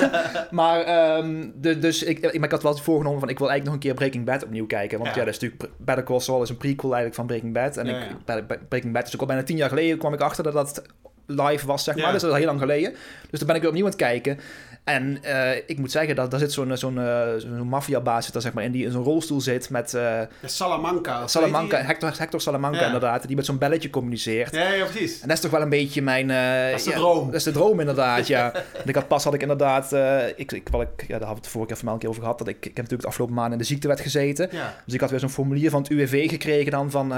maar, 0.50 0.80
ehm, 0.80 1.48
de, 1.54 1.78
dus 1.78 2.02
ik, 2.02 2.18
ik, 2.18 2.34
maar 2.34 2.44
ik 2.44 2.50
had 2.50 2.62
wel 2.62 2.76
voorgenomen 2.76 3.20
van 3.20 3.28
ik 3.28 3.38
wil 3.38 3.50
eigenlijk 3.50 3.64
nog 3.64 3.74
een 3.74 3.80
keer 3.80 3.94
Breaking 4.08 4.24
Bad 4.24 4.44
opnieuw 4.44 4.66
kijken. 4.66 4.98
Want 4.98 5.10
Ja. 5.10 5.16
ja, 5.20 5.24
dat 5.24 5.34
is 5.34 5.40
natuurlijk 5.40 5.72
Better 5.78 6.04
Call 6.04 6.20
Saul 6.20 6.42
is 6.42 6.49
een 6.50 6.56
prequel 6.56 6.94
eigenlijk 6.94 7.14
van 7.14 7.26
Breaking 7.26 7.52
Bad. 7.52 7.76
En 7.76 7.86
Ja, 7.86 8.00
ik, 8.36 8.46
Be- 8.46 8.58
Breaking 8.68 8.92
Bad 8.92 9.06
is 9.06 9.14
ook 9.14 9.20
al 9.20 9.26
bijna 9.26 9.42
tien 9.42 9.56
jaar 9.56 9.68
geleden 9.68 9.98
kwam 9.98 10.12
ik 10.14 10.20
achter 10.20 10.44
dat 10.44 10.52
dat 10.52 10.82
live 11.26 11.66
was, 11.66 11.84
zeg 11.84 11.94
maar. 11.94 12.12
Dus 12.12 12.20
dat 12.20 12.30
is 12.30 12.36
al 12.36 12.42
heel 12.42 12.46
lang 12.46 12.60
geleden. 12.60 12.92
Dus 13.30 13.38
daar 13.38 13.46
ben 13.46 13.54
ik 13.56 13.60
weer 13.60 13.70
opnieuw 13.70 13.84
aan 13.84 13.90
het 13.90 14.00
kijken. 14.00 14.38
En 14.84 15.22
eh, 15.22 15.56
ik 15.66 15.78
moet 15.78 15.90
zeggen, 15.90 16.14
dat, 16.14 16.30
daar 16.30 16.40
zit 16.40 16.52
zo'n 16.52 16.76
zo'n 16.76 16.98
eh, 16.98 17.28
zo'n 17.36 17.68
maffiabaas 17.68 18.24
zit 18.24 18.32
daar, 18.32 18.42
zeg 18.42 18.52
maar, 18.52 18.64
in 18.64 18.72
die 18.72 18.84
in 18.84 18.92
zo'n 18.92 19.02
rolstoel 19.02 19.40
zit 19.40 19.70
met 19.70 19.90
Ja, 19.90 20.28
Salamanca. 20.44 21.26
Salamanca, 21.26 21.82
Hector, 21.82 22.12
Hector 22.18 22.40
Salamanca 22.40 22.78
Ja. 22.80 22.86
inderdaad, 22.86 23.26
die 23.26 23.36
met 23.36 23.44
zo'n 23.44 23.58
belletje 23.58 23.90
communiceert. 23.90 24.54
Ja, 24.54 24.72
ja, 24.72 24.84
precies. 24.84 25.20
En 25.20 25.28
dat 25.28 25.36
is 25.36 25.42
toch 25.42 25.50
wel 25.50 25.62
een 25.62 25.68
beetje 25.68 26.02
mijn... 26.02 26.28
Dat 26.70 26.78
is 26.78 26.84
de 26.84 26.90
ja, 26.90 26.96
droom. 26.96 27.26
Dat 27.26 27.34
is 27.34 27.42
de 27.42 27.50
droom 27.50 27.80
inderdaad, 27.80 28.26
ja. 28.26 28.52
Want 28.72 28.88
ik 28.88 28.94
had 28.94 29.08
pas 29.08 29.24
had 29.24 29.34
ik 29.34 29.42
inderdaad... 29.42 29.92
ik, 30.36 30.52
ik, 30.52 30.68
wat 30.68 30.80
ik, 30.82 30.88
ja, 31.00 31.18
daar 31.18 31.18
hadden 31.18 31.28
we 31.28 31.34
het 31.34 31.46
vorige 31.46 31.68
keer 31.68 31.76
van 31.76 31.84
mij 31.84 31.94
een 31.94 32.00
keer 32.00 32.08
over 32.08 32.22
gehad. 32.22 32.38
Dat 32.38 32.48
ik, 32.48 32.56
ik 32.56 32.64
heb 32.64 32.74
natuurlijk 32.74 33.02
de 33.02 33.08
afgelopen 33.08 33.34
maanden 33.34 33.52
in 33.52 33.58
de 33.58 33.64
ziektewet 33.64 34.00
gezeten. 34.00 34.48
Ja. 34.52 34.74
Dus 34.84 34.94
ik 34.94 35.00
had 35.00 35.10
weer 35.10 35.20
zo'n 35.20 35.30
formulier 35.30 35.70
van 35.70 35.82
het 35.82 35.90
UWV 35.90 36.28
gekregen 36.28 36.70
dan 36.70 36.90
van... 36.90 37.12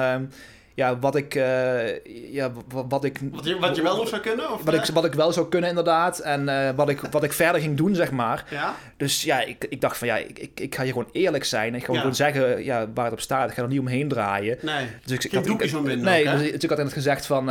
ja, 0.74 0.98
wat 0.98 1.16
ik... 1.16 1.34
eh, 1.34 2.04
ja, 2.32 2.50
wat, 2.68 2.84
wat 2.88 3.04
ik... 3.04 3.18
Wat 3.32 3.44
je, 3.44 3.58
wat 3.58 3.76
je 3.76 3.82
wel 3.82 3.96
nog 3.96 4.08
zou 4.08 4.20
kunnen? 4.20 4.52
Of, 4.52 4.62
Wat 4.64 4.74
ik, 4.74 4.80
eh? 4.82 4.88
wat 4.94 5.04
ik 5.04 5.12
wel 5.14 5.32
zou 5.32 5.48
kunnen 5.48 5.68
inderdaad. 5.68 6.18
En 6.18 6.48
eh, 6.48 6.70
wat, 6.76 6.88
ik, 6.88 7.00
wat 7.10 7.22
ik 7.24 7.32
verder 7.32 7.60
ging 7.60 7.76
doen, 7.76 7.94
zeg 7.94 8.10
maar. 8.10 8.44
Ja? 8.50 8.74
Dus 8.96 9.22
ja, 9.22 9.40
ik, 9.40 9.64
ik 9.68 9.80
dacht 9.80 9.96
van 9.98 10.08
ja, 10.08 10.16
ik, 10.16 10.38
ik, 10.38 10.60
ik 10.60 10.74
ga 10.74 10.82
hier 10.82 10.92
gewoon 10.92 11.08
eerlijk 11.12 11.44
zijn. 11.44 11.74
Ik 11.74 11.84
ga 11.84 11.92
Ja. 11.92 11.98
gewoon 11.98 12.14
zeggen 12.14 12.64
ja, 12.64 12.86
waar 12.94 13.04
het 13.04 13.12
op 13.14 13.20
staat. 13.20 13.48
Ik 13.48 13.54
ga 13.56 13.62
er 13.62 13.68
niet 13.68 13.78
omheen 13.80 14.08
draaien. 14.08 14.58
Nee. 14.60 14.86
Dus 15.04 15.12
ik, 15.12 15.20
Geen 15.22 15.30
had, 15.34 15.44
doekjes 15.44 15.70
ik- 15.72 15.78
omwinden 15.78 16.04
Nee, 16.04 16.28
ook, 16.28 16.32
dus 16.38 16.46
ik, 16.46 16.52
dus 16.52 16.62
ik 16.62 16.68
had 16.68 16.78
net 16.78 16.92
gezegd 16.92 17.26
van... 17.26 17.44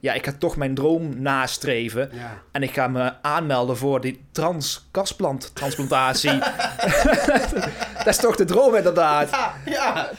ja, 0.00 0.12
ik 0.12 0.24
ga 0.24 0.32
toch 0.38 0.56
mijn 0.56 0.74
droom 0.74 1.22
nastreven. 1.22 2.10
Ja. 2.12 2.42
En 2.52 2.62
ik 2.62 2.70
ga 2.74 2.88
me 2.88 3.12
aanmelden 3.22 3.76
voor 3.76 4.00
die 4.00 4.20
transkasplantransplantatie. 4.32 6.38
dat 7.98 8.06
is 8.06 8.16
toch 8.16 8.36
de 8.36 8.44
droom 8.44 8.74
inderdaad. 8.74 9.30
Ja, 9.30 9.54
ja. 9.64 10.10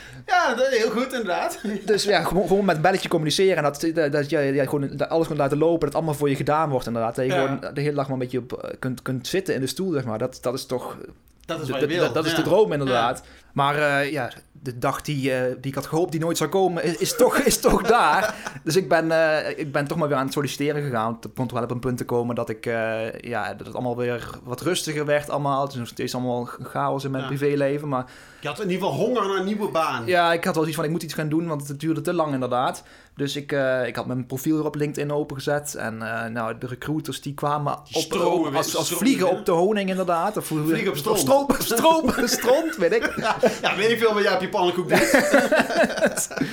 Ja, 0.48 0.56
dat 0.56 0.72
is 0.72 0.78
heel 0.78 0.90
goed 0.90 1.06
inderdaad. 1.14 1.60
Dus 1.86 2.04
ja, 2.04 2.24
gewoon, 2.24 2.48
gewoon 2.48 2.66
met 2.66 2.82
belletje 2.82 3.10
communiceren. 3.10 3.58
En 3.58 3.64
dat, 3.64 3.88
dat, 3.94 4.12
dat 4.12 4.30
je 4.30 4.38
ja, 4.40 4.64
gewoon 4.64 4.90
dat 4.98 5.10
alles 5.10 5.28
kunt 5.28 5.40
laten 5.40 5.58
lopen. 5.58 5.80
Dat 5.80 5.88
het 5.88 5.96
allemaal 5.96 6.14
voor 6.14 6.30
je 6.30 6.36
gedaan 6.36 6.70
wordt 6.70 6.88
inderdaad. 6.88 7.16
Dat 7.16 7.26
je 7.26 7.32
Ja. 7.32 7.42
gewoon 7.42 7.74
de 7.74 7.82
hele 7.82 7.96
dag 7.96 8.04
maar 8.06 8.14
een 8.14 8.20
beetje 8.20 8.40
op, 8.40 8.54
eh, 8.54 8.70
kunt, 8.80 9.02
kunt 9.02 9.28
zitten 9.28 9.54
in 9.56 9.62
de 9.62 9.68
stoel, 9.68 9.92
zeg 9.92 10.04
maar. 10.06 10.18
Dat, 10.18 10.38
dat 10.42 10.54
is 10.54 10.66
toch... 10.66 10.98
Dat 11.46 11.60
is 11.62 11.68
de- 11.68 12.10
dat 12.14 12.26
is 12.26 12.32
ja. 12.32 12.38
de 12.38 12.44
droom 12.44 12.72
inderdaad. 12.72 13.24
Maar 13.54 13.76
eh, 13.78 14.12
ja, 14.12 14.32
de 14.52 14.78
dag 14.78 15.02
die, 15.02 15.34
eh, 15.34 15.42
die 15.62 15.72
ik 15.72 15.76
had 15.76 15.86
gehoopt 15.86 16.12
die 16.12 16.20
nooit 16.20 16.38
zou 16.38 16.50
komen, 16.50 16.84
is, 16.84 16.96
is, 16.96 17.16
toch, 17.16 17.38
is 17.38 17.60
toch 17.60 17.82
daar. 17.98 18.36
Dus 18.64 18.76
ik 18.76 18.90
ben, 18.90 19.12
eh, 19.12 19.58
ik 19.60 19.72
ben 19.72 19.88
toch 19.88 19.98
maar 19.98 20.08
weer 20.08 20.18
aan 20.18 20.24
het 20.24 20.34
solliciteren 20.34 20.84
gegaan. 20.84 21.18
Het 21.22 21.34
kon 21.36 21.48
toch 21.48 21.58
wel 21.58 21.64
op 21.68 21.72
een 21.72 21.80
punt 21.80 21.98
te 21.98 22.06
komen 22.06 22.36
dat 22.36 22.50
ik, 22.50 22.66
ja, 23.22 23.54
dat 23.54 23.66
het 23.68 23.76
allemaal 23.76 23.98
weer 23.98 24.30
wat 24.44 24.62
rustiger 24.62 25.06
werd 25.06 25.30
allemaal. 25.30 25.62
Het 25.64 25.72
is 25.72 25.78
nog 25.78 25.88
steeds 25.88 26.16
allemaal 26.16 26.46
chaos 26.62 27.04
in 27.04 27.12
mijn 27.12 27.24
Ja. 27.24 27.30
privéleven, 27.30 27.88
maar... 27.88 28.06
Je 28.40 28.48
had 28.48 28.60
in 28.62 28.70
ieder 28.70 28.88
geval 28.88 29.06
honger 29.06 29.28
naar 29.28 29.38
een 29.38 29.46
nieuwe 29.46 29.72
baan. 29.72 30.06
Ja, 30.06 30.34
ik 30.34 30.44
had 30.44 30.54
wel 30.56 30.64
zoiets 30.64 30.76
van, 30.76 30.84
ik 30.86 30.92
moet 30.92 31.04
iets 31.04 31.14
gaan 31.14 31.30
doen, 31.30 31.48
want 31.48 31.68
het 31.68 31.80
duurde 31.80 32.02
te 32.02 32.14
lang 32.14 32.34
inderdaad. 32.34 32.84
Dus 33.16 33.36
ik, 33.36 33.52
eh, 33.52 33.88
ik 33.88 33.96
had 33.96 34.06
mijn 34.06 34.26
profiel 34.26 34.56
weer 34.56 34.66
op 34.66 34.76
LinkedIn 34.76 35.12
opengezet. 35.12 35.76
En 35.76 36.02
eh, 36.02 36.30
nou, 36.30 36.58
de 36.58 36.68
recruiters 36.68 37.22
die 37.22 37.34
kwamen 37.34 37.78
Die 37.84 38.06
op, 38.22 38.56
als, 38.56 38.76
als 38.76 38.94
vliegen 38.94 39.30
op 39.30 39.46
de 39.46 39.52
honing 39.52 39.90
inderdaad. 39.90 40.38
Of, 40.38 40.46
Vliegen 40.46 40.88
op 40.88 40.92
of 40.94 40.98
stront. 40.98 41.20
stroop, 41.20 41.56
stroop, 41.78 42.22
stront, 42.26 42.76
weet 42.76 42.94
ik. 42.94 43.14
Ja, 43.62 43.76
weet 43.76 43.90
ik 43.90 44.00
veel 44.00 44.14
wat 44.14 44.24
jij 44.24 44.34
op 44.34 44.42
je 44.42 44.50
pannenkoek 44.50 44.90
doet. 44.90 45.18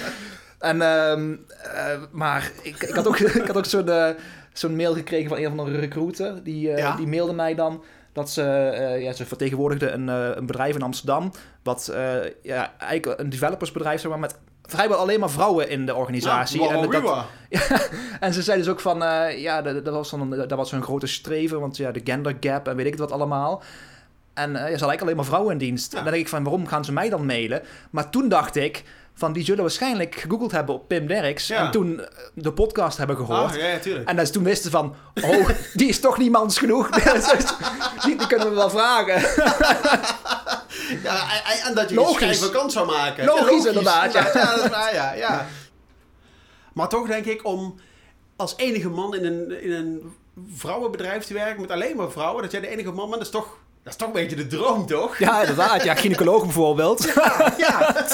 En, 0.59 0.83
ehm, 0.83 1.37
eh, 1.75 2.03
maar 2.11 2.53
ik, 2.62 2.83
ik 2.83 2.94
had 2.94 3.07
ook, 3.07 3.18
ik 3.18 3.46
had 3.46 3.57
ook 3.57 3.64
zo'n 3.64 4.16
zo'n 4.53 4.77
mail 4.77 4.94
gekregen 4.94 5.29
van 5.29 5.38
een 5.38 5.57
van 5.57 5.64
de 5.72 5.79
recruiter. 5.79 6.42
Die, 6.44 6.68
Ja? 6.68 6.96
die 6.96 7.07
mailde 7.07 7.33
mij 7.33 7.55
dan 7.55 7.83
dat 8.12 8.31
ze, 8.31 8.42
eh, 8.42 9.03
ja, 9.03 9.12
ze 9.12 9.27
vertegenwoordigde 9.27 9.90
een, 9.90 10.09
een 10.09 10.46
bedrijf 10.46 10.75
in 10.75 10.83
Amsterdam. 10.83 11.33
Wat 11.62 11.92
ja, 12.42 12.72
eigenlijk 12.79 13.20
een 13.20 13.31
developersbedrijf 13.31 14.01
zeg 14.01 14.11
maar, 14.11 14.20
met 14.20 14.38
vrijwel 14.62 14.98
alleen 14.98 15.20
maar 15.20 15.31
vrouwen 15.31 15.68
in 15.68 15.87
de 15.87 15.94
organisatie. 15.94 16.62
Ja, 16.62 16.70
en, 16.70 16.90
dat, 16.90 17.25
en 18.20 18.33
ze 18.33 18.42
zei 18.42 18.59
dus 18.59 18.68
ook 18.68 18.81
van, 18.81 19.03
eh, 19.03 19.38
ja, 19.38 19.62
dat, 19.62 19.85
dat 19.85 19.94
was 19.94 20.11
dan 20.11 20.31
dat 20.31 20.51
was 20.51 20.68
zo'n 20.68 20.83
grote 20.83 21.07
streven, 21.07 21.61
want 21.61 21.77
ja, 21.77 21.90
de 21.90 22.01
gender 22.05 22.37
gap 22.40 22.68
en 22.68 22.77
weet 22.77 22.87
ik 22.87 22.92
het 22.92 23.01
wat 23.01 23.12
allemaal. 23.12 23.62
En 24.35 24.48
eh, 24.48 24.53
ja, 24.53 24.59
ze 24.59 24.61
hadden 24.61 24.68
eigenlijk 24.68 25.03
alleen 25.03 25.16
maar 25.16 25.25
vrouwen 25.25 25.53
in 25.53 25.59
dienst. 25.59 25.92
Ja. 25.92 25.98
En 25.98 26.05
dan 26.05 26.12
denk 26.12 26.25
ik 26.25 26.31
van, 26.31 26.42
waarom 26.42 26.66
gaan 26.66 26.85
ze 26.85 26.92
mij 26.92 27.09
dan 27.09 27.27
mailen? 27.27 27.62
Maar 27.90 28.11
toen 28.11 28.29
dacht 28.29 28.57
ik, 28.57 28.85
van 29.14 29.33
die 29.33 29.44
zullen 29.44 29.61
waarschijnlijk 29.61 30.14
gegoogeld 30.14 30.53
hebben 30.53 30.75
op 30.75 30.88
Pim 30.88 31.07
Derks. 31.07 31.46
Ja. 31.46 31.64
En 31.64 31.70
toen 31.70 32.01
eh, 32.01 32.07
de 32.35 32.53
podcast 32.53 32.98
hebben 32.98 33.16
gehoord. 33.16 33.53
Ah, 33.53 33.57
ja, 33.57 33.79
ja. 33.85 33.96
En 34.05 34.16
dat 34.16 34.27
ze 34.27 34.33
toen 34.33 34.44
wisten 34.44 34.70
van, 34.70 34.94
oh, 35.22 35.48
die 35.75 35.88
is 35.88 36.01
toch 36.01 36.18
niet 36.18 36.31
mans 36.31 36.59
genoeg. 36.59 36.90
Dus 37.01 38.05
die, 38.05 38.16
die 38.16 38.27
kunnen 38.27 38.48
we 38.48 38.55
wel 38.55 38.70
vragen. 38.70 39.20
Ja, 41.02 41.26
en- 41.66 41.74
dat 41.74 41.88
je 41.88 41.94
Logisch. 41.94 42.40
een 42.40 42.70
zou 42.70 42.87
maken. 42.87 43.24
Logisch, 43.24 43.64
inderdaad, 43.64 44.12
ja. 44.12 44.31
Ja, 44.35 44.55
dat 44.55 44.64
is 44.64 44.70
waar, 44.70 44.94
ja, 44.94 45.12
ja. 45.12 45.46
Maar 46.72 46.88
toch 46.88 47.07
denk 47.07 47.24
ik 47.24 47.44
om 47.46 47.74
als 48.37 48.55
enige 48.57 48.88
man 48.88 49.14
in 49.14 49.24
een, 49.24 49.62
in 49.62 49.72
een 49.72 50.14
vrouwenbedrijf 50.55 51.24
te 51.24 51.35
werken 51.35 51.61
met 51.61 51.70
alleen 51.70 51.96
maar 51.96 52.11
vrouwen, 52.11 52.42
dat 52.42 52.52
jij 52.52 52.61
de 52.61 52.68
enige 52.68 52.90
man 52.92 53.07
bent, 53.11 53.18
dat 53.24 53.26
is 53.35 53.40
toch, 53.40 53.59
dat 53.83 53.92
is 53.92 53.97
toch 53.97 54.09
een 54.09 54.14
beetje 54.14 54.37
de 54.37 54.47
droom, 54.47 54.87
toch? 54.87 55.18
Ja, 55.18 55.40
inderdaad. 55.40 55.85
Ja, 55.85 55.95
gynaecoloog 55.95 56.42
bijvoorbeeld. 56.42 57.12
Ja, 57.57 58.07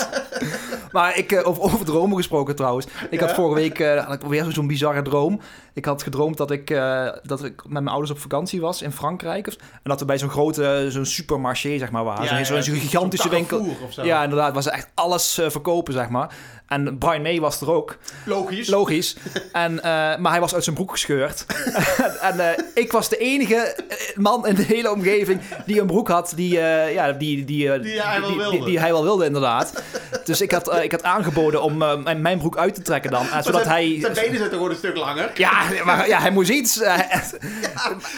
Maar 0.93 1.17
ik, 1.17 1.33
eh, 1.33 1.47
over, 1.47 1.63
over 1.63 1.85
dromen 1.85 2.17
gesproken 2.17 2.57
trouwens. 2.57 2.87
Ik 3.11 3.21
had 3.21 3.33
vorige 3.33 3.55
week 3.55 3.79
eh, 3.79 4.13
weer 4.29 4.47
zo'n 4.49 4.67
bizarre 4.67 5.03
droom. 5.03 5.41
Ik 5.75 5.85
had 5.85 6.03
gedroomd 6.03 6.37
dat 6.37 6.51
ik, 6.51 6.71
eh, 6.71 7.09
dat 7.23 7.45
ik 7.45 7.63
met 7.63 7.73
mijn 7.73 7.89
ouders 7.89 8.11
op 8.11 8.19
vakantie 8.19 8.61
was 8.61 8.83
in 8.83 8.93
Frankrijk. 8.93 9.47
En 9.47 9.55
dat 9.83 10.01
we 10.01 10.07
bij 10.07 10.19
zo'n 10.19 10.31
grote, 10.31 10.87
zo'n 10.89 11.07
supermarché 11.07 11.79
zeg 11.79 11.91
maar 11.91 12.05
waren. 12.05 12.25
Ja, 12.25 12.45
Zo'n 12.45 12.63
gigantische 12.63 13.29
winkel. 13.29 13.67
Ja, 14.03 14.23
inderdaad. 14.23 14.55
Was 14.55 14.69
echt 14.69 14.89
alles 14.95 15.41
verkopen 15.47 15.93
zeg 15.93 16.09
maar. 16.09 16.35
En 16.69 16.99
Brian 16.99 17.23
May 17.23 17.41
was 17.41 17.61
er 17.61 17.71
ook. 17.73 17.97
logisch. 18.25 18.69
Logisch. 18.69 19.17
En, 19.53 19.83
eh, 19.83 20.17
maar 20.17 20.31
hij 20.31 20.41
was 20.41 20.55
uit 20.55 20.65
zijn 20.65 20.77
broek 20.77 20.91
gescheurd. 20.91 21.47
en 22.21 22.41
eh, 22.41 22.59
ik 22.75 22.93
was 22.93 23.09
de 23.09 23.17
enige 23.17 23.55
eh, 23.55 24.17
man 24.17 24.47
in 24.47 24.55
de 24.55 24.63
hele 24.63 24.93
omgeving 24.93 25.41
die 25.67 25.81
een 25.81 25.87
broek 25.87 26.09
had 26.09 26.33
die, 26.37 26.59
ja, 26.59 27.13
die, 27.13 27.45
die, 27.45 27.81
Die 27.81 28.01
hij 28.03 28.21
wel 28.21 28.37
wilde. 28.37 28.65
die 28.65 28.79
hij 28.79 28.93
wel 28.93 29.03
wilde, 29.03 29.25
inderdaad. 29.25 29.83
Dus 30.25 30.41
ik 30.41 30.51
had, 30.51 30.75
ik 30.75 30.91
had 30.93 31.03
aangeboden 31.03 31.63
om 31.63 31.77
mijn, 32.21 32.39
broek 32.39 32.57
uit 32.57 32.75
te 32.75 32.83
trekken 32.83 33.11
dan. 33.11 33.27
zodat 33.43 33.63
zijn, 33.63 33.67
hij... 33.67 33.99
Zijn 34.01 34.13
benen 34.13 34.37
zijn 34.37 34.41
toch 34.41 34.51
gewoon 34.51 34.71
een 34.71 34.77
stuk 34.77 34.97
langer. 34.97 35.31
Ja, 35.35 35.63
maar, 35.85 36.09
ja, 36.09 36.21
hij 36.21 36.31
moest 36.31 36.51
iets. 36.51 36.81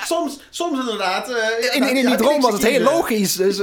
Soms, 0.05 0.41
soms 0.51 0.79
inderdaad. 0.79 1.29
ja, 1.61 1.73
in, 1.73 1.83
in, 1.83 1.97
in 1.97 2.03
ja, 2.03 2.09
die 2.09 2.17
droom 2.17 2.41
was 2.41 2.53
het 2.53 2.63
heel 2.63 2.81
logisch. 2.81 3.37
Dus, 3.37 3.61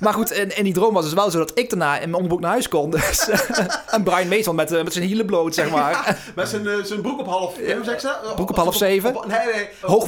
maar 0.00 0.12
goed, 0.12 0.32
in, 0.32 0.56
in 0.56 0.64
die 0.64 0.72
droom 0.72 0.94
was 0.94 1.04
het 1.04 1.14
wel 1.14 1.30
zo 1.30 1.38
dat 1.38 1.52
ik 1.54 1.70
daarna 1.70 1.94
in 1.94 2.00
mijn 2.00 2.14
onderbroek 2.14 2.40
naar 2.40 2.50
huis 2.50 2.68
kon. 2.68 2.90
Dus, 2.90 3.28
en 3.94 4.02
Brian 4.02 4.13
Mason 4.24 4.54
met, 4.54 4.72
eh, 4.72 4.82
met 4.82 4.92
zijn 4.92 5.04
hielen 5.04 5.26
bloot, 5.26 5.54
zeg 5.54 5.70
maar. 5.76 6.18
Met 6.34 6.48
zijn, 6.48 6.66
eh, 6.68 6.74
zijn 6.82 7.00
broek 7.00 7.18
op 7.20 7.26
half... 7.26 7.56
Hoe 7.56 7.80
zeg 7.84 8.00
dat? 8.00 8.34
Broek 8.34 8.50
op 8.50 8.56
half 8.56 8.76
zeven? 8.76 9.12
nee, 9.26 9.38
nee. 9.54 9.68
op- 9.82 9.88
Hoog. 9.90 10.06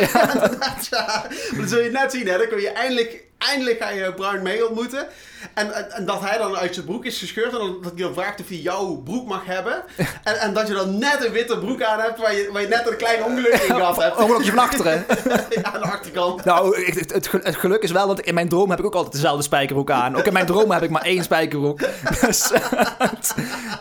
Ja, 0.12 0.32
inderdaad, 0.34 0.86
ja. 0.90 1.24
Maar 1.50 1.60
dat 1.60 1.68
zul 1.68 1.80
je 1.80 1.90
net 1.90 2.12
zien, 2.12 2.26
hè. 2.28 2.38
Dan 2.38 2.48
kun 2.48 2.60
je 2.60 2.68
eindelijk... 2.70 3.28
Eindelijk 3.48 3.82
ga 3.82 3.88
je 3.90 4.12
Brian 4.14 4.42
May 4.42 4.60
ontmoeten. 4.60 5.06
En, 5.54 5.72
en, 5.74 5.92
en 5.92 6.04
dat 6.06 6.20
hij 6.20 6.38
dan 6.38 6.56
uit 6.56 6.74
zijn 6.74 6.86
broek 6.86 7.04
is 7.04 7.18
gescheurd. 7.18 7.52
En 7.52 7.58
dat 7.82 7.92
hij 7.94 8.02
dan 8.02 8.14
vraagt 8.14 8.40
of 8.40 8.48
hij 8.48 8.56
jouw 8.56 8.96
broek 8.96 9.26
mag 9.28 9.44
hebben. 9.44 9.82
En, 10.24 10.40
en 10.40 10.54
dat 10.54 10.66
je 10.68 10.74
dan 10.74 10.98
net 10.98 11.24
een 11.24 11.32
witte 11.32 11.58
broek 11.58 11.82
aan 11.82 12.00
hebt... 12.00 12.18
waar 12.20 12.34
je, 12.34 12.48
waar 12.52 12.62
je 12.62 12.68
net 12.68 12.86
een 12.90 12.96
klein 12.96 13.24
ongeluk 13.24 13.52
in 13.52 13.74
gehad 13.74 14.02
hebt. 14.02 14.16
Ongelukje 14.22 14.50
van 14.50 14.58
achteren. 14.58 15.04
ja, 15.50 15.62
aan 15.62 15.80
de 15.80 15.86
achterkant. 15.86 16.44
Nou, 16.44 16.84
het, 16.84 17.12
het, 17.12 17.26
gel- 17.26 17.40
het 17.42 17.56
geluk 17.56 17.82
is 17.82 17.90
wel 17.90 18.06
dat 18.06 18.20
in 18.20 18.34
mijn 18.34 18.48
droom 18.48 18.70
heb 18.70 18.78
ik 18.78 18.84
ook 18.84 18.94
altijd 18.94 19.12
dezelfde 19.12 19.42
spijkerbroek 19.42 19.90
aan. 19.90 20.16
Ook 20.16 20.26
in 20.26 20.32
mijn 20.32 20.46
dromen 20.46 20.72
heb 20.74 20.82
ik 20.82 20.90
maar 20.90 21.02
één 21.02 21.22
spijkerbroek. 21.24 21.80
Dus, 22.20 22.50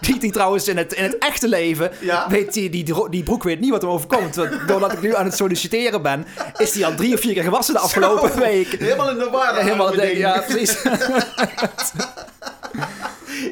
die, 0.02 0.19
die 0.19 0.32
trouwens 0.32 0.67
in 0.67 0.78
het, 0.78 0.93
in 0.93 1.04
het 1.04 1.17
echte 1.17 1.48
leven, 1.48 1.91
Ja. 2.00 2.26
weet 2.30 2.54
die, 2.54 2.84
die, 3.10 3.24
broek 3.24 3.43
weet 3.43 3.60
niet 3.60 3.72
wat 3.72 3.84
er 3.84 3.89
overkomt. 3.89 4.36
Want 4.36 4.67
doordat 4.67 4.93
ik 4.93 5.02
nu 5.02 5.15
aan 5.15 5.26
het 5.26 5.36
solliciteren 5.36 6.02
ben, 6.02 6.26
is 6.58 6.72
die 6.72 6.86
al 6.86 6.95
drie 6.95 7.13
of 7.13 7.19
vier 7.19 7.34
keer 7.34 7.43
gewassen 7.43 7.74
de 7.74 7.80
afgelopen 7.80 8.32
Zo. 8.32 8.39
week. 8.39 8.67
Helemaal 8.67 9.10
in 9.10 9.17
de 9.17 9.30
war. 9.30 9.48
Dat 9.53 9.63
Helemaal 9.63 9.91
denk, 9.91 10.17
ja, 10.17 10.41
precies. 10.41 10.81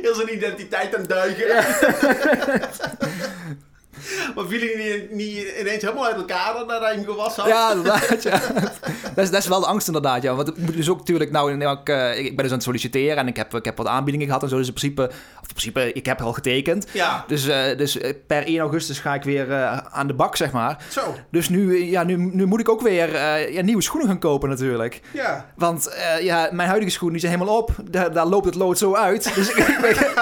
Heel 0.02 0.16
zijn 0.16 0.34
identiteit 0.34 0.96
aan 0.96 1.02
het 1.02 1.10
duigen. 1.10 1.48
maar 4.36 4.46
vielen 4.46 4.78
die 4.78 5.08
niet, 5.12 5.54
ineens 5.60 5.82
helemaal 5.82 6.06
uit 6.06 6.16
elkaar 6.16 6.54
nadat 6.54 6.82
hij 6.82 6.94
hem 6.94 7.06
gewassen 7.06 7.44
had? 7.44 7.52
Ja, 7.52 7.72
inderdaad. 7.72 8.24
Ja. 8.24 8.42
Dat, 9.16 9.26
is, 9.26 9.32
dat 9.32 9.42
is 9.42 9.48
wel 9.48 9.60
de 9.60 9.66
angst 9.66 9.88
inderdaad. 9.88 10.22
Ja. 10.22 10.36
Want 10.36 10.48
ik 10.48 10.58
moet 10.58 10.76
dus 10.76 10.90
ook 10.90 10.98
natuurlijk, 10.98 11.32
nou, 11.32 11.62
ik, 11.62 11.90
eh, 11.90 12.18
ik 12.18 12.26
ben 12.26 12.38
dus 12.38 12.48
aan 12.48 12.54
het 12.54 12.64
solliciteren 12.64 13.18
en 13.18 13.28
ik 13.28 13.36
heb, 13.36 13.56
ik 13.56 13.66
heb 13.66 13.78
wat 13.78 13.88
aanbiedingen 13.88 14.28
gehad 14.28 14.44
en 14.44 14.50
zo. 14.50 14.58
Dus 14.58 14.68
in 14.68 14.74
principe, 14.74 15.08
of 15.42 15.48
in 15.48 15.54
principe, 15.54 15.94
ik 15.94 16.06
heb 16.06 16.22
al 16.22 16.34
getekend. 16.34 16.88
Ja. 16.92 17.24
Dus, 17.28 17.48
eh, 17.48 17.78
dus 17.78 17.98
eh, 17.98 18.14
per 18.28 18.46
1 18.46 18.60
augustus 18.60 19.00
ga 19.00 19.14
ik 19.14 19.24
weer 19.24 19.54
aan 19.92 20.08
de 20.08 20.14
bak, 20.14 20.36
zeg 20.36 20.52
maar. 20.52 20.86
Zo. 20.90 21.16
Dus 21.32 21.50
nu, 21.50 21.84
ja, 21.84 22.04
nu, 22.04 22.16
nu 22.16 22.46
moet 22.46 22.60
ik 22.60 22.70
ook 22.70 22.82
weer 22.82 23.22
ja, 23.52 23.62
nieuwe 23.62 23.82
schoenen 23.82 24.10
gaan 24.10 24.20
kopen 24.20 24.50
natuurlijk. 24.50 25.02
Ja. 25.14 25.46
Want 25.56 25.98
ja, 26.22 26.50
mijn 26.52 26.68
huidige 26.68 26.92
schoenen 26.92 27.20
die 27.20 27.28
zijn 27.28 27.40
helemaal 27.40 27.62
op. 27.62 27.72
Daar, 27.92 28.14
daar 28.14 28.26
loopt 28.26 28.46
het 28.46 28.56
lood 28.56 28.78
zo 28.78 28.96
uit. 28.96 29.36
Dus 29.36 29.50
ik, 29.50 29.66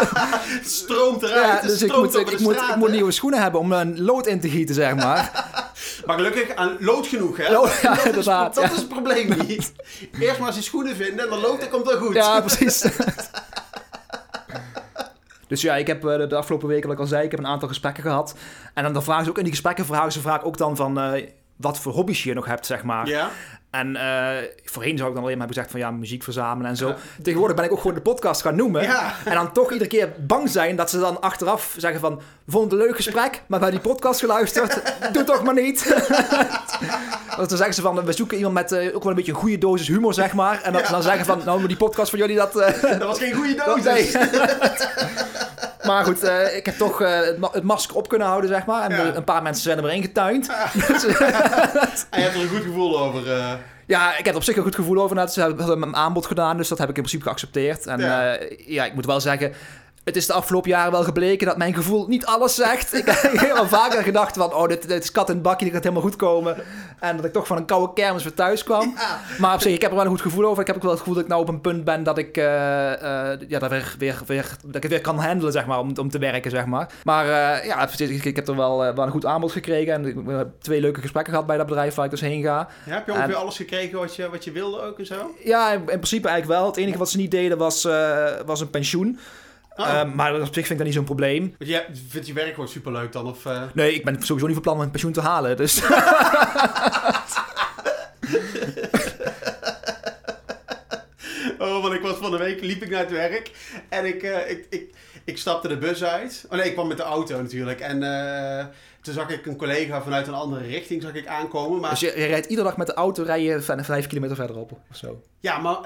stroomt 0.63 1.23
eruit. 1.23 1.61
ja, 1.61 1.67
dus 1.67 1.81
ik 1.81 1.95
moet, 1.95 2.15
ik, 2.15 2.39
moet, 2.39 2.55
ik 2.55 2.91
nieuwe 2.91 3.11
schoenen 3.11 3.41
hebben 3.41 3.59
om 3.59 3.64
een 3.71 4.01
lood 4.01 4.27
in 4.27 4.39
te 4.39 4.49
gieten, 4.49 4.75
zeg 4.75 4.95
maar. 4.95 5.31
Maar 6.05 6.15
gelukkig 6.15 6.55
aan 6.55 6.77
lood 6.79 7.07
genoeg, 7.07 7.37
hè? 7.37 7.51
Lood, 7.51 7.79
ja, 7.81 7.95
dat 8.03 8.15
is, 8.15 8.25
dat 8.25 8.55
het 8.55 8.87
probleem 8.87 9.29
niet. 9.47 9.73
Eerst 10.19 10.39
maar 10.39 10.47
eens 10.47 10.57
je 10.57 10.63
schoenen 10.63 10.95
vinden 10.95 11.23
en 11.23 11.29
dan 11.29 11.39
loopt 11.39 11.61
het 11.61 11.69
komt 11.69 11.85
wel 11.85 11.97
goed. 11.97 12.13
Ja, 12.13 12.41
precies. 12.45 12.85
Dus 15.47 15.61
ja, 15.61 15.75
ik 15.75 15.87
heb 15.87 16.05
eh, 16.05 16.17
de, 16.17 16.27
de 16.27 16.35
afgelopen 16.35 16.67
weken, 16.67 16.83
wat 16.83 16.93
ik 16.95 17.01
al 17.01 17.07
zei, 17.07 17.23
ik 17.23 17.31
heb 17.31 17.39
een 17.39 17.47
aantal 17.47 17.67
gesprekken 17.67 18.03
gehad. 18.03 18.35
En 18.73 18.83
dan, 18.83 18.93
dan 18.93 19.03
vragen 19.03 19.23
ze 19.23 19.29
ook 19.29 19.37
in 19.37 19.43
die 19.43 19.53
gesprekken 19.53 19.85
vragen 19.85 20.11
ze 20.11 20.21
vaak 20.21 20.45
ook 20.45 20.57
dan 20.57 20.75
van 20.75 20.99
eh, 20.99 21.27
wat 21.55 21.79
voor 21.79 21.93
hobby's 21.93 22.23
je 22.23 22.33
nog 22.33 22.45
hebt, 22.45 22.65
zeg 22.65 22.83
maar. 22.83 23.07
Ja? 23.07 23.29
En 23.71 23.95
eh, 23.95 24.47
voorheen 24.63 24.97
zou 24.97 25.09
ik 25.09 25.15
dan 25.15 25.23
alleen 25.23 25.37
maar 25.37 25.47
hebben 25.47 25.47
gezegd 25.47 25.71
van 25.71 25.79
ja, 25.79 25.91
muziek 25.91 26.23
verzamelen 26.23 26.69
en 26.69 26.77
zo. 26.77 26.87
Ja. 26.87 26.95
Tegenwoordig 27.21 27.55
ben 27.55 27.65
ik 27.65 27.71
ook 27.71 27.77
gewoon 27.77 27.93
de 27.95 28.01
podcast 28.01 28.41
gaan 28.41 28.55
noemen. 28.55 28.81
Ja. 28.81 29.13
En 29.25 29.33
dan 29.33 29.51
toch 29.51 29.71
iedere 29.71 29.89
keer 29.89 30.13
bang 30.19 30.49
zijn 30.49 30.75
dat 30.75 30.89
ze 30.89 30.99
dan 30.99 31.21
achteraf 31.21 31.75
zeggen 31.77 31.99
van... 31.99 32.15
We 32.15 32.51
vonden 32.51 32.69
het 32.69 32.79
een 32.79 32.85
leuk 32.85 32.95
gesprek, 32.95 33.41
maar 33.47 33.59
bij 33.59 33.69
die 33.71 33.79
podcast 33.79 34.19
geluisterd. 34.19 34.81
Doe 35.13 35.23
toch 35.23 35.43
maar 35.43 35.53
niet. 35.53 35.83
Want 37.37 37.49
dan 37.49 37.57
zeggen 37.57 37.75
ze 37.75 37.81
van, 37.81 38.05
we 38.05 38.13
zoeken 38.13 38.37
iemand 38.37 38.53
met 38.53 38.71
eh, 38.71 38.95
ook 38.95 39.01
wel 39.01 39.09
een 39.11 39.17
beetje 39.17 39.31
een 39.31 39.37
goede 39.37 39.57
dosis 39.57 39.87
humor, 39.87 40.13
zeg 40.13 40.33
maar. 40.33 40.61
En 40.61 40.73
dat 40.73 40.85
ze 40.85 40.91
dan 40.91 41.03
zeggen 41.03 41.25
van, 41.25 41.41
nou, 41.45 41.59
maar 41.59 41.67
die 41.67 41.77
podcast 41.77 42.09
van 42.09 42.19
jullie, 42.19 42.35
dat... 42.35 42.55
eh, 42.55 42.81
Dat 42.99 43.07
was 43.07 43.19
geen 43.19 43.33
goede 43.33 43.55
dosis. 43.65 44.17
Maar 45.85 46.03
goed, 46.03 46.23
eh, 46.23 46.55
ik 46.55 46.65
heb 46.65 46.75
toch 46.77 47.01
eh, 47.01 47.19
het, 47.19 47.37
ma- 47.37 47.49
het 47.51 47.63
masker 47.63 47.95
op 47.95 48.07
kunnen 48.09 48.27
houden, 48.27 48.49
zeg 48.49 48.65
maar. 48.65 48.89
En 48.89 48.95
Ja. 48.97 49.09
eh, 49.09 49.15
een 49.15 49.23
paar 49.23 49.41
mensen 49.41 49.63
zijn 49.63 49.77
er 49.77 49.83
weer 49.83 49.93
ingetuind. 49.93 50.49
Dus, 50.87 51.03
En 52.09 52.19
je 52.19 52.25
hebt 52.25 52.35
er 52.35 52.41
een 52.41 52.47
goed 52.49 52.63
gevoel 52.63 52.99
over. 52.99 53.31
eh. 53.31 53.51
Ja, 53.87 54.09
ik 54.17 54.25
heb 54.25 54.27
er 54.27 54.35
op 54.35 54.43
zich 54.43 54.55
een 54.57 54.63
goed 54.63 54.75
gevoel 54.75 55.01
over. 55.03 55.15
net. 55.15 55.33
Ze 55.33 55.41
hebben 55.41 55.81
een 55.81 55.95
aanbod 55.95 56.25
gedaan, 56.25 56.57
dus 56.57 56.67
dat 56.67 56.77
heb 56.77 56.89
ik 56.89 56.95
in 56.95 57.01
principe 57.01 57.23
geaccepteerd. 57.25 57.85
En 57.85 57.99
ja 58.65 58.85
ik 58.85 58.93
moet 58.93 59.05
wel 59.05 59.21
zeggen, 59.21 59.53
het 60.05 60.15
is 60.15 60.25
de 60.25 60.33
afgelopen 60.33 60.69
jaren 60.69 60.91
wel 60.91 61.03
gebleken 61.03 61.47
dat 61.47 61.57
mijn 61.57 61.73
gevoel 61.73 62.07
niet 62.07 62.25
alles 62.25 62.55
zegt. 62.55 62.93
Ik 62.93 63.05
heb 63.05 63.51
al 63.57 63.67
vaker 63.67 64.03
gedacht 64.03 64.37
van, 64.37 64.53
oh, 64.53 64.67
dit, 64.67 64.87
dit 64.87 65.03
is 65.03 65.11
kat 65.11 65.29
in 65.29 65.33
het 65.33 65.43
bakje, 65.43 65.65
dit 65.65 65.73
gaat 65.73 65.83
helemaal 65.83 66.03
goed 66.03 66.15
komen. 66.15 66.55
En 66.99 67.15
dat 67.15 67.25
ik 67.25 67.33
toch 67.33 67.47
van 67.47 67.57
een 67.57 67.65
koude 67.65 67.93
kermis 67.93 68.23
weer 68.23 68.33
thuis 68.33 68.63
kwam. 68.63 68.93
Ja. 68.95 69.19
Maar 69.39 69.53
op 69.53 69.61
zich, 69.61 69.73
ik 69.73 69.81
heb 69.81 69.89
er 69.89 69.95
wel 69.95 70.05
een 70.05 70.11
goed 70.11 70.21
gevoel 70.21 70.45
over. 70.45 70.61
Ik 70.61 70.67
heb 70.67 70.75
ook 70.75 70.81
wel 70.81 70.91
het 70.91 70.99
gevoel 70.99 71.15
dat 71.15 71.23
ik 71.23 71.29
nou 71.29 71.41
op 71.41 71.49
een 71.49 71.61
punt 71.61 71.83
ben 71.83 72.03
dat 72.03 72.17
ik, 72.17 72.37
eh, 72.37 73.31
eh, 73.31 73.39
ja, 73.47 73.59
dat, 73.59 73.69
weer, 73.69 73.95
weer, 73.97 74.21
weer, 74.25 74.57
dat 74.65 74.75
ik 74.75 74.81
het 74.81 74.91
weer 74.91 75.01
kan 75.01 75.17
handelen, 75.17 75.51
zeg 75.51 75.65
maar, 75.65 75.79
om, 75.79 75.97
om 75.97 76.09
te 76.09 76.19
werken, 76.19 76.51
zeg 76.51 76.65
maar. 76.65 76.89
Maar 77.03 77.25
eh, 77.25 77.65
ja, 77.65 77.89
ik, 77.97 78.25
ik 78.25 78.35
heb 78.35 78.47
er 78.47 78.55
wel, 78.55 78.77
wel 78.77 79.05
een 79.05 79.11
goed 79.11 79.25
aanbod 79.25 79.51
gekregen. 79.51 79.93
En 79.93 80.05
ik 80.05 80.15
heb 80.27 80.47
twee 80.59 80.81
leuke 80.81 81.01
gesprekken 81.01 81.33
gehad 81.33 81.47
bij 81.47 81.57
dat 81.57 81.67
bedrijf 81.67 81.95
waar 81.95 82.05
ik 82.05 82.11
dus 82.11 82.21
heen 82.21 82.43
ga. 82.43 82.67
Ja, 82.85 82.93
heb 82.93 83.05
je 83.05 83.13
ongeveer 83.13 83.35
alles 83.35 83.55
gekregen 83.55 83.99
wat 83.99 84.15
je, 84.15 84.29
wat 84.29 84.43
je 84.43 84.51
wilde 84.51 84.81
ook 84.81 84.99
en 84.99 85.05
zo? 85.05 85.35
Ja, 85.43 85.71
in, 85.71 85.79
in 85.79 85.85
principe 85.85 86.27
eigenlijk 86.27 86.59
wel. 86.59 86.69
Het 86.69 86.77
enige 86.77 86.97
wat 86.97 87.09
ze 87.09 87.17
niet 87.17 87.31
deden 87.31 87.57
was, 87.57 87.87
was 88.45 88.61
een 88.61 88.69
pensioen. 88.69 89.19
Oh. 89.75 89.87
Eh, 89.99 90.13
maar 90.13 90.33
op 90.33 90.41
zich 90.45 90.53
vind 90.53 90.69
ik 90.69 90.77
dat 90.77 90.85
niet 90.85 90.93
zo'n 90.93 91.03
probleem. 91.03 91.55
Want 91.57 91.69
jij 91.69 91.85
vindt 92.09 92.27
je 92.27 92.33
werk 92.33 92.53
gewoon 92.53 92.69
superleuk 92.69 93.11
dan? 93.11 93.25
Of, 93.27 93.45
eh? 93.45 93.61
Nee, 93.73 93.93
ik 93.93 94.05
ben 94.05 94.21
sowieso 94.23 94.45
niet 94.45 94.55
van 94.55 94.63
plan 94.63 94.75
om 94.75 94.81
een 94.81 94.91
pensioen 94.91 95.11
te 95.11 95.21
halen. 95.21 95.57
Dus 95.57 95.81
Oh, 101.59 101.81
want 101.81 101.93
ik 101.93 102.01
was 102.01 102.15
van 102.17 102.31
de 102.31 102.37
week, 102.37 102.61
liep 102.61 102.83
ik 102.83 102.89
naar 102.89 102.99
het 102.99 103.11
werk 103.11 103.51
en 103.89 104.05
ik, 104.05 104.23
eh, 104.23 104.49
ik, 104.51 104.65
ik, 104.69 104.95
ik 105.25 105.37
stapte 105.37 105.67
de 105.67 105.77
bus 105.77 106.03
uit. 106.03 106.45
Oh 106.49 106.57
nee, 106.57 106.67
ik 106.67 106.73
kwam 106.73 106.87
met 106.87 106.97
de 106.97 107.03
auto 107.03 107.41
natuurlijk. 107.41 107.79
En 107.79 108.03
eh, 108.03 108.65
toen 109.01 109.13
zag 109.13 109.29
ik 109.29 109.45
een 109.45 109.55
collega 109.55 110.01
vanuit 110.01 110.27
een 110.27 110.33
andere 110.33 110.65
richting 110.65 111.01
zag 111.01 111.13
ik 111.13 111.27
aankomen. 111.27 111.79
Maar 111.79 111.89
Dus 111.89 111.99
je, 111.99 112.13
je 112.19 112.25
rijdt 112.25 112.45
iedere 112.45 112.67
dag 112.67 112.77
met 112.77 112.87
de 112.87 112.93
auto 112.93 113.23
rij 113.23 113.41
je 113.43 113.61
vijf, 113.61 114.07
kilometer 114.07 114.35
verderop 114.35 114.71
of 114.71 114.97
zo. 114.97 115.21
ja, 115.39 115.57
maar 115.57 115.77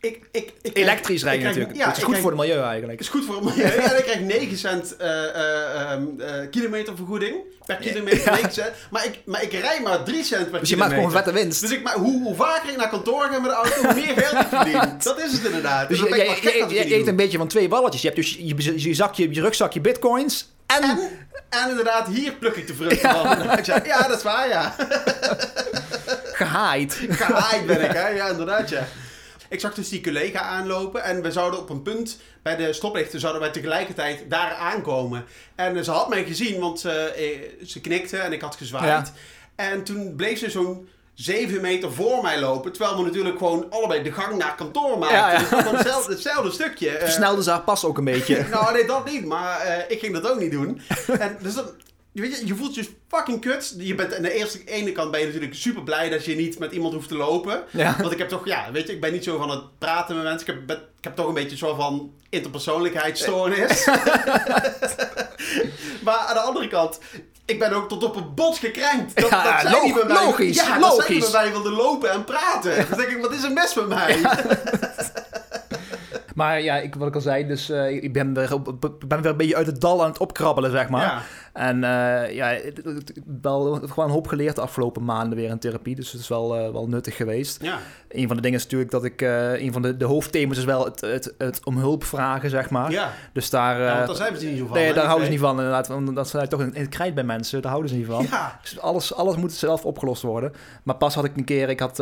ik, 0.00 0.20
ik, 0.32 0.52
ik, 0.62 0.76
Elektrisch 0.76 1.22
rijden 1.22 1.44
natuurlijk. 1.44 1.76
Ja, 1.76 1.84
dat 1.86 1.96
is 1.96 2.02
goed 2.02 2.06
krijg- 2.08 2.22
voor 2.22 2.30
het 2.32 2.40
milieu 2.40 2.62
eigenlijk. 2.62 2.90
Het 2.98 3.00
is 3.00 3.08
goed 3.08 3.24
voor 3.24 3.34
het 3.34 3.44
milieu. 3.44 3.72
Ja, 3.82 3.92
ik 3.92 4.04
krijg 4.04 4.20
9 4.20 4.58
cent 4.58 4.96
ehm, 4.96 6.02
eh, 6.18 6.50
kilometervergoeding 6.50 7.36
per 7.66 7.76
kilometer. 7.76 8.30
9 8.32 8.52
cent. 8.52 8.70
Maar, 8.90 9.04
ik, 9.04 9.18
maar 9.24 9.42
ik 9.42 9.52
rij 9.52 9.80
maar 9.82 10.02
3 10.02 10.24
cent 10.24 10.50
per 10.50 10.60
Dus 10.60 10.68
je 10.68 10.76
maakt 10.76 10.90
kilometer. 10.90 10.96
gewoon 10.96 11.12
vette 11.12 11.32
winst. 11.32 11.60
Dus 11.60 11.70
ik, 11.70 11.82
maar 11.82 11.94
hoe, 11.94 12.22
hoe 12.22 12.34
vaker 12.34 12.70
ik 12.70 12.76
naar 12.76 12.88
kantoor 12.88 13.22
ga 13.30 13.38
met 13.38 13.50
de 13.50 13.56
auto, 13.56 13.82
hoe 13.82 13.94
meer 13.94 14.14
geld 14.16 14.42
ik 14.44 14.48
verdien. 14.56 14.98
Dat 15.02 15.20
is 15.20 15.32
het 15.32 15.44
inderdaad. 15.44 15.88
Dus 15.88 16.00
Dus 16.00 16.08
je, 16.08 16.74
je, 16.74 16.94
eet 16.94 17.06
een 17.06 17.16
beetje 17.16 17.38
van 17.38 17.48
twee 17.48 17.68
balletjes. 17.68 18.02
Je 18.02 18.08
hebt 18.08 18.20
dus 18.20 18.34
je, 18.38 18.54
je, 18.56 18.88
je 18.88 18.94
zakje, 18.94 19.34
je 19.34 19.40
rugzakje 19.40 19.80
bitcoins 19.80 20.48
en... 20.66 20.82
En, 20.82 20.98
en 21.48 21.68
inderdaad, 21.70 22.06
hier 22.08 22.32
pluk 22.32 22.56
ik 22.56 22.66
de 22.66 22.74
vruchten 22.74 23.10
van. 23.10 23.64
Zei, 23.64 23.80
ja, 23.84 24.02
dat 24.08 24.16
is 24.16 24.22
waar, 24.22 24.48
ja. 24.48 24.74
gehaaid. 26.32 26.98
Gehaaid 27.08 27.66
ben 27.66 27.84
ik, 27.84 27.90
hè. 27.92 28.08
Ja, 28.08 28.28
inderdaad, 28.28 28.68
ja. 28.68 28.86
Ik 29.48 29.60
zag 29.60 29.74
dus 29.74 29.88
die 29.88 30.02
collega 30.02 30.40
aanlopen 30.40 31.02
en 31.02 31.22
we 31.22 31.32
zouden 31.32 31.60
op 31.60 31.70
een 31.70 31.82
punt 31.82 32.20
bij 32.42 32.56
de 32.56 32.72
stoplichten 32.72 33.20
zouden 33.20 33.42
wij 33.42 33.50
tegelijkertijd 33.50 34.24
daar 34.28 34.52
aankomen. 34.54 35.24
En 35.54 35.76
eh, 35.76 35.82
ze 35.82 35.90
had 35.90 36.08
mij 36.08 36.24
gezien, 36.24 36.60
want 36.60 36.80
ze, 36.80 36.90
eh, 36.90 37.66
ze 37.66 37.80
knikte 37.80 38.16
en 38.16 38.32
ik 38.32 38.40
had 38.40 38.56
gezwaaid. 38.56 39.06
Ja. 39.06 39.12
En 39.64 39.84
toen 39.84 40.14
bleef 40.16 40.38
ze 40.38 40.50
zo'n 40.50 40.88
7 41.18 41.60
meter 41.60 41.92
voor 41.92 42.22
mij 42.22 42.40
lopen, 42.40 42.72
terwijl 42.72 42.96
we 42.96 43.02
natuurlijk 43.02 43.38
gewoon 43.38 43.66
allebei 43.70 44.02
de 44.02 44.12
gang 44.12 44.36
naar 44.36 44.54
kantoor 44.54 44.98
maakten. 44.98 45.18
Ja, 45.18 45.32
ja. 45.32 45.38
Dus 45.38 45.70
hetzelfde, 45.70 46.12
hetzelfde 46.12 46.50
stukje. 46.50 46.90
Eh, 46.90 47.04
Versnelde 47.04 47.42
ze 47.42 47.50
haar 47.50 47.60
pas 47.60 47.84
ook 47.84 47.98
een 47.98 48.04
beetje. 48.04 48.46
nou, 48.50 48.72
nee, 48.72 48.86
dat 48.86 49.04
niet. 49.04 49.24
Maar 49.24 49.60
eh, 49.60 49.84
ik 49.88 50.00
ging 50.00 50.14
dat 50.14 50.30
ook 50.30 50.38
niet 50.38 50.50
doen. 50.50 50.80
En 51.18 51.38
dus 51.42 51.54
dat, 51.54 51.72
weet 52.12 52.38
je, 52.38 52.46
je 52.46 52.54
voelt 52.54 52.74
je 52.74 52.88
fucking 53.08 53.40
kut. 53.40 53.74
Je 53.78 53.94
bent 53.94 54.16
aan 54.16 54.22
de 54.22 54.32
eerste 54.32 54.64
ene 54.64 54.92
kant 54.92 55.10
ben 55.10 55.20
je 55.20 55.26
natuurlijk 55.26 55.54
super 55.54 55.82
blij 55.82 56.08
dat 56.08 56.24
je 56.24 56.34
niet 56.36 56.58
met 56.58 56.72
iemand 56.72 56.94
hoeft 56.94 57.08
te 57.08 57.16
lopen. 57.16 57.62
Ja. 57.70 57.96
Want 57.98 58.12
ik 58.12 58.18
heb 58.18 58.28
toch, 58.28 58.46
ja, 58.46 58.72
weet 58.72 58.86
je, 58.86 58.92
ik 58.92 59.00
ben 59.00 59.12
niet 59.12 59.24
zo 59.24 59.38
van 59.38 59.50
het 59.50 59.78
praten 59.78 60.14
met 60.14 60.24
mensen. 60.24 60.48
Ik 60.48 60.54
heb, 60.54 60.66
ben- 60.66 60.76
ik 60.98 61.04
heb 61.04 61.16
toch 61.16 61.26
een 61.28 61.34
beetje 61.34 61.56
zo 61.56 61.74
van 61.74 62.12
interpersoonlijkheidsstoornis. 62.30 63.86
maar 66.04 66.16
aan 66.18 66.34
de 66.34 66.40
andere 66.40 66.68
kant, 66.68 66.98
ik 67.44 67.58
ben 67.58 67.72
ook 67.72 67.88
tot 67.88 68.04
op 68.04 68.14
het 68.14 68.34
bot 68.34 68.58
gekrenkt. 68.58 69.20
Dat, 69.20 69.30
Ja, 69.30 69.52
dat 69.52 69.60
zij 69.60 69.70
log- 69.70 69.84
niet 69.84 69.94
bij 69.94 70.04
mij, 70.04 70.24
logisch, 70.24 70.56
ja, 70.56 70.78
dat 70.78 71.02
zij 71.06 71.14
niet 71.14 71.30
bij 71.30 71.42
mij 71.42 71.50
wilden 71.52 71.72
lopen 71.72 72.10
en 72.10 72.24
praten. 72.24 72.86
Dan 72.88 72.98
denk 72.98 73.10
ik, 73.10 73.20
wat 73.22 73.32
is 73.32 73.42
er 73.42 73.52
mis 73.52 73.74
met 73.74 73.88
mij? 73.88 74.20
Maar 76.38 76.62
ja, 76.62 76.76
ik, 76.76 76.94
wat 76.94 77.08
ik 77.08 77.14
al 77.14 77.20
zei, 77.20 77.46
dus 77.46 77.70
eh, 77.70 77.90
ik 78.02 78.12
ben 78.12 78.34
weer, 78.34 78.52
ik 79.00 79.08
ben 79.08 79.22
weer 79.22 79.30
een 79.30 79.36
beetje 79.36 79.56
uit 79.56 79.66
het 79.66 79.80
dal 79.80 80.02
aan 80.02 80.08
het 80.08 80.18
opkrabbelen, 80.18 80.70
zeg 80.70 80.88
maar. 80.88 81.02
Ja. 81.02 81.22
En 81.52 81.84
eh, 81.84 82.34
ja, 82.34 82.46
het- 82.48 83.12
wel 83.42 83.74
gewoon 83.74 84.04
een 84.04 84.10
hoop 84.14 84.26
geleerd 84.26 84.54
de 84.54 84.60
afgelopen 84.60 85.04
maanden 85.04 85.38
weer 85.38 85.48
in 85.50 85.58
therapie. 85.58 85.94
Dus 85.94 86.12
het 86.12 86.20
is 86.20 86.28
wel, 86.28 86.56
eh, 86.56 86.72
wel 86.72 86.88
nuttig 86.88 87.16
geweest. 87.16 87.62
Ja. 87.62 87.78
Een 88.08 88.26
van 88.26 88.36
de 88.36 88.42
dingen 88.42 88.58
is 88.58 88.62
natuurlijk 88.64 88.90
dat 88.90 89.04
ik... 89.04 89.20
een 89.60 89.72
van 89.72 89.82
de, 89.82 89.96
de 89.96 90.04
hoofdthema's 90.04 90.58
is 90.58 90.64
wel 90.64 90.84
het, 90.84 91.00
het, 91.00 91.34
het 91.38 91.64
om 91.64 91.76
hulp 91.78 92.04
vragen, 92.04 92.50
zeg 92.50 92.70
maar. 92.70 92.90
Ja. 92.90 93.12
Dus 93.32 93.50
daar... 93.50 93.80
Ja, 93.80 93.94
want 93.94 94.06
daar 94.06 94.16
zijn 94.16 94.34
we 94.34 94.44
niet 94.44 94.58
zo 94.58 94.66
van. 94.66 94.76
nee, 94.76 94.86
hè, 94.86 94.92
daar 94.94 95.04
houden 95.04 95.24
ze 95.26 95.30
niet 95.32 95.40
van 95.40 95.56
inderdaad. 95.56 95.88
Want 95.88 96.14
dat 96.14 96.28
staat 96.28 96.50
toch 96.50 96.60
in 96.60 96.74
in 96.74 96.80
het 96.80 96.90
krijt 96.90 97.14
bij 97.14 97.24
mensen. 97.24 97.60
Daar 97.62 97.70
houden 97.70 97.90
ze 97.90 97.96
niet 97.96 98.06
van. 98.06 98.26
Ja. 98.30 98.58
Dus 98.62 98.80
alles, 98.80 99.14
alles 99.14 99.36
moet 99.36 99.52
zelf 99.52 99.84
opgelost 99.84 100.22
worden. 100.22 100.52
Maar 100.82 100.96
pas 100.96 101.14
had 101.14 101.24
ik 101.24 101.36
een 101.36 101.44
keer, 101.44 101.68
ik 101.68 101.80
had, 101.80 101.96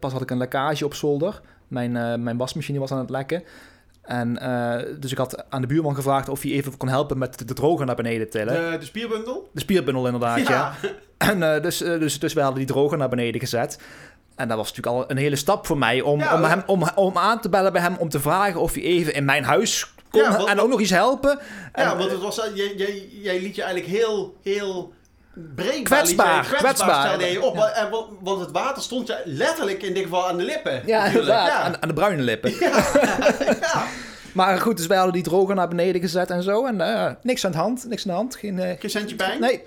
pas 0.00 0.12
had 0.12 0.22
ik 0.22 0.30
een 0.30 0.38
lekkage 0.38 0.84
op 0.84 0.94
zolder. 0.94 1.40
Mijn, 1.68 2.22
mijn 2.22 2.36
wasmachine 2.36 2.78
was 2.78 2.90
aan 2.92 2.98
het 2.98 3.10
lekken. 3.10 3.42
En 4.02 4.38
eh, 4.38 4.94
dus 4.98 5.12
ik 5.12 5.18
had 5.18 5.44
aan 5.48 5.60
de 5.60 5.66
buurman 5.66 5.94
gevraagd 5.94 6.28
of 6.28 6.42
hij 6.42 6.50
even 6.52 6.76
kon 6.76 6.88
helpen 6.88 7.18
met 7.18 7.38
de, 7.38 7.44
de 7.44 7.54
droger 7.54 7.86
naar 7.86 7.94
beneden 7.96 8.30
tillen. 8.30 8.70
De, 8.70 8.78
de 8.78 8.84
spierbundel? 8.84 9.48
De 9.52 9.60
spierbundel 9.60 10.04
inderdaad, 10.06 10.46
ja. 10.48 10.74
En 11.18 11.54
eh, 11.54 11.62
dus, 11.62 11.82
eh, 11.82 11.98
dus, 11.98 12.18
dus 12.18 12.32
we 12.32 12.40
hadden 12.40 12.58
die 12.58 12.66
droger 12.74 12.98
naar 12.98 13.08
beneden 13.08 13.40
gezet. 13.40 13.78
En 14.36 14.48
dat 14.48 14.56
was 14.56 14.68
natuurlijk 14.74 14.96
al 14.96 15.10
een 15.10 15.16
hele 15.16 15.36
stap 15.36 15.66
voor 15.66 15.78
mij 15.78 16.00
om, 16.00 16.18
Ja, 16.18 16.34
om, 16.34 16.44
hem, 16.44 16.62
om, 16.66 16.88
om 16.94 17.16
aan 17.18 17.40
te 17.40 17.48
bellen 17.48 17.72
bij 17.72 17.82
hem 17.82 17.96
om 17.98 18.08
te 18.08 18.20
vragen 18.20 18.60
of 18.60 18.74
hij 18.74 18.82
even 18.82 19.14
in 19.14 19.24
mijn 19.24 19.44
huis 19.44 19.94
kon 20.10 20.22
Ja, 20.22 20.36
want- 20.36 20.48
en 20.48 20.60
ook 20.60 20.68
nog 20.68 20.80
iets 20.80 20.90
helpen. 20.90 21.38
En, 21.72 21.84
Ja, 21.84 21.96
want 21.96 22.10
het 22.10 22.20
was, 22.20 22.50
jij, 22.54 22.74
jij, 22.76 23.08
jij 23.10 23.40
liet 23.40 23.54
je 23.56 23.62
eigenlijk 23.62 23.98
heel, 23.98 24.36
heel 24.42 24.92
breekbaar. 25.34 25.98
Kwetsbaar, 25.98 26.44
kwetsbaar. 26.44 27.06
stelde 27.06 27.26
je 27.26 27.42
op. 27.42 27.56
En, 27.56 27.90
want, 28.20 28.40
het 28.40 28.50
water 28.50 28.82
stond 28.82 29.06
je 29.06 29.22
letterlijk 29.24 29.82
in 29.82 29.94
dit 29.94 30.02
geval 30.02 30.28
aan 30.28 30.36
de 30.36 30.44
lippen. 30.44 30.82
ja, 30.86 31.04
inderdaad. 31.04 31.46
Ja. 31.46 31.60
Aan, 31.60 31.82
aan 31.82 31.88
de 31.88 31.94
bruine 31.94 32.22
lippen. 32.22 32.54
ja. 33.60 33.84
Maar 34.32 34.58
goed, 34.58 34.76
dus 34.76 34.86
wij 34.86 34.96
hadden 34.96 35.14
die 35.14 35.22
droger 35.22 35.54
naar 35.54 35.68
beneden 35.68 36.00
gezet 36.00 36.30
en 36.30 36.42
zo. 36.42 36.66
En 36.66 36.80
eh, 36.80 37.10
niks 37.22 37.44
aan 37.44 37.52
de 37.52 37.58
hand, 37.58 37.84
niks 37.88 38.02
aan 38.02 38.10
de 38.10 38.16
hand. 38.16 38.36
Geen, 38.36 38.58
eh, 38.58 38.80
Geen 38.80 38.90
centje 38.90 39.16
pijn? 39.16 39.40
Nee, 39.40 39.62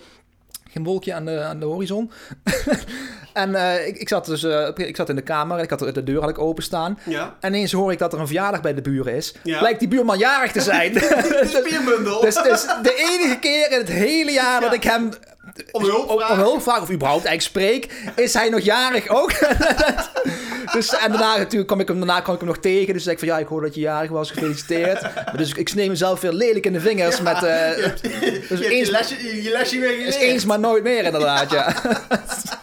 geen 0.76 0.84
wolkje 0.84 1.14
aan 1.14 1.26
de, 1.26 1.42
aan 1.42 1.60
de 1.60 1.66
horizon. 1.66 2.12
en 3.34 3.56
eh, 3.56 3.88
ik, 3.88 3.98
ik, 3.98 4.10
zat 4.10 4.26
dus, 4.26 4.44
eh, 4.44 4.68
ik 4.76 4.96
zat 4.96 5.10
in 5.10 5.16
de 5.16 5.22
kamer, 5.22 5.60
ik 5.60 5.70
had 5.70 5.80
de, 5.80 5.92
de 5.92 6.04
deur 6.04 6.22
had 6.22 6.30
ik 6.30 6.40
openstaan. 6.40 7.00
Ja. 7.04 7.36
En 7.40 7.54
ineens 7.54 7.72
hoor 7.72 7.92
ik 7.92 8.00
dat 8.00 8.14
er 8.14 8.20
een 8.20 8.28
verjaardag 8.28 8.62
bij 8.62 8.74
de 8.74 8.82
buren 8.82 9.16
is. 9.16 9.36
Ja. 9.44 9.60
Blijkt 9.60 9.80
die 9.80 9.88
buurman 9.88 10.18
jarig 10.18 10.52
te 10.52 10.62
zijn. 10.62 10.94
De 10.94 11.62
spierbundel. 11.66 12.22
dus 12.22 12.36
het 12.36 12.46
is 12.46 12.66
de 12.82 12.94
enige 12.96 13.40
keer 13.40 13.72
in 13.72 13.78
het 13.78 13.90
hele 13.90 14.32
jaar 14.32 14.62
dat 14.62 14.74
ik 14.74 14.84
hem 14.84 15.10
Om 15.72 15.84
hulp 15.84 16.12
vragen. 16.12 16.36
om 16.36 16.40
hulp 16.42 16.68
of 16.68 16.92
überhaupt 16.92 17.26
eigenlijk 17.26 17.42
spreek, 17.42 17.88
is 18.16 18.34
hij 18.34 18.50
nog 18.50 18.60
jarig 18.60 19.08
ook. 19.08 19.32
dus, 20.74 20.90
en 20.98 21.12
daarna 21.12 21.38
natuurlijk 21.38 21.68
kwam 21.68 21.80
ik 21.80 21.88
hem, 21.88 21.98
daarna 21.98 22.20
kwam 22.20 22.34
ik 22.34 22.40
hem 22.42 22.50
nog 22.50 22.60
tegen. 22.60 22.94
Dus 22.94 23.04
zei 23.04 23.16
ik 23.16 23.20
van 23.22 23.28
ja, 23.30 23.38
ik 23.40 23.48
hoor 23.48 23.62
dat 23.62 23.76
je 23.76 23.82
jarig 23.82 24.10
was, 24.10 24.32
gefeliciteerd. 24.32 25.02
Maar 25.02 25.38
dus 25.38 25.52
ik 25.54 25.70
sneem 25.70 25.90
mezelf 25.90 26.22
weer 26.22 26.32
lelijk 26.34 26.66
in 26.66 26.74
de 26.74 26.80
vingers 26.80 27.22
met... 27.22 27.44
eh, 27.44 27.78
Je 27.78 28.46
dus 28.50 28.60
je, 28.60 28.68
eens- 28.70 28.86
je, 28.88 28.92
lesje, 28.92 29.44
je 29.44 29.50
lesje 29.52 29.80
weer 29.80 30.06
dus 30.06 30.16
eens 30.16 30.46
maar 30.46 30.60
nooit 30.60 30.84
meer 30.84 31.04
inderdaad, 31.04 31.52
ja. 31.52 31.74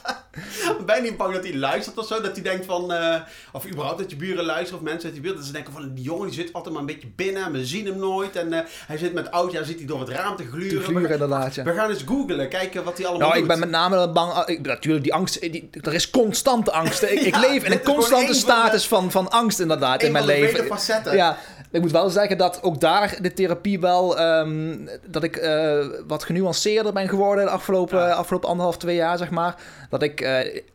Ben 0.95 1.03
niet 1.03 1.17
bang 1.17 1.35
dat 1.35 1.45
hij 1.45 1.55
luistert 1.55 1.99
of 1.99 2.07
zo? 2.07 2.21
Dat 2.21 2.33
hij 2.33 2.43
denkt 2.43 2.67
van... 2.67 2.93
eh, 2.93 3.21
of 3.53 3.67
überhaupt 3.67 3.99
dat 3.99 4.11
je 4.11 4.17
buren 4.17 4.45
luisteren 4.45 4.79
of 4.79 4.85
mensen 4.85 5.05
uit 5.05 5.13
die 5.13 5.23
buurt. 5.23 5.37
Dat 5.37 5.45
ze 5.47 5.53
denken 5.53 5.73
van... 5.73 5.95
Die 5.95 6.05
jongen 6.05 6.27
die 6.27 6.35
zit 6.35 6.53
altijd 6.53 6.73
maar 6.75 6.83
een 6.83 6.89
beetje 6.89 7.09
binnen. 7.17 7.53
We 7.53 7.65
zien 7.67 7.87
hem 7.87 7.99
nooit. 7.99 8.37
En 8.37 8.53
eh, 8.53 8.61
hij 8.87 8.99
zit 8.99 9.13
met 9.15 9.31
oudjaar 9.31 9.65
zit 9.65 9.77
hij 9.79 9.87
door 9.87 10.01
het 10.01 10.09
raam 10.09 10.37
te 10.37 10.45
gluren. 10.47 10.79
Te 10.79 10.85
gluren 10.85 11.03
we, 11.03 11.13
inderdaad, 11.13 11.55
ja. 11.55 11.63
we 11.65 11.73
gaan 11.73 11.91
eens 11.91 12.03
googlen. 12.07 12.49
Kijken 12.49 12.85
wat 12.85 12.97
hij 12.97 13.07
allemaal 13.07 13.29
Nou, 13.29 13.41
doet. 13.41 13.51
ik 13.51 13.59
ben 13.59 13.59
met 13.69 13.71
name 13.81 14.09
bang. 14.09 14.33
ah, 14.33 14.49
ik- 14.49 14.67
natuurlijk, 14.67 15.05
die 15.05 15.15
angst. 15.15 15.41
Die, 15.41 15.69
er 15.81 15.95
is 15.95 16.11
constante 16.11 16.73
angst. 16.73 17.03
Ik, 17.03 17.21
ik 17.21 17.37
leef 17.47 17.65
in 17.65 17.73
een 17.73 17.83
constante 17.83 18.27
van 18.27 18.35
status 18.35 18.87
van, 18.87 19.11
van 19.11 19.31
angst, 19.31 19.61
inderdaad, 19.61 20.03
in 20.03 20.13
mijn 20.13 20.25
leven. 20.25 20.65
facetten. 20.67 21.17
Ja, 21.17 21.37
ik 21.71 21.81
moet 21.81 21.91
wel 21.93 22.11
zeggen 22.11 22.39
dat 22.39 22.63
ook 22.63 22.81
daar 22.81 23.17
de 23.21 23.33
therapie 23.33 23.81
wel. 23.81 24.19
ehm, 24.19 24.77
dat 25.07 25.23
ik 25.23 25.37
eh, 25.37 25.79
wat 26.07 26.25
genuanceerder 26.25 26.93
ben 26.93 27.09
geworden 27.09 27.45
de 27.45 27.51
afgelopen, 27.51 27.99
Ja. 27.99 28.11
afgelopen 28.13 28.49
anderhalf, 28.49 28.77
twee 28.79 28.97
jaar, 28.97 29.19
zeg 29.19 29.31
maar. 29.31 29.55
Dat 29.91 30.03
ik. 30.03 30.21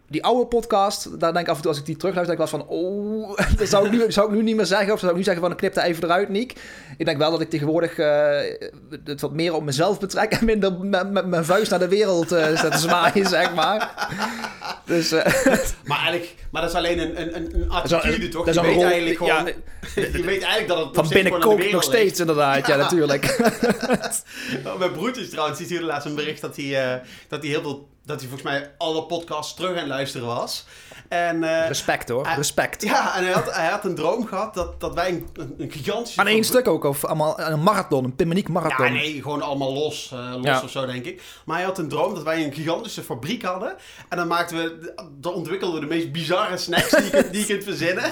Die 0.09 0.23
oude 0.23 0.45
podcast, 0.45 1.19
daar 1.19 1.33
denk 1.33 1.45
ik 1.45 1.51
af 1.51 1.55
en 1.55 1.61
toe 1.61 1.71
als 1.71 1.79
ik 1.79 1.85
die 1.85 1.95
terugluister, 1.97 2.37
denk 2.37 2.49
ik 2.49 2.57
wel 2.57 2.65
van, 2.67 2.77
oh, 2.77 3.37
dat 3.59 3.67
zou 3.67 3.85
ik, 3.85 3.91
nu, 3.91 4.11
zou 4.11 4.27
ik 4.29 4.35
nu 4.35 4.43
niet 4.43 4.55
meer 4.55 4.65
zeggen. 4.65 4.93
Of 4.93 4.99
zou 4.99 5.11
ik 5.11 5.17
nu 5.17 5.23
zeggen 5.23 5.43
van, 5.43 5.55
knip 5.55 5.73
daar 5.73 5.85
even 5.85 6.03
eruit, 6.03 6.29
Niek. 6.29 6.53
Ik 6.97 7.05
denk 7.05 7.17
wel 7.17 7.31
dat 7.31 7.41
ik 7.41 7.49
tegenwoordig 7.49 7.97
eh, 7.97 8.39
het 9.03 9.21
wat 9.21 9.31
meer 9.31 9.53
op 9.53 9.63
mezelf 9.63 9.99
betrek 9.99 10.31
en 10.31 10.45
minder 10.45 10.73
met, 10.79 11.25
mijn 11.27 11.45
vuist 11.45 11.69
naar 11.69 11.79
de 11.79 11.87
wereld 11.87 12.31
eh 12.31 12.57
zet 12.57 12.71
te 12.71 12.77
zwaaien, 12.77 13.25
zeg 13.37 13.53
maar. 13.53 14.07
Dus, 14.85 15.11
eh, 15.11 15.25
Maar 15.85 15.97
eigenlijk, 15.97 16.35
maar 16.51 16.61
dat 16.61 16.71
is 16.71 16.77
alleen 16.77 16.99
een, 16.99 17.21
een, 17.21 17.55
een, 17.55 17.69
attitude, 17.71 18.27
toch? 18.29 18.45
dat 18.45 18.55
is 18.55 18.61
je 18.61 18.67
weet 18.67 18.75
rol- 18.75 18.83
eigenlijk 18.85 19.17
gewoon... 19.17 19.45
ja, 19.45 19.53
je 19.95 20.23
weet 20.23 20.41
eigenlijk 20.43 20.67
dat 20.67 20.77
het 20.77 20.95
Van 20.95 21.05
steeds 21.05 21.23
binnen 21.23 21.41
gewoon 21.41 21.55
aan 21.55 21.59
de 21.59 21.63
kookt 21.63 21.73
nog 21.73 21.91
ligt. 21.91 21.97
steeds, 21.97 22.19
inderdaad. 22.19 22.67
Ja, 22.67 22.75
natuurlijk. 22.75 23.37
Mijn 24.79 24.91
broertje 24.91 25.27
trouwens, 25.27 25.57
die 25.57 25.67
stuurde 25.67 25.85
laatst 25.85 26.07
een 26.07 26.15
bericht 26.15 26.41
dat 26.41 26.55
hij, 26.55 27.01
dat 27.27 27.41
hij 27.41 27.49
heel 27.49 27.61
veel... 27.61 27.87
Dat 28.07 28.19
hij 28.19 28.29
volgens 28.29 28.49
mij 28.51 28.71
alle 28.77 29.03
podcasts 29.03 29.53
terug 29.53 29.69
aan 29.71 29.77
het 29.77 29.87
luisteren 29.87 30.27
was. 30.27 30.65
En, 31.09 31.43
eh, 31.43 31.67
Respect 31.67 32.09
hoor, 32.09 32.27
respect. 32.35 32.81
ja, 32.83 33.17
en 33.17 33.23
hij 33.23 33.33
had, 33.33 33.55
hij 33.55 33.67
had 33.69 33.85
een 33.85 33.95
droom 33.95 34.25
gehad 34.27 34.53
dat, 34.53 34.79
dat 34.79 34.93
wij 34.93 35.09
een, 35.09 35.27
een, 35.57 35.71
gigantische... 35.71 36.19
Aan 36.19 36.27
één 36.27 36.43
stuk 36.43 36.67
ook, 36.67 36.83
of 36.83 37.05
allemaal 37.05 37.39
een 37.39 37.63
marathon, 37.63 38.03
een 38.03 38.15
Pimmeniek 38.15 38.49
marathon. 38.49 38.85
Ja, 38.85 38.91
nee, 38.91 39.21
gewoon 39.21 39.41
allemaal 39.41 39.73
los. 39.73 40.09
eh, 40.13 40.31
los 40.35 40.43
Ja. 40.45 40.61
of 40.63 40.69
zo, 40.69 40.85
denk 40.85 41.05
ik. 41.05 41.21
Maar 41.45 41.55
hij 41.57 41.65
had 41.65 41.77
een 41.77 41.87
droom 41.89 42.13
dat 42.13 42.23
wij 42.23 42.43
een 42.45 42.53
gigantische 42.53 43.03
fabriek 43.03 43.43
hadden. 43.43 43.75
En 44.09 44.17
dan 44.17 44.27
maakten 44.27 44.57
we... 44.57 44.93
Dan 45.19 45.33
ontwikkelden 45.33 45.79
we 45.81 45.87
de 45.87 45.93
meest 45.95 46.11
bizarre 46.11 46.57
snacks 46.57 46.89
die 46.89 47.03
je, 47.15 47.29
die 47.31 47.39
je 47.39 47.45
kunt 47.45 47.63
verzinnen. 47.63 48.11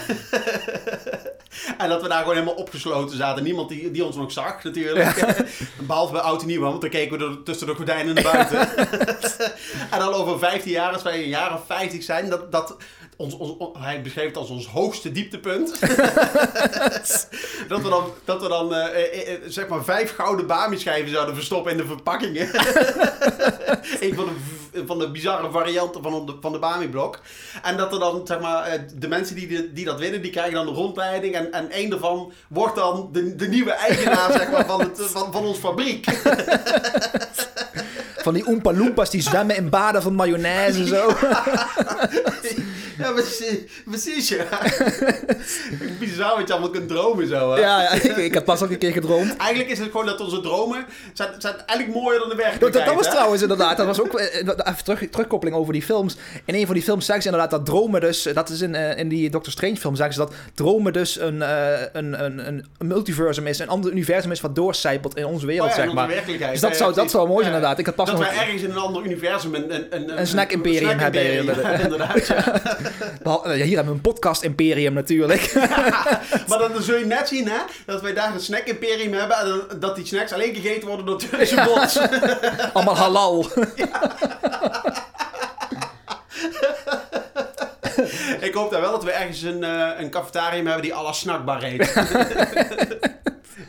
en 1.78 1.88
dat 1.88 2.02
we 2.02 2.08
daar 2.08 2.18
gewoon 2.18 2.34
helemaal 2.34 2.54
opgesloten 2.54 3.16
zaten. 3.16 3.44
Niemand 3.44 3.68
die, 3.68 3.90
die 3.90 4.04
ons 4.04 4.16
nog 4.16 4.32
zag, 4.32 4.64
natuurlijk. 4.64 5.36
Behalve 5.86 6.12
bij 6.12 6.20
Oud 6.20 6.40
en 6.40 6.46
Nieuw, 6.46 6.60
want 6.60 6.80
dan 6.80 6.90
keken 6.90 7.18
we 7.18 7.24
er 7.24 7.42
tussen 7.42 7.66
de 7.66 7.74
gordijnen 7.74 8.14
naar 8.14 8.32
buiten. 8.32 8.76
en 9.92 9.98
dan 9.98 10.12
over 10.12 10.38
15 10.38 10.70
jaar, 10.70 10.92
als 10.92 11.02
wij 11.02 11.22
een 11.22 11.28
jaar 11.28 11.54
of 11.54 11.66
50 11.66 12.02
zijn, 12.02 12.28
dat... 12.28 12.52
dat 12.52 12.76
ons, 13.16 13.36
ons, 13.36 13.56
on- 13.58 13.72
hij 13.78 14.02
beschreef 14.02 14.26
het 14.26 14.36
als 14.36 14.48
ons 14.48 14.66
hoogste 14.66 15.12
dieptepunt. 15.12 15.70
dat 17.68 17.82
we 17.82 17.88
dan, 17.88 18.04
dat 18.24 18.42
we 18.42 18.48
dan 18.48 18.74
eh, 18.74 18.86
eh, 18.86 19.32
eh, 19.34 19.40
zeg 19.46 19.68
maar 19.68 19.84
vijf 19.84 20.14
gouden 20.14 20.46
Bami-schijven 20.46 21.10
zouden 21.10 21.34
verstoppen 21.34 21.72
in 21.72 21.78
de 21.78 21.86
verpakkingen. 21.86 22.48
een 24.06 24.14
van 24.14 24.28
de, 24.72 24.86
van 24.86 24.98
de 24.98 25.10
bizarre 25.10 25.50
varianten 25.50 26.02
van 26.02 26.26
de, 26.26 26.36
van 26.40 26.52
de 26.52 26.58
Bami-blok. 26.58 27.20
En 27.62 27.76
dat 27.76 27.92
er 27.92 27.98
dan, 27.98 28.26
zeg 28.26 28.40
maar, 28.40 28.84
de 28.94 29.08
mensen 29.08 29.34
die, 29.34 29.46
die, 29.46 29.72
die 29.72 29.84
dat 29.84 29.98
winnen, 29.98 30.22
die 30.22 30.30
krijgen 30.30 30.54
dan 30.54 30.68
een 30.68 30.74
rondleiding. 30.74 31.34
En, 31.34 31.52
en 31.52 31.70
één 31.70 31.90
daarvan 31.90 32.32
wordt 32.48 32.76
dan 32.76 33.08
de, 33.12 33.34
de 33.36 33.48
nieuwe 33.48 33.72
eigenaar, 33.72 34.32
zeg 34.32 34.50
maar, 34.50 34.66
van, 34.66 34.80
het, 34.80 35.00
van, 35.00 35.32
van 35.32 35.44
ons 35.44 35.58
fabriek. 35.58 36.06
Van 38.26 38.34
die 38.34 38.46
Oompa 38.46 38.72
Loompas 38.72 39.10
die 39.10 39.22
zwemmen 39.22 39.56
in 39.56 39.68
baden 39.68 40.02
van 40.02 40.14
mayonaise 40.14 40.80
en 40.80 40.86
zo. 40.86 41.06
ja, 42.98 43.12
precies, 43.12 43.58
precies 43.84 44.28
ja. 44.28 44.44
Bizar 46.00 46.36
wat 46.36 46.46
je 46.46 46.52
allemaal 46.52 46.70
kunt 46.70 46.88
dromen 46.88 47.26
zo, 47.26 47.52
hè. 47.52 47.60
Ja, 47.60 47.82
ja 47.82 47.90
ik, 47.92 48.16
ik 48.16 48.34
heb 48.34 48.44
pas 48.44 48.62
ook 48.62 48.70
een 48.70 48.78
keer 48.78 48.92
gedroomd. 48.92 49.36
Eigenlijk 49.36 49.70
is 49.70 49.78
het 49.78 49.90
gewoon 49.90 50.06
dat 50.06 50.20
onze 50.20 50.40
dromen 50.40 50.86
zijn, 51.12 51.28
zijn 51.38 51.54
eigenlijk 51.66 52.00
mooier 52.00 52.20
dan 52.20 52.28
de 52.28 52.34
werkelijkheid. 52.34 52.72
dat, 52.72 52.84
dat 52.84 52.94
was 52.94 53.06
hè? 53.06 53.12
trouwens 53.12 53.42
inderdaad, 53.42 53.76
dat 53.76 53.86
was 53.86 54.00
ook 54.00 54.14
eh, 54.14 54.34
even 54.64 54.84
terug, 54.84 55.10
terugkoppeling 55.10 55.56
over 55.56 55.72
die 55.72 55.82
films. 55.82 56.16
In 56.44 56.54
een 56.54 56.66
van 56.66 56.74
die 56.74 56.84
films 56.84 57.04
zeggen 57.04 57.22
ze 57.24 57.28
inderdaad 57.30 57.50
dat 57.58 57.66
dromen 57.66 58.00
dus, 58.00 58.22
dat 58.22 58.48
is 58.48 58.60
in, 58.60 58.74
eh, 58.74 58.98
in 58.98 59.08
die 59.08 59.30
Doctor 59.30 59.52
Strange 59.52 59.76
film, 59.76 59.96
zeggen 59.96 60.14
ze 60.14 60.20
dat 60.20 60.32
dromen 60.54 60.92
dus 60.92 61.20
een, 61.20 61.42
eh, 61.42 61.80
een, 61.92 62.24
een, 62.24 62.46
een 62.48 62.86
multiversum 62.86 63.46
is, 63.46 63.58
een 63.58 63.68
ander 63.68 63.90
universum 63.90 64.30
is 64.30 64.40
wat 64.40 64.54
doorcijpelt 64.54 65.16
in 65.16 65.26
onze 65.26 65.46
wereld, 65.46 65.70
Oh 65.70 65.76
ja, 65.76 65.82
in 65.82 65.88
zeg 65.88 65.90
onze 65.90 66.06
maar. 66.06 66.14
werkelijkheid. 66.14 66.52
Dus 66.52 66.60
dat 66.60 66.70
Ja, 66.70 66.76
zou, 66.76 66.94
dat 66.94 67.10
zou 67.10 67.28
mooi 67.28 67.42
zijn 67.44 67.54
inderdaad. 67.54 67.78
Ik 67.78 67.86
had 67.86 67.94
pas 67.94 68.14
dat 68.18 68.28
wij 68.34 68.38
ergens 68.44 68.62
in 68.62 68.70
een 68.70 68.76
ander 68.76 69.04
universum 69.04 69.54
een, 69.54 69.74
een, 69.74 69.86
een, 69.90 70.18
Een 70.18 70.26
snack-imperium 70.26 70.82
snack 70.98 71.00
hebben, 71.00 71.32
inderdaad. 71.32 71.78
Ja, 71.78 71.84
inderdaad. 71.84 72.26
ja. 72.26 72.60
Behal- 73.22 73.44
eh, 73.44 73.52
Hier 73.62 73.66
hebben 73.76 73.84
we 73.84 73.90
een 73.92 74.00
podcast-imperium 74.00 74.92
natuurlijk. 74.92 75.52
maar 76.48 76.58
dan 76.58 76.82
zul 76.82 76.96
je 76.98 77.04
net 77.06 77.28
zien 77.28 77.48
hè, 77.48 77.58
dat 77.86 78.02
wij 78.02 78.14
daar 78.14 78.34
een 78.34 78.40
snack-imperium 78.40 79.12
hebben 79.12 79.36
en 79.70 79.78
dat 79.80 79.96
die 79.96 80.06
snacks 80.06 80.32
alleen 80.32 80.54
gegeten 80.54 80.88
worden 80.88 81.06
door 81.06 81.18
Turkse 81.30 81.62
bots. 81.64 81.98
Allemaal 82.72 82.96
halal. 82.96 83.46
Ik 88.40 88.54
hoop 88.54 88.70
daar 88.70 88.80
wel 88.80 88.90
dat 88.90 89.04
we 89.04 89.10
ergens 89.10 89.42
een, 89.42 89.64
eh, 89.64 89.88
een 89.98 90.10
cafetarium 90.10 90.64
hebben 90.66 90.82
die 90.82 90.94
à 90.94 91.02
la 91.02 91.12
snackbar 91.12 91.62
heet. 91.62 91.92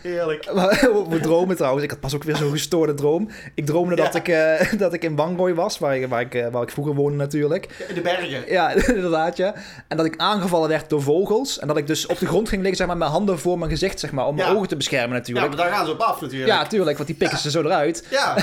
Heerlijk. 0.08 0.50
Maar 0.56 0.88
Over 0.94 1.22
dromen 1.22 1.56
trouwens. 1.56 1.84
Ik 1.84 1.90
had 1.90 2.00
pas 2.00 2.16
ook 2.16 2.24
weer 2.24 2.36
zo'n 2.36 2.52
gestoorde 2.52 2.94
droom. 2.94 3.30
Ik 3.56 3.66
droomde 3.66 3.96
dat, 3.96 4.14
Ja. 4.14 4.20
ik, 4.20 4.28
eh, 4.28 4.80
dat 4.80 4.94
ik 4.94 5.04
in 5.04 5.16
Bangoy 5.16 5.54
was, 5.54 5.80
waar 5.80 5.98
ik, 5.98 6.08
waar, 6.08 6.22
ik, 6.22 6.34
eh, 6.36 6.48
waar 6.52 6.64
ik 6.64 6.70
vroeger 6.70 6.94
woonde 6.96 7.18
natuurlijk. 7.18 7.86
In 7.88 7.96
de 7.96 8.02
bergen. 8.02 8.44
Ja, 8.52 8.74
inderdaad, 8.96 9.38
ja. 9.38 9.54
En 9.88 9.98
dat 9.98 10.06
ik 10.06 10.14
aangevallen 10.18 10.70
werd 10.70 10.90
door 10.90 11.02
vogels. 11.02 11.60
En 11.60 11.68
dat 11.68 11.78
ik 11.78 11.88
dus 11.88 12.06
op 12.06 12.20
de 12.20 12.26
grond 12.26 12.50
ging 12.50 12.62
liggen, 12.62 12.78
zeg 12.78 12.88
maar, 12.88 12.98
met 12.98 13.08
mijn 13.08 13.18
handen 13.18 13.40
voor 13.40 13.58
mijn 13.58 13.72
gezicht, 13.72 14.00
zeg 14.00 14.12
maar, 14.12 14.28
om 14.28 14.36
mijn 14.36 14.48
Ja. 14.50 14.54
ogen 14.56 14.68
te 14.68 14.76
beschermen 14.76 15.10
Ja, 15.10 15.16
natuurlijk. 15.18 15.48
maar 15.48 15.58
daar 15.58 15.72
gaan 15.74 15.86
ze 15.86 15.92
op 15.92 16.00
af 16.00 16.22
natuurlijk. 16.22 16.52
Ja, 16.52 16.68
tuurlijk, 16.68 16.96
want 16.98 17.10
die 17.10 17.18
pikken 17.18 17.38
ze 17.38 17.52
zo 17.52 17.62
eruit. 17.62 18.06
Ja, 18.10 18.34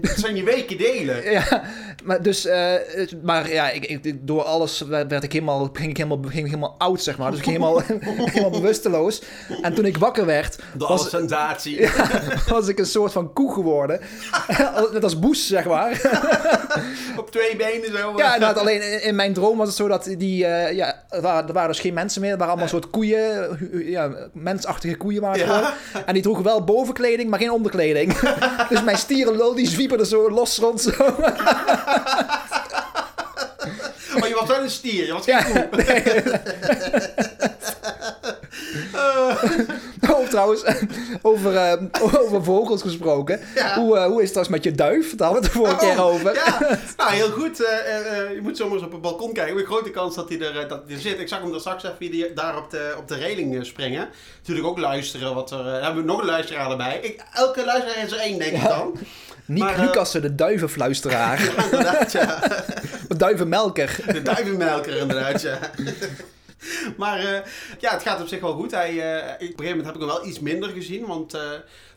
dat 0.00 0.12
zijn 0.16 0.34
die 0.34 0.44
weken 0.44 0.78
delen. 0.78 1.30
Ja, 1.30 1.62
maar 2.04 2.22
dus, 2.22 2.46
eh, 2.46 2.74
maar 3.22 3.52
ja, 3.52 3.70
ik, 3.70 3.84
ik, 3.86 4.16
door 4.26 4.42
alles 4.42 4.80
werd 4.80 5.22
ik 5.22 5.32
helemaal, 5.32 5.68
ging 5.72 5.90
ik 5.90 5.96
helemaal, 5.96 6.18
ging 6.22 6.34
ik 6.44 6.46
helemaal 6.46 6.74
oud, 6.78 7.02
zeg 7.02 7.18
maar. 7.18 7.30
Dus 7.30 7.38
ik 7.40 7.44
ging 7.44 7.56
helemaal, 7.56 7.82
helemaal 8.24 8.50
bewusteloos. 8.50 9.22
En 9.62 9.74
toen 9.74 9.84
ik 9.84 9.96
wakker 9.96 10.26
werd, 10.26 10.58
was, 10.98 11.10
sensatie. 11.10 11.88
was 12.48 12.68
ik 12.68 12.78
een 12.78 12.86
soort 12.86 13.12
van 13.12 13.32
koe 13.32 13.52
geworden. 13.52 14.00
Net 14.92 15.02
als 15.04 15.18
Boes, 15.18 15.46
zeg 15.46 15.64
maar. 15.64 16.00
Op 17.20 17.30
twee 17.30 17.56
benen 17.56 17.92
zo. 17.98 18.12
Ja, 18.16 18.34
inderdaad. 18.34 18.58
Alleen 18.58 19.02
in, 19.02 19.14
mijn 19.14 19.32
droom 19.32 19.58
was 19.58 19.66
het 19.68 19.76
zo 19.76 19.88
dat 19.88 20.08
die... 20.18 20.46
eh, 20.46 20.76
ja, 20.76 21.04
er 21.08 21.20
waren, 21.20 21.46
er 21.48 21.52
waren 21.54 21.68
dus 21.70 21.80
geen 21.80 21.94
mensen 21.94 22.20
meer. 22.20 22.30
Er 22.30 22.36
waren 22.36 22.52
allemaal 22.52 22.68
soort 22.70 22.90
koeien. 22.90 23.58
Ja, 23.84 24.10
mensachtige 24.32 24.96
koeien 24.96 25.20
waren 25.20 25.38
Ja. 25.46 25.74
En 26.06 26.14
die 26.14 26.22
droegen 26.22 26.44
wel 26.44 26.64
bovenkleding, 26.64 27.30
maar 27.30 27.38
geen 27.38 27.50
onderkleding. 27.50 28.18
dus 28.68 28.82
mijn 28.82 28.98
stierenlul, 28.98 29.54
die 29.54 29.66
zwiepen 29.68 29.98
er 29.98 30.06
zo 30.06 30.30
los 30.30 30.58
rond. 30.58 30.80
Zo. 30.80 30.92
Maar 34.18 34.28
je 34.28 34.34
was 34.40 34.48
wel 34.48 34.62
een 34.62 34.70
stier, 34.70 35.06
je 35.06 35.12
was 35.12 35.24
geen 35.24 35.34
Ja, 35.34 35.42
koe. 35.42 35.68
nee. 35.70 36.02
Trouwens, 40.28 40.62
over, 41.22 41.56
eh, 41.56 41.72
over 42.02 42.44
vogels 42.44 42.82
gesproken. 42.82 43.40
Ja. 43.54 43.74
Hoe, 43.74 43.96
eh, 43.96 44.04
hoe 44.04 44.22
is 44.22 44.30
het 44.30 44.32
trouwens 44.32 44.48
met 44.48 44.64
je 44.64 44.72
duif? 44.72 45.16
Daar 45.16 45.32
hadden 45.32 45.42
we 45.52 45.58
het 45.58 45.68
de 45.68 45.76
vorige 45.76 45.86
keer 45.94 46.04
Oh, 46.04 46.06
over. 46.14 46.34
Ja, 46.34 46.58
nou 46.96 47.12
heel 47.12 47.30
goed. 47.30 47.64
Eh, 47.64 47.74
je 48.34 48.38
moet 48.42 48.56
zomaar 48.56 48.74
eens 48.74 48.84
op 48.84 48.92
het 48.92 49.00
balkon 49.00 49.32
kijken. 49.32 49.54
Met 49.54 49.64
grote 49.64 49.90
kans 49.90 50.14
dat 50.14 50.28
hij 50.28 50.40
er, 50.40 50.68
dat 50.68 50.82
hij 50.86 50.94
er 50.94 51.00
zit. 51.00 51.18
Ik 51.20 51.28
zag 51.28 51.40
hem 51.40 51.50
daar 51.50 51.60
straks 51.60 51.84
even 51.84 51.96
die- 52.10 52.32
daar 52.34 52.56
op 52.58 52.70
de, 52.70 52.94
op 52.98 53.08
de 53.08 53.14
reling 53.14 53.66
springen. 53.66 54.08
Natuurlijk 54.38 54.66
ook 54.66 54.78
luisteren. 54.78 55.34
Wat 55.34 55.50
er, 55.50 55.66
eh, 55.74 55.82
hebben 55.82 56.02
we 56.02 56.08
nog 56.10 56.20
een 56.20 56.26
luisteraar 56.26 56.70
erbij. 56.70 56.98
Ik, 57.02 57.20
elke 57.34 57.64
luisteraar 57.64 58.04
is 58.04 58.12
er 58.12 58.18
één, 58.18 58.38
denk 58.38 58.52
ik 58.52 58.62
dan. 58.68 58.98
Maar, 59.46 59.74
eh, 59.74 59.80
Lucas, 59.80 60.12
de 60.12 60.34
duivenfluisteraar. 60.34 61.40
Ja, 61.56 61.64
inderdaad, 61.64 62.12
ja. 62.12 62.38
De 63.08 63.16
duivenmelker. 63.16 63.96
De 64.12 64.22
duivenmelker, 64.22 64.96
inderdaad, 64.96 65.42
ja. 65.42 65.58
Maar 66.96 67.18
eh, 67.18 67.40
ja, 67.78 67.90
het 67.90 68.02
gaat 68.02 68.20
op 68.20 68.28
zich 68.28 68.40
wel 68.40 68.52
goed. 68.52 68.70
Hij, 68.70 68.88
eh, 69.14 69.32
op 69.32 69.40
een 69.40 69.46
gegeven 69.46 69.66
moment 69.66 69.84
heb 69.86 69.94
ik 69.94 70.00
hem 70.00 70.10
wel 70.10 70.26
iets 70.26 70.40
minder 70.40 70.68
gezien. 70.68 71.06
Want 71.06 71.34
eh, 71.34 71.40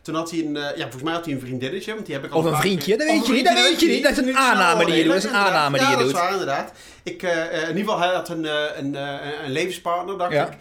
toen 0.02 0.14
had 0.14 0.30
hij 0.30 0.40
een... 0.40 0.54
ja, 0.54 0.74
volgens 0.80 1.02
mij 1.02 1.12
had 1.12 1.24
hij 1.24 1.34
een 1.34 1.40
vriendinnetje. 1.40 1.94
Want 1.94 2.06
die 2.06 2.14
heb 2.14 2.24
ik 2.24 2.32
al 2.32 2.38
Of 2.38 2.44
een 2.44 2.56
vriendje, 2.56 2.96
dat 2.96 3.06
weet 3.06 3.26
je 3.26 3.32
niet, 3.32 3.44
dat 3.44 3.54
weet 3.54 3.80
je 3.80 3.86
niet. 3.86 4.02
Dat 4.02 4.12
is 4.12 4.18
een 4.18 4.36
aanname 4.36 4.84
die 4.84 4.94
je 4.94 5.02
doet, 5.02 5.12
dat 5.12 5.24
is 5.24 5.30
een 5.30 5.36
aanname 5.36 5.78
die 5.78 5.86
ja, 5.86 5.92
je 5.92 5.96
dat 5.96 6.06
doet. 6.06 6.14
is 6.14 6.20
waar, 6.20 6.32
inderdaad. 6.32 6.72
Ik, 7.02 7.22
in 7.22 7.68
ieder 7.68 7.76
geval, 7.76 7.98
hij 7.98 8.08
had 8.14 8.28
een, 8.28 8.44
een, 8.78 8.94
een 9.44 9.50
levenspartner, 9.52 10.18
dacht 10.18 10.32
Ja. 10.32 10.46
ik. 10.46 10.52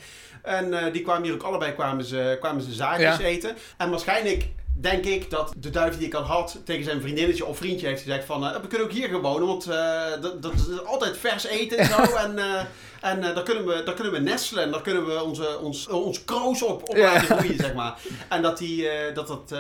En 0.42 0.92
die 0.92 1.02
kwamen 1.02 1.24
hier 1.24 1.34
ook 1.34 1.44
allebei 1.44 1.74
kwamen 1.74 2.06
ze, 2.06 2.38
kwamen 2.40 2.64
ze 2.64 2.72
zaadjes 2.74 3.18
Ja. 3.18 3.24
eten. 3.24 3.56
En 3.78 3.90
waarschijnlijk 3.90 4.46
denk 4.74 5.06
ik 5.06 5.30
dat 5.30 5.54
de 5.58 5.70
duif 5.70 5.98
die 5.98 6.08
ik 6.08 6.14
al 6.14 6.24
had 6.24 6.62
tegen 6.66 6.84
zijn 6.84 7.02
vriendinnetje 7.02 7.46
of 7.46 7.58
vriendje 7.58 7.88
heeft 7.88 8.02
gezegd 8.02 8.26
van... 8.26 8.46
eh, 8.46 8.62
we 8.62 8.68
kunnen 8.68 8.88
ook 8.88 8.94
hier 8.94 9.08
gewoon 9.08 9.22
wonen, 9.22 9.48
want 9.48 9.68
eh, 9.68 10.22
dat, 10.22 10.42
dat 10.42 10.54
is 10.54 10.86
altijd 10.86 11.18
vers 11.18 11.46
eten 11.46 11.78
en 11.78 11.86
zo. 11.86 12.16
en 12.26 12.38
eh, 12.38 12.62
en 13.02 13.22
daar, 13.22 13.44
kunnen 13.44 13.66
we, 13.66 13.84
daar 13.84 13.94
kunnen 13.94 14.14
we 14.14 14.20
nestelen 14.20 14.64
en 14.64 14.72
daar 14.72 14.82
kunnen 14.82 15.06
we 15.06 15.24
onze, 15.24 15.60
ons, 15.60 15.88
ons 15.88 16.26
kroos 16.26 16.64
op, 16.64 16.90
op 16.90 16.96
Ja. 16.96 17.14
laten 17.14 17.38
groeien, 17.38 17.58
zeg 17.58 17.74
maar. 17.74 18.00
En 18.30 18.42
dat, 18.42 18.58
die, 18.58 18.88
dat 19.14 19.28
dat 19.28 19.54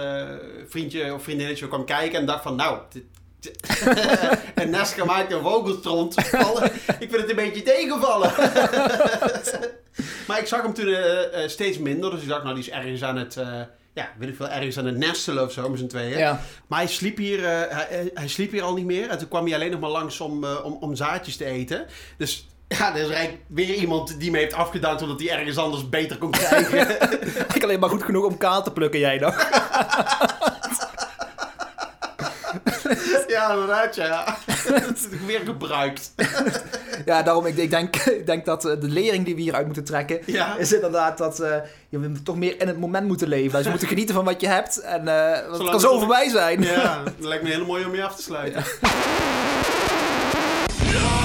vriendje 0.67 1.13
of 1.13 1.23
vriendinnetje 1.23 1.67
kwam 1.67 1.85
kijken 1.85 2.19
en 2.19 2.25
dacht 2.25 2.43
van... 2.43 2.55
Nou, 2.55 2.79
dit, 2.89 3.03
een 4.55 4.69
nest 4.69 4.93
gemaakt 4.93 5.31
in 5.31 5.41
vogelstront. 5.41 6.17
Ik 6.99 7.09
vind 7.09 7.15
het 7.21 7.29
een 7.29 7.35
beetje 7.35 7.63
tegenvallen. 7.63 8.31
maar 10.27 10.39
ik 10.39 10.47
zag 10.47 10.61
hem 10.61 10.73
toen 10.73 10.95
steeds 11.47 11.77
minder. 11.77 12.11
Dus 12.11 12.21
ik 12.21 12.27
dacht, 12.27 12.43
nou, 12.43 12.55
die 12.55 12.63
is 12.63 12.69
ergens 12.69 13.03
aan 13.03 13.17
het... 13.17 13.37
ja, 13.93 14.09
weet 14.17 14.29
ik 14.29 14.35
veel, 14.35 14.49
ergens 14.49 14.77
aan 14.77 14.85
het 14.85 14.97
nestelen 14.97 15.43
of 15.43 15.51
zo 15.51 15.69
met 15.69 15.79
z'n 15.79 15.87
tweeën. 15.87 16.17
Ja. 16.17 16.41
Maar 16.67 16.79
hij 16.79 16.87
sliep, 16.87 17.17
hier, 17.17 17.45
eh, 17.45 17.75
hij, 17.77 18.11
hij- 18.13 18.27
sliep 18.27 18.51
hier 18.51 18.61
al 18.63 18.73
niet 18.73 18.85
meer. 18.85 19.09
En 19.09 19.17
toen 19.17 19.27
kwam 19.27 19.45
hij 19.45 19.55
alleen 19.55 19.71
nog 19.71 19.79
maar 19.79 19.89
langs 19.89 20.19
om, 20.19 20.43
eh, 20.43 20.65
om, 20.65 20.77
om 20.79 20.95
zaadjes 20.95 21.37
te 21.37 21.45
eten. 21.45 21.85
Dus 22.17 22.47
ja, 22.67 22.89
er 22.95 23.01
is 23.01 23.09
eigenlijk 23.09 23.43
weer 23.47 23.73
iemand 23.75 24.19
die 24.19 24.31
me 24.31 24.37
heeft 24.37 24.53
afgedankt... 24.53 25.01
omdat 25.01 25.19
hij 25.19 25.29
ergens 25.29 25.57
anders 25.57 25.89
beter 25.89 26.17
kon 26.17 26.31
krijgen. 26.31 26.97
Ik 27.55 27.63
alleen 27.63 27.79
maar 27.79 27.89
goed 27.89 28.03
genoeg 28.03 28.25
om 28.25 28.37
kaal 28.37 28.63
te 28.63 28.71
plukken, 28.71 28.99
jij 28.99 29.17
nog. 29.17 29.35
ja, 33.47 33.53
inderdaad, 33.53 33.95
ja. 33.95 34.37
Dat 34.65 34.95
is 34.95 35.07
weer 35.25 35.41
gebruikt. 35.45 36.11
Ja, 37.05 37.23
daarom, 37.23 37.45
ik, 37.45 37.57
ik, 37.57 37.69
denk, 37.69 37.95
ik 37.95 38.25
denk 38.25 38.45
dat 38.45 38.65
eh, 38.65 38.79
de 38.79 38.87
lering 38.87 39.25
die 39.25 39.35
we 39.35 39.41
hieruit 39.41 39.65
moeten 39.65 39.83
trekken... 39.83 40.19
Ja. 40.25 40.57
is 40.57 40.73
inderdaad 40.73 41.17
dat 41.17 41.39
eh, 41.39 41.55
je 41.89 42.11
toch 42.23 42.35
meer 42.37 42.61
in 42.61 42.67
het 42.67 42.79
moment 42.79 43.07
moeten 43.07 43.27
leven. 43.27 43.57
Dus 43.57 43.65
je 43.65 43.69
moet 43.69 43.83
genieten 43.83 44.15
van 44.15 44.25
wat 44.25 44.41
je 44.41 44.47
hebt. 44.47 44.77
En 44.81 45.07
eh, 45.07 45.31
het 45.31 45.43
Zolang 45.51 45.69
kan 45.69 45.79
zo 45.79 45.99
voorbij 45.99 46.29
zijn. 46.29 46.61
Ja, 46.61 47.03
dat 47.17 47.27
lijkt 47.27 47.43
me 47.43 47.49
heel 47.49 47.65
mooi 47.65 47.85
om 47.85 47.91
mee 47.91 48.03
af 48.03 48.15
te 48.15 48.21
sluiten. 48.21 48.63
Ja, 50.91 51.22